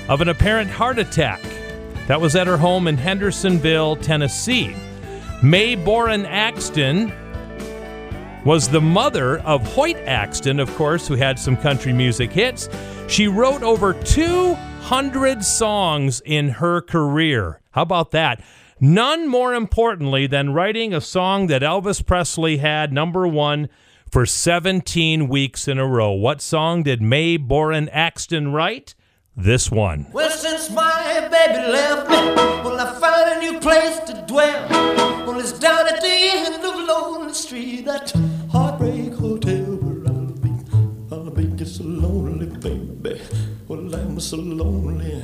of 0.07 0.22
an 0.22 0.30
apparent 0.30 0.69
heart 0.69 0.99
attack. 0.99 1.41
That 2.07 2.22
was 2.22 2.36
at 2.36 2.48
her 2.48 2.57
home 2.57 2.88
in 2.88 2.98
Hendersonville, 2.98 3.98
Tennessee. 3.98 4.76
Mae 5.41 5.76
Boren 5.76 6.26
Axton 6.26 7.11
was 8.45 8.69
the 8.69 8.80
mother 8.80 9.40
of 9.40 9.61
Hoyt 9.74 9.98
Axton, 10.06 10.60
of 10.60 10.74
course, 10.76 11.07
who 11.07 11.15
had 11.15 11.38
some 11.38 11.57
country 11.57 11.94
music 11.94 12.32
hits. 12.32 12.69
She 13.07 13.28
wrote 13.28 13.64
over 13.64 13.94
200 13.94 15.44
songs 15.44 16.22
in 16.26 16.49
her 16.49 16.82
career. 16.82 17.60
How 17.72 17.82
about 17.82 18.11
that? 18.11 18.41
None 18.80 19.28
more 19.28 19.56
importantly 19.56 20.28
than 20.28 20.54
writing 20.54 20.94
a 20.94 21.02
song 21.02 21.48
that 21.48 21.64
Elvis 21.64 22.06
Presley 22.06 22.58
had 22.58 22.94
number 22.94 23.28
one 23.28 23.70
for 24.08 24.24
17 24.24 25.28
weeks 25.28 25.68
in 25.68 25.80
a 25.80 25.88
row. 25.88 26.12
What 26.12 26.41
song 26.41 26.84
did 26.84 27.02
Mae 27.02 27.38
Boren 27.38 27.90
Axton 27.90 28.54
write? 28.54 28.94
This 29.36 29.72
one. 29.72 30.06
Well, 30.14 30.30
since 30.30 30.70
my 30.70 31.28
baby 31.32 31.72
left 31.72 32.08
me, 32.08 32.16
well, 32.16 32.80
I 32.80 32.99
found 32.99 33.38
a 33.38 33.52
new 33.52 33.60
place 33.60 33.98
to 34.02 34.26
dwell. 34.28 34.68
Well, 35.26 35.40
it's 35.40 35.58
down 35.58 35.88
at 35.88 35.99
the 35.99 36.08
end 36.08 36.64
of 36.64 36.76
Lonely 36.88 37.34
Street, 37.34 37.86
that 37.86 38.12
heartbreak 38.52 39.14
hotel 39.14 39.78
where 39.78 40.14
I'll 40.14 40.26
be. 40.34 40.52
I'll 41.12 41.32
be 41.32 41.45
just 41.56 41.78
so 41.78 41.84
lonely, 41.84 42.45
baby. 42.45 43.22
Well, 43.68 43.94
I'm 43.95 44.20
so 44.20 44.38
lonely. 44.38 45.24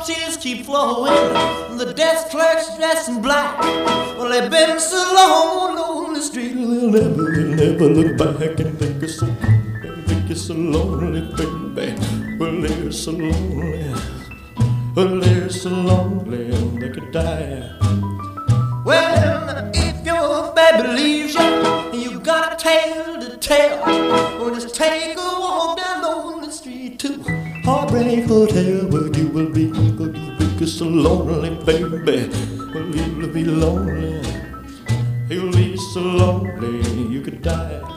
tears 0.00 0.36
keep 0.36 0.64
flowing, 0.66 1.12
the 1.78 1.92
desk 1.94 2.30
clerk's 2.30 2.76
dressed 2.76 3.08
in 3.08 3.20
black. 3.22 3.58
Well, 4.16 4.28
they've 4.28 4.50
been 4.50 4.80
so 4.80 4.96
long 5.14 5.78
on 5.78 6.14
the 6.14 6.20
street, 6.20 6.54
they'll 6.54 6.90
never, 6.90 7.30
they'll 7.32 7.72
never 7.72 7.88
look 7.88 8.16
back 8.16 8.58
and 8.60 8.78
think 8.78 9.02
it's 9.02 9.18
so, 9.18 9.26
think 10.06 10.30
it's 10.30 10.42
so 10.42 10.54
lonely, 10.54 11.20
baby. 11.74 11.94
Well, 12.38 12.60
they're 12.60 12.92
so 12.92 13.12
lonely, 13.12 13.94
well, 14.96 15.20
they're 15.20 15.50
so 15.50 15.70
lonely, 15.70 16.50
they 16.80 16.90
could 16.90 17.10
die. 17.12 17.70
Well, 18.84 19.70
if 19.74 20.04
your 20.04 20.52
baby 20.54 21.03
lonely, 30.94 31.50
baby. 31.64 32.28
Well, 32.74 32.86
you'll 32.94 33.28
be 33.28 33.44
lonely, 33.44 34.20
you'll 35.28 35.52
be 35.52 35.76
so 35.76 36.00
lonely, 36.00 37.12
you 37.12 37.20
could 37.20 37.42
die. 37.42 37.93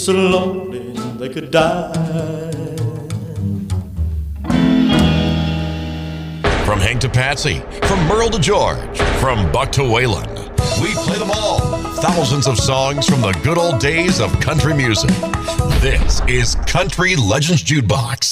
So 0.00 0.12
lonely 0.12 0.92
they 1.18 1.28
could 1.28 1.50
die. 1.50 1.92
From 6.64 6.80
Hank 6.80 7.00
to 7.02 7.08
Patsy, 7.08 7.60
from 7.82 8.06
Merle 8.06 8.30
to 8.30 8.38
George, 8.38 8.98
from 9.20 9.50
Buck 9.52 9.70
to 9.72 9.82
Waylon, 9.82 10.28
we 10.80 10.94
play 10.94 11.18
them 11.18 11.30
all. 11.30 11.60
Thousands 12.00 12.46
of 12.46 12.58
songs 12.58 13.06
from 13.06 13.20
the 13.20 13.32
good 13.44 13.58
old 13.58 13.78
days 13.78 14.20
of 14.20 14.32
country 14.40 14.72
music. 14.72 15.10
This 15.80 16.22
is 16.26 16.54
Country 16.66 17.14
Legends 17.16 17.62
Jukebox. 17.62 18.29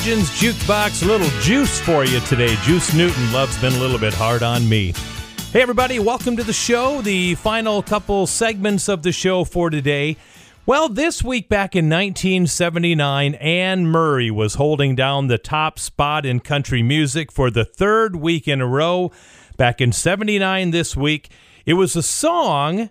Legends 0.00 0.30
Jukebox, 0.30 1.02
a 1.02 1.06
little 1.06 1.28
juice 1.42 1.78
for 1.78 2.06
you 2.06 2.20
today. 2.20 2.56
Juice 2.62 2.94
Newton, 2.94 3.32
Love's 3.34 3.60
Been 3.60 3.74
a 3.74 3.78
Little 3.78 3.98
Bit 3.98 4.14
Hard 4.14 4.42
on 4.42 4.66
Me. 4.66 4.94
Hey, 5.52 5.60
everybody, 5.60 5.98
welcome 5.98 6.38
to 6.38 6.42
the 6.42 6.54
show, 6.54 7.02
the 7.02 7.34
final 7.34 7.82
couple 7.82 8.26
segments 8.26 8.88
of 8.88 9.02
the 9.02 9.12
show 9.12 9.44
for 9.44 9.68
today. 9.68 10.16
Well, 10.64 10.88
this 10.88 11.22
week 11.22 11.50
back 11.50 11.76
in 11.76 11.90
1979, 11.90 13.34
Anne 13.34 13.86
Murray 13.88 14.30
was 14.30 14.54
holding 14.54 14.94
down 14.94 15.26
the 15.26 15.36
top 15.36 15.78
spot 15.78 16.24
in 16.24 16.40
country 16.40 16.82
music 16.82 17.30
for 17.30 17.50
the 17.50 17.66
third 17.66 18.16
week 18.16 18.48
in 18.48 18.62
a 18.62 18.66
row. 18.66 19.12
Back 19.58 19.82
in 19.82 19.92
79 19.92 20.70
this 20.70 20.96
week, 20.96 21.28
it 21.66 21.74
was 21.74 21.94
a 21.94 22.02
song 22.02 22.88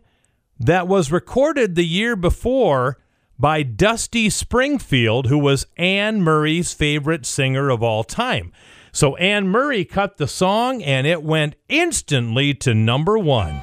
that 0.60 0.88
was 0.88 1.12
recorded 1.12 1.74
the 1.74 1.88
year 1.88 2.16
before 2.16 3.00
by 3.40 3.64
Dusty 3.64 4.30
Springfield, 4.30 5.28
who 5.28 5.38
was 5.38 5.66
Anne 5.78 6.22
Murray's 6.22 6.74
favorite 6.74 7.26
singer 7.26 7.70
of 7.70 7.82
all 7.82 8.04
time. 8.04 8.52
So 8.92 9.16
Anne 9.16 9.48
Murray 9.48 9.86
cut 9.86 10.18
the 10.18 10.28
song 10.28 10.84
and 10.84 11.08
it 11.08 11.24
went 11.24 11.56
instantly 11.70 12.54
to 12.56 12.74
number 12.74 13.18
one. 13.18 13.62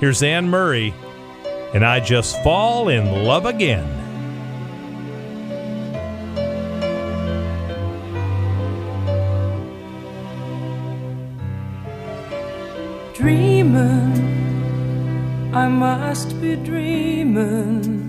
Here's 0.00 0.22
Anne 0.22 0.50
Murray, 0.50 0.92
and 1.72 1.84
I 1.84 2.00
just 2.00 2.42
fall 2.42 2.88
in 2.88 3.24
love 3.24 3.46
again. 3.46 4.04
Dreaming, 13.14 14.12
I 15.52 15.66
must 15.68 16.40
be 16.40 16.54
dreaming. 16.54 18.07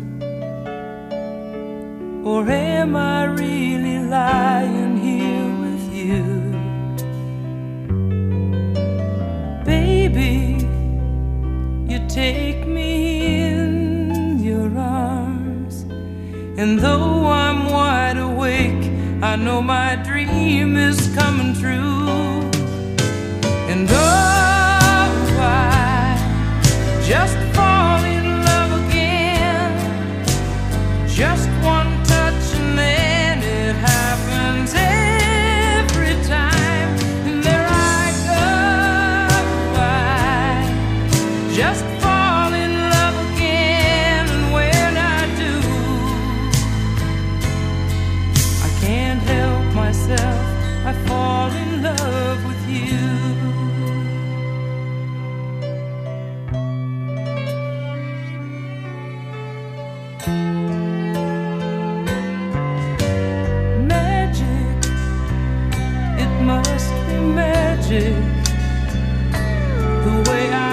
Or 2.24 2.48
am 2.50 2.96
I 2.96 3.24
really 3.24 4.00
lying 4.00 4.98
here 4.98 5.50
with 5.64 5.94
you? 5.94 6.24
Baby, 9.66 10.66
you 11.92 12.00
take 12.08 12.68
me 12.68 13.44
in 13.44 14.40
your 14.44 14.70
arms. 14.78 15.84
And 16.60 16.78
though 16.80 17.26
I'm 17.28 17.72
wide 17.72 18.18
awake, 18.18 18.92
I 19.22 19.36
know 19.36 19.62
my 19.62 19.96
dream 19.96 20.76
is 20.78 21.00
coming 21.16 21.54
true. 21.54 22.50
And 23.72 23.88
oh, 23.90 25.38
I 25.40 26.18
just 27.06 27.38
fall 27.56 28.04
in 28.04 28.26
love 28.44 28.72
again. 28.88 30.28
Just 31.08 31.49
The 70.02 70.32
way 70.32 70.50
I 70.54 70.69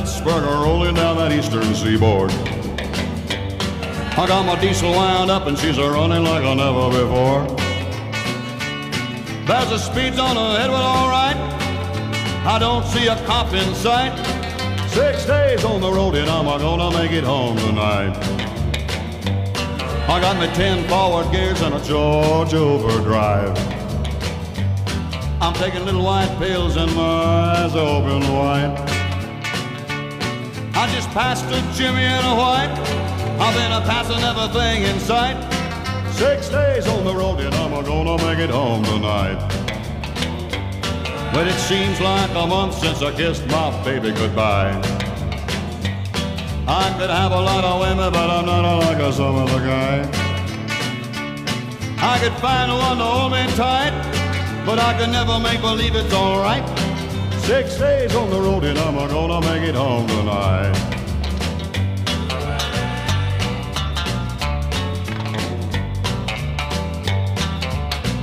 Pittsburgh, 0.00 0.44
rolling 0.44 0.94
down 0.94 1.18
that 1.18 1.30
eastern 1.30 1.74
seaboard. 1.74 2.30
I 4.16 4.24
got 4.26 4.46
my 4.46 4.58
diesel 4.58 4.92
wound 4.92 5.30
up 5.30 5.46
and 5.46 5.58
she's 5.58 5.76
a 5.76 5.90
running 5.90 6.24
like 6.24 6.42
I 6.42 6.54
never 6.54 6.88
before. 6.88 7.44
There's 9.44 9.72
a 9.72 9.78
speed 9.78 10.18
on 10.18 10.38
ahead, 10.38 10.70
well, 10.70 10.80
all 10.80 11.10
right. 11.10 11.36
I 12.46 12.58
don't 12.58 12.82
see 12.86 13.08
a 13.08 13.16
cop 13.26 13.52
in 13.52 13.74
sight. 13.74 14.16
Six 14.88 15.26
days 15.26 15.66
on 15.66 15.82
the 15.82 15.92
road 15.92 16.14
and 16.14 16.30
I'm 16.30 16.46
gonna 16.46 16.96
make 16.96 17.12
it 17.12 17.24
home 17.24 17.58
tonight. 17.58 18.16
I 20.08 20.18
got 20.18 20.40
me 20.40 20.46
ten 20.54 20.88
forward 20.88 21.30
gears 21.30 21.60
and 21.60 21.74
a 21.74 21.84
Georgia 21.84 22.56
overdrive. 22.56 23.54
I'm 25.42 25.52
taking 25.54 25.84
little 25.84 26.04
white 26.04 26.34
pills 26.38 26.76
and 26.76 26.90
my 26.94 27.02
eyes 27.02 27.76
open 27.76 28.22
wide. 28.32 28.89
A 31.12 31.34
Jimmy 31.74 32.04
and 32.04 32.24
a 32.24 32.36
white. 32.36 32.70
I've 33.40 33.54
been 33.56 33.72
a 33.72 33.80
passing 33.80 34.22
everything 34.22 34.84
in 34.84 35.00
sight. 35.00 35.36
Six 36.12 36.48
days 36.48 36.86
on 36.86 37.04
the 37.04 37.12
road 37.12 37.40
and 37.40 37.52
I'm 37.52 37.72
gonna 37.84 38.16
make 38.24 38.38
it 38.38 38.48
home 38.48 38.84
tonight. 38.84 39.36
But 41.34 41.48
it 41.48 41.58
seems 41.58 42.00
like 42.00 42.30
a 42.30 42.46
month 42.46 42.74
since 42.74 43.02
I 43.02 43.10
kissed 43.10 43.44
my 43.48 43.70
baby 43.82 44.12
goodbye. 44.12 44.70
I 46.68 46.94
could 46.96 47.10
have 47.10 47.32
a 47.32 47.40
lot 47.40 47.64
of 47.64 47.80
women, 47.80 48.12
but 48.12 48.30
I'm 48.30 48.46
not 48.46 48.78
like 48.78 48.98
a 48.98 49.12
some 49.12 49.34
other 49.34 49.58
guy. 49.66 50.02
I 51.98 52.18
could 52.20 52.34
find 52.34 52.70
one 52.70 52.98
to 52.98 53.04
hold 53.04 53.32
me 53.32 53.46
tight, 53.56 53.92
but 54.64 54.78
I 54.78 54.96
could 54.96 55.10
never 55.10 55.40
make 55.40 55.60
believe 55.60 55.96
it's 55.96 56.14
alright. 56.14 56.62
Six 57.40 57.76
days 57.78 58.14
on 58.14 58.30
the 58.30 58.40
road 58.40 58.62
and 58.62 58.78
I'm 58.78 58.94
gonna 58.94 59.40
make 59.40 59.68
it 59.68 59.74
home 59.74 60.06
tonight. 60.06 60.99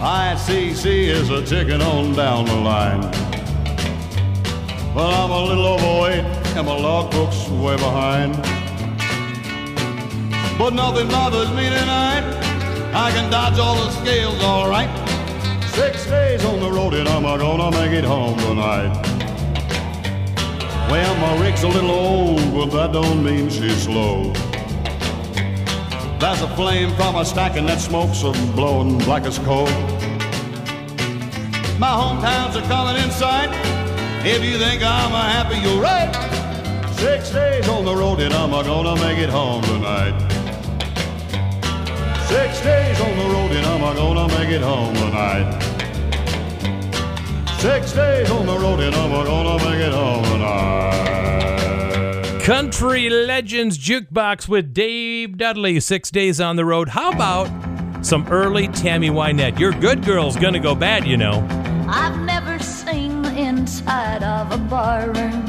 ICC 0.07 0.85
is 1.09 1.29
a 1.29 1.43
ticking 1.43 1.81
on 1.81 2.13
down 2.13 2.45
the 2.45 2.55
line. 2.55 3.01
Well, 4.95 5.11
I'm 5.11 5.29
a 5.29 5.43
little 5.43 5.67
overweight 5.67 6.23
and 6.55 6.65
my 6.65 6.77
logbook's 6.79 7.49
way 7.49 7.75
behind. 7.75 8.33
But 10.57 10.73
nothing 10.75 11.09
bothers 11.09 11.49
me 11.49 11.67
tonight. 11.67 12.23
I 12.93 13.11
can 13.11 13.29
dodge 13.29 13.59
all 13.59 13.75
the 13.75 13.91
scales 13.99 14.41
all 14.41 14.69
right. 14.69 14.87
Six 15.71 16.05
days 16.05 16.45
on 16.45 16.61
the 16.61 16.71
road 16.71 16.93
and 16.93 17.09
I'm 17.09 17.23
gonna 17.23 17.69
make 17.71 17.91
it 17.91 18.05
home 18.05 18.37
tonight. 18.37 18.93
Well, 20.89 21.15
my 21.17 21.45
rig's 21.45 21.63
a 21.63 21.67
little 21.67 21.91
old, 21.91 22.53
but 22.53 22.67
that 22.67 22.93
don't 22.93 23.21
mean 23.25 23.49
she's 23.49 23.83
slow. 23.83 24.31
There's 26.17 26.41
a 26.41 26.55
flame 26.55 26.95
from 26.95 27.17
a 27.17 27.25
stack 27.25 27.57
and 27.57 27.67
that 27.67 27.81
smoke's 27.81 28.23
a 28.23 28.31
blowing 28.55 28.99
black 28.99 29.23
as 29.23 29.37
coal. 29.39 29.67
My 31.79 31.89
hometowns 31.89 32.55
are 32.55 32.67
coming 32.67 33.03
in 33.03 33.11
sight. 33.11 33.49
If 34.25 34.43
you 34.43 34.57
think 34.57 34.81
I'm 34.81 35.11
happy, 35.11 35.59
you're 35.59 35.79
right. 35.79 36.11
Six 36.95 37.29
days 37.29 37.69
on 37.69 37.85
the 37.85 37.95
road 37.95 38.19
and 38.19 38.33
I'm 38.33 38.49
gonna 38.49 38.95
make 38.95 39.19
it 39.19 39.29
home 39.29 39.61
tonight. 39.61 40.19
Six 42.27 42.61
days 42.61 42.99
on 42.99 43.15
the 43.15 43.25
road 43.25 43.51
and 43.51 43.65
I'm 43.67 43.95
gonna 43.95 44.27
make 44.39 44.49
it 44.49 44.61
home 44.61 44.95
tonight. 44.95 45.61
Six 47.59 47.93
days 47.93 48.31
on 48.31 48.47
the 48.47 48.57
road 48.57 48.79
and 48.79 48.95
I'm 48.95 49.11
gonna 49.11 49.63
make 49.63 49.79
it 49.79 49.93
home 49.93 50.23
tonight. 50.23 50.97
Country 52.43 53.11
Legends 53.11 53.77
Jukebox 53.77 54.47
with 54.47 54.73
Dave 54.73 55.37
Dudley, 55.37 55.79
six 55.79 56.09
days 56.09 56.41
on 56.41 56.55
the 56.55 56.65
road. 56.65 56.89
How 56.89 57.11
about 57.11 57.47
some 58.03 58.27
early 58.29 58.67
Tammy 58.67 59.11
Wynette? 59.11 59.59
Your 59.59 59.73
good 59.73 60.03
girl's 60.03 60.35
gonna 60.37 60.59
go 60.59 60.73
bad, 60.73 61.05
you 61.05 61.17
know. 61.17 61.47
I've 61.89 62.19
never 62.19 62.59
seen 62.59 63.21
the 63.21 63.33
inside 63.33 64.21
of 64.21 64.51
a 64.51 64.57
barroom 64.57 65.43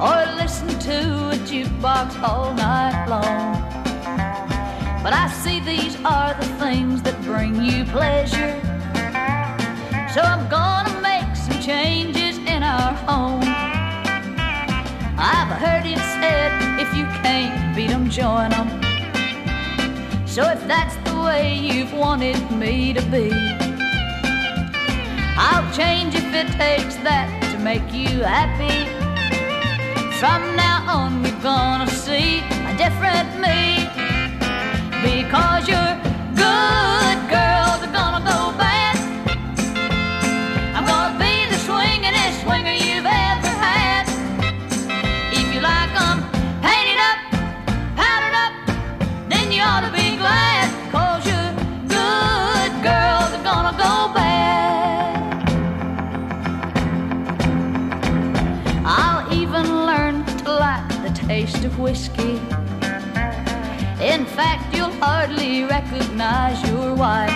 or 0.00 0.24
listened 0.36 0.80
to 0.80 1.28
a 1.28 1.36
jukebox 1.44 2.22
all 2.22 2.54
night 2.54 3.06
long. 3.06 3.60
But 5.02 5.12
I 5.12 5.28
see 5.28 5.60
these 5.60 5.94
are 6.04 6.32
the 6.34 6.46
things 6.58 7.02
that 7.02 7.20
bring 7.22 7.62
you 7.62 7.84
pleasure. 7.84 8.54
So 10.14 10.22
I'm 10.22 10.48
gonna 10.48 10.98
make 11.02 11.36
some 11.36 11.60
changes 11.60 12.38
in 12.38 12.62
our 12.62 12.94
home. 13.06 13.44
I've 15.18 15.52
heard 15.64 15.84
it 15.84 15.98
said 16.16 16.80
if 16.80 16.88
you 16.96 17.04
can't 17.22 17.76
beat 17.76 17.90
'em, 17.90 18.08
join 18.08 18.52
'em. 18.54 18.68
So 20.26 20.44
if 20.44 20.66
that's 20.66 20.96
the 21.04 21.14
way 21.20 21.54
you've 21.54 21.92
wanted 21.92 22.50
me 22.52 22.94
to 22.94 23.02
be, 23.02 23.67
I'll 25.40 25.72
change 25.72 26.16
if 26.16 26.34
it 26.34 26.48
takes 26.58 26.96
that 27.06 27.28
to 27.52 27.58
make 27.60 27.92
you 27.92 28.22
happy. 28.22 28.90
From 30.18 30.56
now 30.56 30.84
on, 30.88 31.24
you're 31.24 31.40
gonna 31.40 31.86
see 31.86 32.40
a 32.66 32.74
different 32.76 33.30
me. 33.38 33.86
Because 35.00 35.68
you're 35.68 35.94
good 36.34 36.97
fact, 64.38 64.72
you'll 64.72 64.92
hardly 65.02 65.64
recognize 65.64 66.62
your 66.70 66.94
wife. 66.94 67.34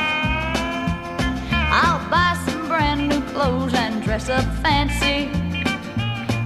I'll 1.82 1.98
buy 2.08 2.40
some 2.46 2.68
brand 2.68 3.08
new 3.08 3.20
clothes 3.32 3.74
and 3.74 4.00
dress 4.04 4.28
up 4.28 4.44
fancy 4.62 5.26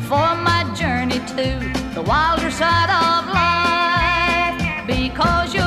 for 0.09 0.29
my 0.49 0.63
journey 0.75 1.21
to 1.35 1.47
the 1.95 2.01
wilder 2.01 2.51
side 2.51 2.91
of 3.05 3.23
life. 3.43 4.87
Because 4.87 5.53
you're 5.53 5.66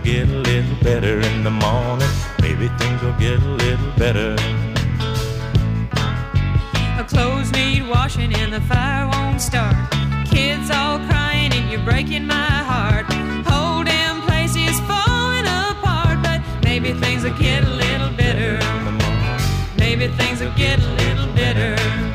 will 0.00 0.12
get 0.12 0.28
a 0.28 0.38
little 0.38 0.76
better 0.82 1.20
in 1.20 1.44
the 1.44 1.50
morning. 1.50 2.08
Maybe 2.40 2.68
things 2.78 3.02
will 3.02 3.12
get 3.18 3.40
a 3.40 3.48
little 3.48 3.92
better. 3.96 4.36
Our 6.96 7.04
clothes 7.04 7.52
need 7.52 7.88
washing 7.88 8.34
and 8.34 8.52
the 8.52 8.60
fire 8.62 9.08
won't 9.08 9.40
start. 9.40 9.74
Kids 10.26 10.70
all 10.70 10.98
crying 11.08 11.52
and 11.52 11.70
you're 11.70 11.84
breaking 11.84 12.26
my 12.26 12.34
heart. 12.34 13.06
Whole 13.46 13.84
damn 13.84 14.22
place 14.22 14.56
is 14.56 14.78
falling 14.80 15.46
apart, 15.46 16.22
but 16.22 16.40
maybe 16.62 16.92
things 16.92 17.24
will 17.24 17.38
get 17.38 17.64
a 17.64 17.70
little 17.70 18.10
better. 18.10 18.58
Maybe 19.78 20.08
things 20.08 20.40
will 20.40 20.54
get 20.56 20.78
a 20.78 20.88
little 21.02 21.32
better. 21.34 22.09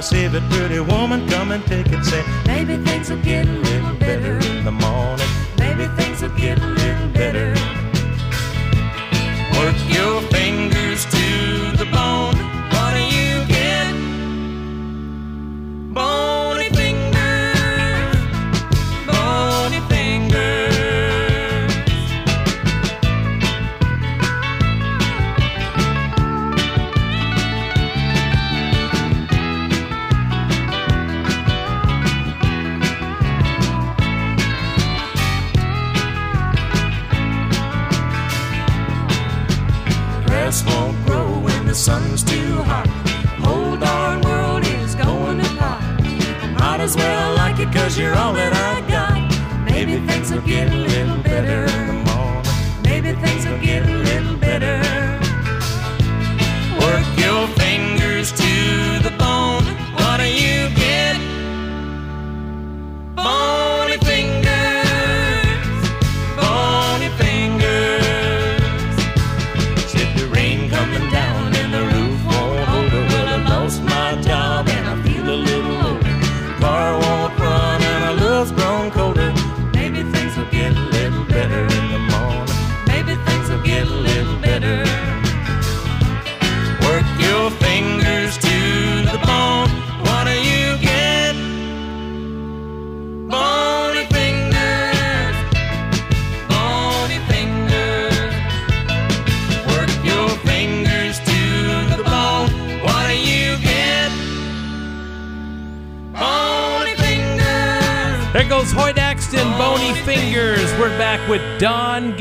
Save 0.00 0.36
it, 0.36 0.42
pretty 0.48 0.78
woman, 0.78 1.28
come 1.28 1.50
and 1.50 1.64
take 1.66 1.88
it. 1.88 2.04
Say, 2.04 2.22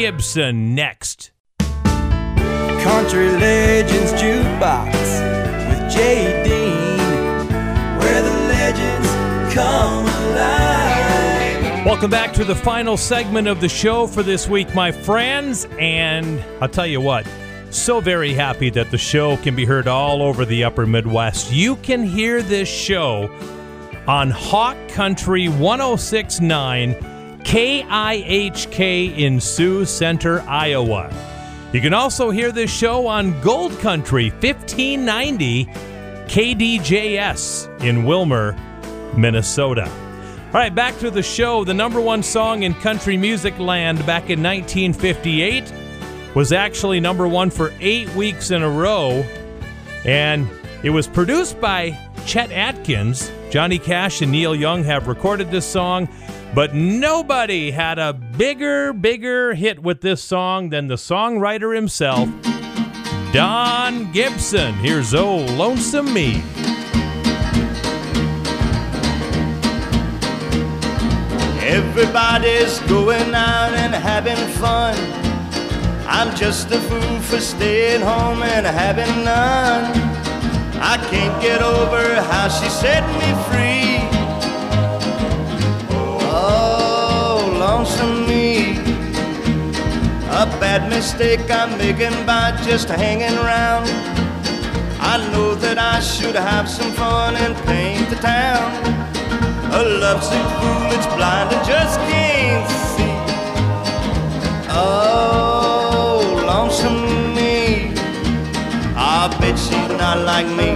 Gibson 0.08 0.74
next. 0.74 1.32
Country 1.60 3.30
Legends 3.30 4.14
Jukebox 4.14 4.94
with 5.68 5.92
Jay 5.92 6.44
Dean, 6.46 6.98
where 8.00 8.22
the 8.22 8.32
legends 8.48 9.54
come 9.54 10.06
alive. 10.06 11.86
Welcome 11.86 12.10
back 12.10 12.32
to 12.36 12.46
the 12.46 12.56
final 12.56 12.96
segment 12.96 13.50
of 13.50 13.60
the 13.60 13.68
show 13.68 14.08
for 14.08 14.24
this 14.24 14.48
week, 14.48 14.74
my 14.74 14.94
friends. 14.94 15.68
And 15.78 16.42
I'll 16.62 16.70
tell 16.70 16.88
you 16.88 17.02
what, 17.02 17.28
so 17.72 18.00
very 18.00 18.32
happy 18.34 18.70
that 18.70 18.92
the 18.92 18.98
show 18.98 19.36
can 19.36 19.58
be 19.58 19.66
heard 19.66 19.90
all 19.90 20.24
over 20.24 20.46
the 20.46 20.64
upper 20.64 20.86
Midwest. 20.86 21.52
You 21.52 21.76
can 21.76 22.04
hear 22.04 22.42
this 22.42 22.70
show 22.70 23.30
on 24.08 24.30
Hawk 24.30 24.78
Country 24.88 25.50
1069 25.50 26.96
KIHK 27.48 29.18
in 29.18 29.40
Sioux 29.40 29.86
Center, 29.86 30.42
Iowa. 30.42 31.10
You 31.72 31.80
can 31.80 31.94
also 31.94 32.30
hear 32.30 32.52
this 32.52 32.70
show 32.70 33.08
on 33.08 33.40
Gold 33.40 33.72
Country 33.80 34.32
1590 34.32 35.64
KDJS 36.28 37.84
in 37.86 38.04
Wilmer, 38.04 38.54
Minnesota. 39.16 39.90
All 40.48 40.54
right, 40.56 40.76
back 40.76 41.00
to 41.00 41.10
the 41.10 41.24
show. 41.24 41.64
The 41.64 41.74
number 41.74 42.02
one 42.02 42.22
song 42.22 42.64
in 42.64 42.74
country 42.74 43.16
music 43.16 43.58
land 43.60 44.00
back 44.06 44.30
in 44.30 44.44
1958 44.44 45.72
was 46.36 46.52
actually 46.52 47.00
number 47.00 47.30
one 47.30 47.50
for 47.50 47.74
eight 47.80 48.14
weeks 48.14 48.52
in 48.52 48.62
a 48.62 48.70
row. 48.70 49.26
And 50.04 50.50
it 50.84 50.90
was 50.90 51.08
produced 51.08 51.62
by 51.62 51.98
Chet 52.26 52.52
Atkins. 52.52 53.32
Johnny 53.50 53.80
Cash 53.80 54.22
and 54.22 54.34
Neil 54.34 54.54
Young 54.54 54.84
have 54.84 55.08
recorded 55.08 55.50
this 55.50 55.66
song, 55.66 56.10
but 56.58 56.74
nobody 56.74 57.70
had 57.70 58.00
a 58.00 58.12
bigger, 58.14 58.92
bigger 58.92 59.54
hit 59.54 59.84
with 59.84 60.02
this 60.02 60.24
song 60.24 60.72
than 60.72 60.88
the 60.88 60.96
songwriter 60.96 61.76
himself, 61.76 62.28
Don 63.32 64.12
Gibson. 64.12 64.74
Here's 64.74 65.14
Old 65.14 65.52
Lonesome 65.52 66.12
Me. 66.12 66.42
Everybody's 71.62 72.80
going 72.90 73.36
out 73.36 73.74
and 73.76 73.94
having 73.94 74.36
fun. 74.56 74.96
I'm 76.08 76.36
just 76.36 76.72
a 76.72 76.80
fool 76.80 77.20
for 77.20 77.40
staying 77.40 78.02
home 78.02 78.42
and 78.42 78.66
having 78.66 79.24
none. 79.24 79.92
I 80.82 80.98
can't 81.12 81.40
get 81.40 81.62
over 81.62 82.20
how 82.24 82.48
she 82.48 82.68
set 82.68 83.04
me 83.20 83.44
free. 83.52 83.77
Lonesome 87.88 88.28
me. 88.28 88.80
A 90.30 90.46
bad 90.60 90.90
mistake 90.90 91.50
I'm 91.50 91.78
making 91.78 92.26
by 92.26 92.52
just 92.66 92.90
hanging 92.90 93.38
around. 93.38 93.88
I 95.00 95.16
know 95.32 95.56
that 95.56 95.78
I 95.78 96.02
should 96.02 96.36
have 96.36 96.68
some 96.68 96.92
fun 96.92 97.38
and 97.38 97.56
paint 97.66 98.10
the 98.10 98.18
town. 98.18 98.70
A 99.72 99.84
lovesick 100.02 100.48
fool 100.60 100.82
that's 100.92 101.08
blind 101.16 101.54
and 101.56 101.66
just 101.66 101.98
can't 102.12 102.70
see. 102.92 103.16
Oh, 104.70 106.44
lonesome 106.46 107.34
me. 107.36 107.94
I 108.98 109.34
bet 109.40 109.58
she's 109.58 109.98
not 109.98 110.20
like 110.26 110.48
me. 110.60 110.76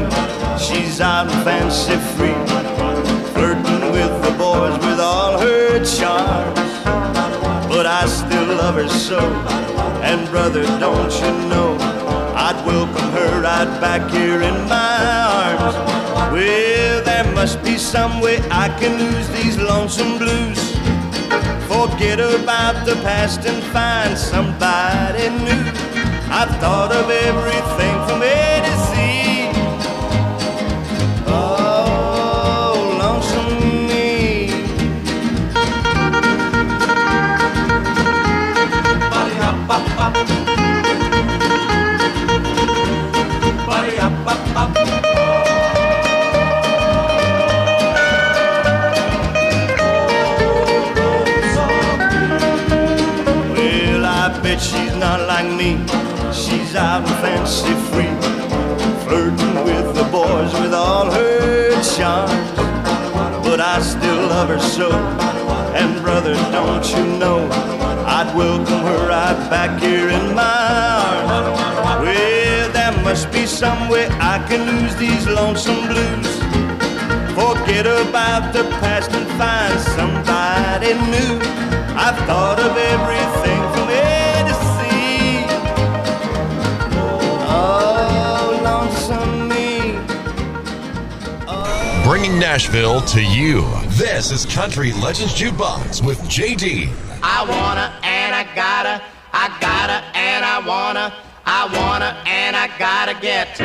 She's 0.57 1.01
out 1.01 1.27
and 1.29 1.43
fancy 1.43 1.97
free, 2.15 2.39
flirting 3.33 3.91
with 3.91 4.13
the 4.23 4.33
boys 4.37 4.77
with 4.85 5.01
all 5.01 5.37
her 5.39 5.83
charms. 5.83 6.60
But 7.81 7.89
I 7.89 8.05
still 8.05 8.45
love 8.45 8.75
her 8.75 8.87
so. 8.87 9.17
And 10.03 10.29
brother, 10.29 10.61
don't 10.77 11.11
you 11.19 11.31
know, 11.49 11.75
I'd 12.35 12.63
welcome 12.63 13.09
her 13.09 13.41
right 13.41 13.81
back 13.81 14.07
here 14.11 14.39
in 14.43 14.53
my 14.69 14.97
arms. 15.57 15.73
Well, 16.31 17.03
there 17.03 17.33
must 17.33 17.63
be 17.63 17.79
some 17.79 18.21
way 18.21 18.37
I 18.51 18.67
can 18.79 18.99
lose 18.99 19.27
these 19.29 19.57
lonesome 19.57 20.19
blues. 20.19 20.61
Forget 21.73 22.19
about 22.19 22.85
the 22.85 22.97
past 23.01 23.47
and 23.47 23.63
find 23.73 24.15
somebody 24.15 25.29
new. 25.29 25.65
I've 26.29 26.53
thought 26.61 26.91
of 26.91 27.09
everything 27.09 27.95
from 28.05 28.21
A 28.21 28.50
She's 56.71 56.79
out 56.79 57.05
and 57.05 57.15
fancy 57.19 57.73
free, 57.91 58.07
flirting 59.03 59.55
with 59.65 59.93
the 59.93 60.05
boys 60.09 60.53
with 60.53 60.73
all 60.73 61.11
her 61.11 61.71
charms. 61.83 62.49
But 63.45 63.59
I 63.59 63.81
still 63.81 64.27
love 64.29 64.47
her 64.47 64.57
so. 64.57 64.89
And 65.75 66.01
brother, 66.01 66.33
don't 66.33 66.89
you 66.95 67.03
know, 67.19 67.49
I'd 68.07 68.33
welcome 68.37 68.83
her 68.87 69.09
right 69.09 69.49
back 69.49 69.81
here 69.81 70.07
in 70.07 70.33
my 70.33 70.43
arms. 71.27 72.05
Well, 72.05 72.71
there 72.71 73.03
must 73.03 73.29
be 73.33 73.45
some 73.45 73.89
way 73.89 74.07
I 74.21 74.37
can 74.47 74.65
lose 74.65 74.95
these 74.95 75.27
lonesome 75.27 75.87
blues. 75.89 76.29
Forget 77.35 77.85
about 77.85 78.53
the 78.53 78.63
past 78.79 79.11
and 79.11 79.27
find 79.35 79.77
somebody 79.97 80.93
new. 81.11 81.35
I've 81.99 82.17
thought 82.25 82.61
of 82.61 82.77
everything 82.77 83.60
Bringing 92.11 92.37
Nashville 92.37 92.99
to 93.03 93.23
you. 93.23 93.61
This 93.91 94.31
is 94.31 94.45
Country 94.45 94.91
Legends 94.91 95.33
Jukebox 95.33 96.05
with 96.05 96.19
JD. 96.23 96.89
I 97.23 97.45
wanna 97.47 97.93
and 98.03 98.35
I 98.35 98.43
gotta, 98.53 99.01
I 99.31 99.47
gotta 99.61 100.03
and 100.13 100.43
I 100.43 100.59
wanna, 100.59 101.13
I 101.45 101.67
wanna 101.73 102.21
and 102.25 102.53
I 102.53 102.67
gotta 102.77 103.13
get 103.21 103.55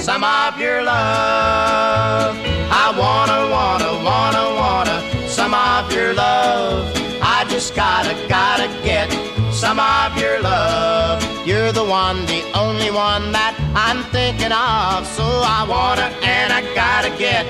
some 0.00 0.22
of 0.22 0.60
your 0.60 0.84
love. 0.84 2.36
I 2.70 2.94
wanna, 2.96 3.50
wanna, 3.50 3.90
wanna, 4.04 4.44
wanna 4.54 5.28
some 5.28 5.52
of 5.52 5.92
your 5.92 6.14
love. 6.14 6.86
I 7.20 7.46
just 7.50 7.74
gotta, 7.74 8.14
gotta 8.28 8.68
get 8.84 9.10
some 9.52 9.80
of 9.80 10.16
your 10.16 10.40
love. 10.40 11.20
You're 11.44 11.72
the 11.72 11.84
one, 11.84 12.26
the 12.26 12.44
only 12.54 12.92
one 12.92 13.32
that 13.32 13.58
I'm 13.74 14.04
thinking 14.12 14.52
of. 14.52 15.04
So 15.04 15.24
I 15.24 15.66
wanna 15.68 16.14
and 16.22 16.52
I 16.52 16.62
gotta 16.76 17.10
get 17.18 17.44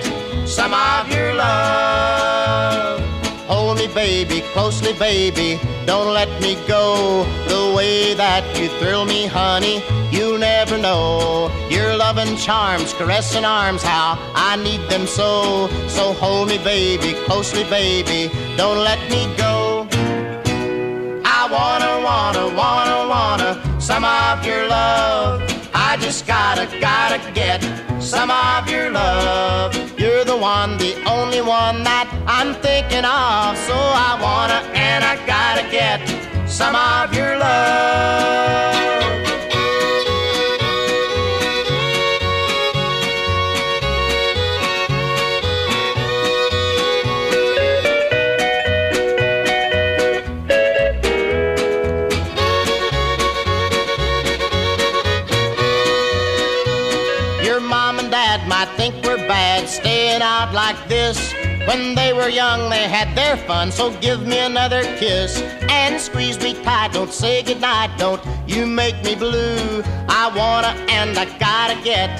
some 0.49 0.73
of 0.73 1.13
your 1.13 1.35
love. 1.35 3.01
Hold 3.47 3.79
me, 3.79 3.87
baby, 3.89 4.41
closely, 4.53 4.95
baby. 4.95 5.61
Don't 5.85 6.15
let 6.15 6.29
me 6.41 6.57
go. 6.67 7.25
The 7.49 7.75
way 7.77 8.15
that 8.15 8.45
you 8.59 8.69
thrill 8.79 9.05
me, 9.05 9.27
honey, 9.27 9.83
you'll 10.11 10.39
never 10.39 10.79
know. 10.79 11.51
Your 11.69 11.97
loving 11.97 12.37
charms, 12.37 12.95
caressing 12.95 13.45
arms, 13.45 13.83
how 13.83 14.19
I 14.35 14.57
need 14.57 14.81
them 14.89 15.07
so. 15.07 15.69
So 15.89 16.15
hold 16.15 16.49
me, 16.49 16.59
baby, 16.59 17.13
closely, 17.27 17.65
baby. 17.65 18.33
Don't 18.57 18.79
let 18.79 19.01
me 19.11 19.29
go. 19.37 19.87
I 21.25 21.47
wanna, 21.51 22.05
wanna, 22.05 22.57
wanna, 22.57 23.09
wanna 23.09 23.81
some 23.81 24.05
of 24.05 24.45
your 24.47 24.67
love. 24.69 25.43
I 25.75 25.99
just 26.01 26.27
gotta, 26.27 26.67
gotta 26.81 27.21
get 27.33 27.61
some 28.03 28.31
of 28.31 28.71
your 28.71 28.91
love. 28.91 29.88
The 30.29 30.37
one, 30.37 30.77
the 30.77 30.95
only 31.09 31.41
one 31.41 31.83
that 31.85 32.07
I'm 32.27 32.53
thinking 32.61 33.07
of. 33.07 33.57
So 33.65 33.73
I 33.73 34.13
wanna 34.21 34.61
and 34.77 35.03
I 35.03 35.17
gotta 35.25 35.65
get 35.73 36.05
some 36.47 36.77
of 36.77 37.15
your 37.17 37.39
love. 37.39 39.08
When 61.79 61.95
they 61.95 62.13
were 62.13 62.29
young, 62.29 62.69
they 62.71 62.89
had 62.89 63.17
their 63.17 63.37
fun, 63.37 63.71
so 63.71 63.93
give 64.01 64.27
me 64.27 64.41
another 64.41 64.83
kiss 64.99 65.41
and 65.71 66.01
squeeze 66.01 66.37
me 66.43 66.55
tight. 66.65 66.93
Don't 66.93 67.13
say 67.13 67.45
goodnight, 67.45 67.97
don't 67.97 68.21
you 68.49 68.67
make 68.67 68.97
me 69.05 69.15
blue. 69.15 69.85
I 70.09 70.25
wanna 70.35 70.75
and 70.91 71.17
I 71.17 71.27
gotta 71.39 71.81
get 71.85 72.11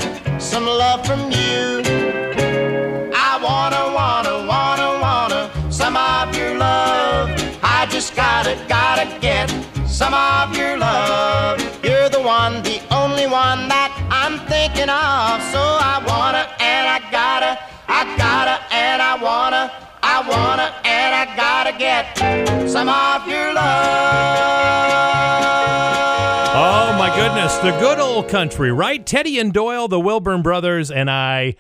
some 0.41 0.65
love 0.65 1.05
from 1.05 1.33
you. 1.33 1.83
I 3.13 3.33
wanna, 3.43 3.83
wanna, 3.99 4.47
wanna, 4.47 4.91
wanna 5.03 5.73
some 5.73 5.97
of 5.97 6.37
your 6.37 6.57
love. 6.57 7.29
I 7.61 7.87
just 7.91 8.15
gotta, 8.15 8.55
gotta 8.69 9.07
get 9.19 9.49
some 9.89 10.15
of 10.15 10.57
your 10.57 10.79
love. 10.79 11.58
Wanna 20.29 20.75
and 20.85 21.15
I 21.15 21.37
gotta 21.37 21.77
get 21.79 22.17
some 22.69 22.89
of 22.89 23.29
your 23.29 23.53
love. 23.55 24.79
Oh 26.61 26.99
my 26.99 27.15
goodness, 27.15 27.57
the 27.59 27.71
good 27.79 28.01
old 28.01 28.29
country, 28.29 28.73
right? 28.73 29.05
Teddy 29.07 29.39
and 29.39 29.53
Doyle, 29.53 29.89
the 29.89 30.01
Wilburn 30.01 30.43
brothers, 30.43 30.91
and 30.91 31.11
I 31.11 31.55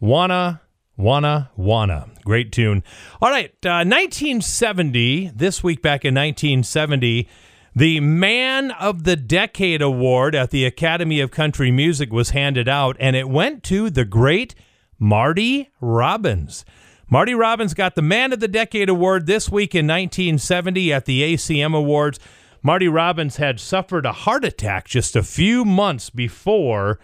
wanna, 0.00 0.60
wanna, 0.96 1.50
wanna. 1.56 2.08
Great 2.24 2.52
tune. 2.52 2.84
All 3.20 3.30
right, 3.30 3.50
uh, 3.64 3.82
1970, 3.84 5.32
this 5.34 5.62
week 5.64 5.82
back 5.82 6.04
in 6.04 6.14
1970, 6.14 7.28
the 7.74 7.98
Man 7.98 8.70
of 8.70 9.02
the 9.02 9.16
Decade 9.16 9.82
Award 9.82 10.36
at 10.36 10.50
the 10.50 10.64
Academy 10.64 11.20
of 11.20 11.32
Country 11.32 11.72
Music 11.72 12.12
was 12.12 12.30
handed 12.30 12.68
out, 12.68 12.96
and 13.00 13.16
it 13.16 13.28
went 13.28 13.64
to 13.64 13.90
the 13.90 14.04
great 14.04 14.54
Marty 14.98 15.70
Robbins. 15.80 16.64
Marty 17.10 17.34
Robbins 17.34 17.74
got 17.74 17.94
the 17.94 18.02
Man 18.02 18.32
of 18.32 18.40
the 18.40 18.48
Decade 18.48 18.88
award 18.88 19.26
this 19.26 19.50
week 19.50 19.74
in 19.74 19.86
1970 19.86 20.92
at 20.92 21.04
the 21.04 21.34
ACM 21.34 21.76
Awards. 21.76 22.18
Marty 22.62 22.88
Robbins 22.88 23.36
had 23.36 23.60
suffered 23.60 24.06
a 24.06 24.12
heart 24.12 24.44
attack 24.44 24.86
just 24.86 25.14
a 25.14 25.22
few 25.22 25.64
months 25.64 26.08
before 26.08 26.98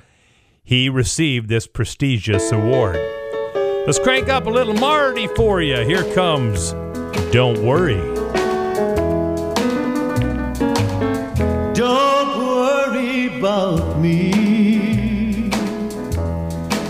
he 0.62 0.88
received 0.88 1.48
this 1.48 1.66
prestigious 1.66 2.50
award. 2.50 2.96
Let's 3.86 3.98
crank 3.98 4.28
up 4.28 4.46
a 4.46 4.50
little 4.50 4.74
Marty 4.74 5.26
for 5.26 5.60
you. 5.60 5.84
Here 5.84 6.04
comes 6.14 6.72
Don't 7.30 7.62
Worry. 7.62 8.00
Don't 11.74 12.38
worry 12.38 13.38
about 13.38 14.00
me. 14.00 15.50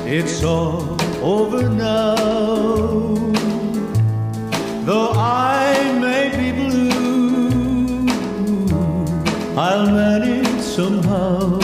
It's 0.07 0.43
all 0.45 1.00
over 1.23 1.69
now. 1.69 2.17
Though 4.85 5.13
I 5.15 5.93
may 6.01 6.31
be 6.37 6.51
blue, 6.53 8.09
I'll 9.57 9.87
manage 9.91 10.61
somehow. 10.63 11.61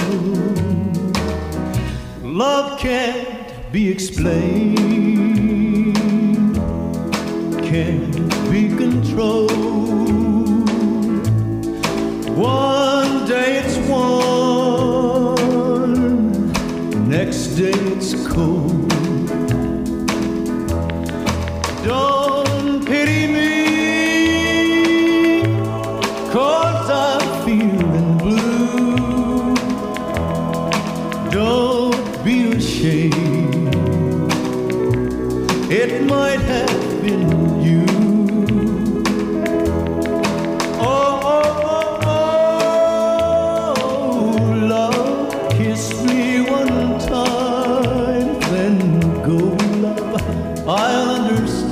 Love 2.23 2.79
can't 2.79 3.73
be 3.73 3.91
explained, 3.91 4.77
can't 7.65 8.15
be 8.51 8.69
controlled. 8.69 9.51
One 12.37 13.27
day 13.27 13.63
it's 13.65 13.79
one, 13.89 15.35
next 17.09 17.57
day 17.57 17.96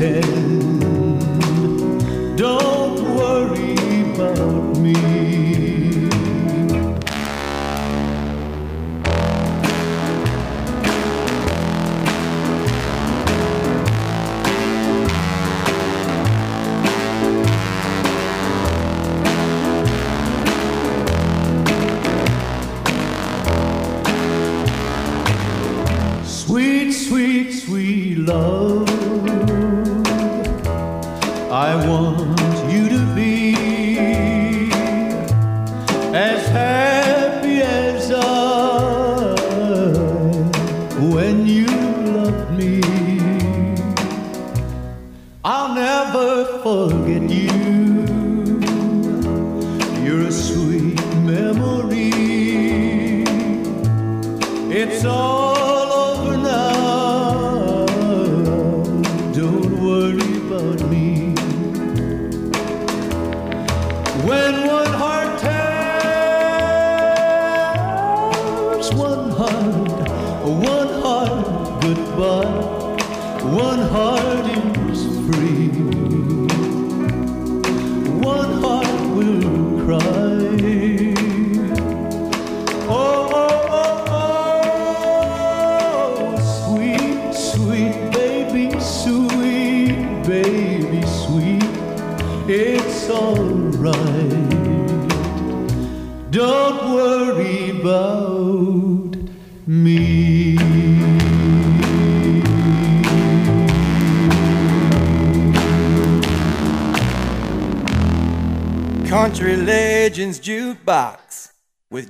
usted. 0.01 0.34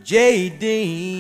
JD. 0.05 1.14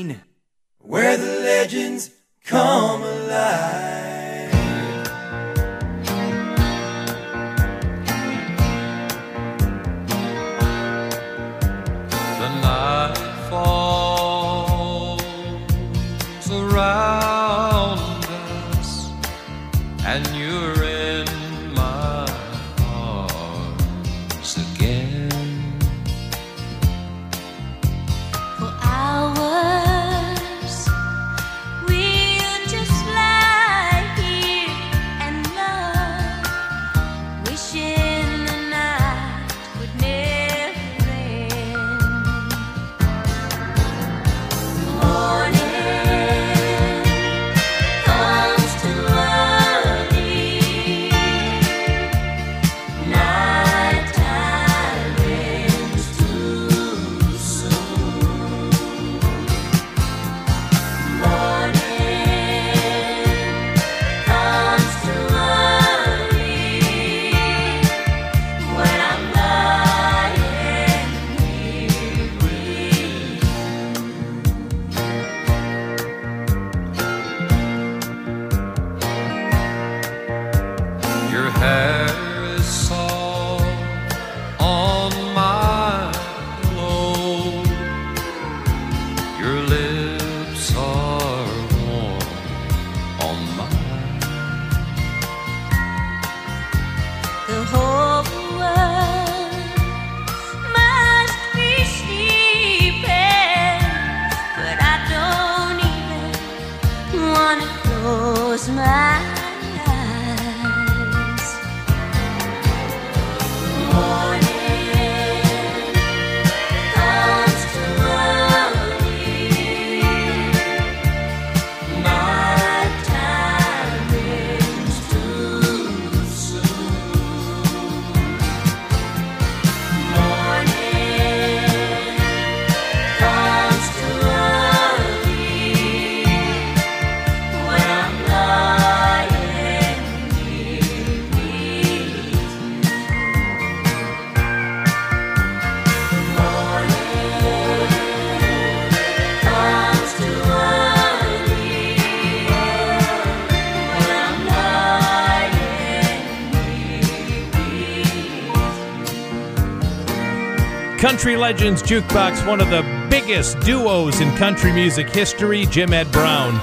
Country 161.04 161.36
Legends 161.36 161.82
Jukebox, 161.82 162.46
one 162.46 162.62
of 162.62 162.70
the 162.70 162.80
biggest 163.10 163.60
duos 163.60 164.22
in 164.22 164.34
country 164.36 164.72
music 164.72 165.10
history, 165.10 165.66
Jim 165.66 165.92
Ed 165.92 166.10
Brown 166.10 166.58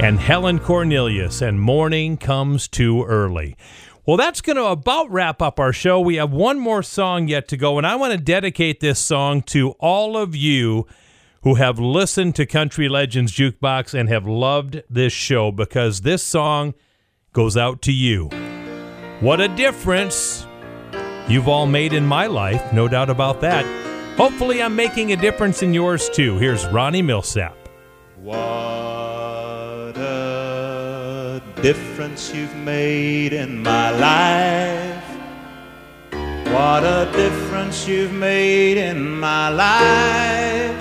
and 0.00 0.16
Helen 0.16 0.60
Cornelius, 0.60 1.42
and 1.42 1.60
Morning 1.60 2.16
Comes 2.16 2.68
Too 2.68 3.02
Early. 3.02 3.56
Well, 4.06 4.16
that's 4.16 4.40
going 4.40 4.58
to 4.58 4.66
about 4.66 5.10
wrap 5.10 5.42
up 5.42 5.58
our 5.58 5.72
show. 5.72 5.98
We 5.98 6.14
have 6.16 6.30
one 6.30 6.60
more 6.60 6.84
song 6.84 7.26
yet 7.26 7.48
to 7.48 7.56
go, 7.56 7.76
and 7.76 7.84
I 7.84 7.96
want 7.96 8.12
to 8.12 8.18
dedicate 8.18 8.78
this 8.78 9.00
song 9.00 9.42
to 9.46 9.70
all 9.80 10.16
of 10.16 10.36
you 10.36 10.86
who 11.42 11.56
have 11.56 11.80
listened 11.80 12.36
to 12.36 12.46
Country 12.46 12.88
Legends 12.88 13.32
Jukebox 13.32 13.92
and 13.92 14.08
have 14.08 14.24
loved 14.24 14.84
this 14.88 15.12
show 15.12 15.50
because 15.50 16.02
this 16.02 16.22
song 16.22 16.74
goes 17.32 17.56
out 17.56 17.82
to 17.82 17.92
you. 17.92 18.28
What 19.18 19.40
a 19.40 19.48
difference 19.48 20.46
you've 21.28 21.48
all 21.48 21.66
made 21.66 21.92
in 21.92 22.06
my 22.06 22.26
life, 22.26 22.72
no 22.72 22.88
doubt 22.88 23.10
about 23.10 23.40
that. 23.40 23.64
Hopefully, 24.16 24.62
I'm 24.62 24.76
making 24.76 25.12
a 25.12 25.16
difference 25.16 25.62
in 25.62 25.74
yours 25.74 26.08
too. 26.08 26.38
Here's 26.38 26.66
Ronnie 26.66 27.02
Milsap. 27.02 27.54
What 28.16 28.36
a 29.98 31.42
difference 31.60 32.32
you've 32.32 32.54
made 32.54 33.32
in 33.32 33.62
my 33.62 33.90
life. 33.90 35.04
What 36.52 36.84
a 36.84 37.10
difference 37.12 37.88
you've 37.88 38.12
made 38.12 38.76
in 38.76 39.18
my 39.18 39.48
life. 39.48 40.80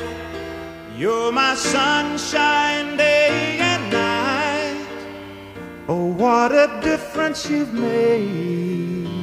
You're 0.96 1.32
my 1.32 1.56
sunshine 1.56 2.96
day 2.98 3.58
and 3.60 3.92
night. 3.92 4.88
Oh, 5.88 6.06
what 6.06 6.52
a 6.52 6.80
difference 6.84 7.50
you've 7.50 7.74
made 7.74 9.23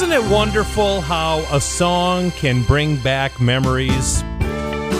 Isn't 0.00 0.12
it 0.12 0.30
wonderful 0.32 1.02
how 1.02 1.40
a 1.54 1.60
song 1.60 2.30
can 2.30 2.62
bring 2.62 2.96
back 3.02 3.38
memories? 3.38 4.22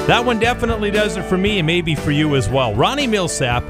That 0.06 0.26
one 0.26 0.38
definitely 0.38 0.90
does 0.90 1.16
it 1.16 1.22
for 1.22 1.38
me 1.38 1.58
and 1.58 1.66
maybe 1.66 1.94
for 1.94 2.10
you 2.10 2.36
as 2.36 2.50
well. 2.50 2.74
Ronnie 2.74 3.08
Milsap, 3.08 3.62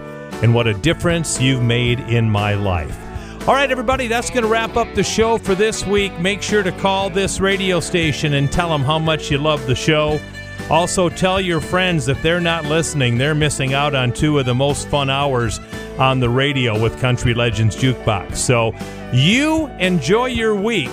and 0.43 0.53
what 0.53 0.67
a 0.67 0.75
difference 0.75 1.41
you've 1.41 1.63
made 1.63 2.01
in 2.01 2.29
my 2.29 2.55
life. 2.55 2.99
All 3.47 3.55
right, 3.55 3.71
everybody, 3.71 4.09
that's 4.09 4.29
going 4.29 4.43
to 4.43 4.49
wrap 4.49 4.77
up 4.77 4.93
the 4.97 5.05
show 5.05 5.39
for 5.39 5.55
this 5.55 5.87
week. 5.87 6.19
Make 6.19 6.43
sure 6.43 6.65
to 6.65 6.73
call 6.73 7.11
this 7.11 7.39
radio 7.39 7.79
station 7.79 8.35
and 8.35 8.51
tell 8.51 8.69
them 8.69 8.83
how 8.83 8.99
much 8.99 9.31
you 9.31 9.39
love 9.39 9.65
the 9.69 9.77
show. 9.77 10.21
Also, 10.69 11.09
tell 11.09 11.41
your 11.41 11.61
friends 11.61 12.09
if 12.09 12.21
they're 12.23 12.41
not 12.41 12.65
listening, 12.65 13.19
they're 13.19 13.37
missing 13.37 13.73
out 13.73 13.95
on 13.95 14.13
two 14.13 14.37
of 14.41 14.47
the 14.47 14.55
most 14.55 14.89
fun 14.89 15.09
hours 15.09 15.61
on 15.97 16.19
the 16.19 16.29
radio 16.29 16.77
with 16.77 17.01
Country 17.01 17.35
Legends 17.35 17.77
Jukebox. 17.77 18.35
So, 18.35 18.75
you 19.13 19.69
enjoy 19.79 20.27
your 20.27 20.57
week, 20.57 20.91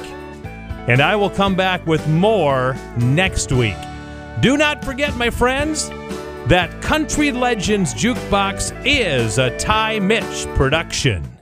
and 0.87 1.01
I 1.01 1.15
will 1.15 1.29
come 1.29 1.55
back 1.55 1.85
with 1.85 2.07
more 2.07 2.75
next 2.97 3.51
week. 3.51 3.77
Do 4.41 4.57
not 4.57 4.83
forget, 4.83 5.15
my 5.15 5.29
friends, 5.29 5.89
that 6.47 6.81
Country 6.81 7.31
Legends 7.31 7.93
Jukebox 7.93 8.83
is 8.85 9.37
a 9.37 9.55
Ty 9.57 9.99
Mitch 9.99 10.47
production. 10.55 11.36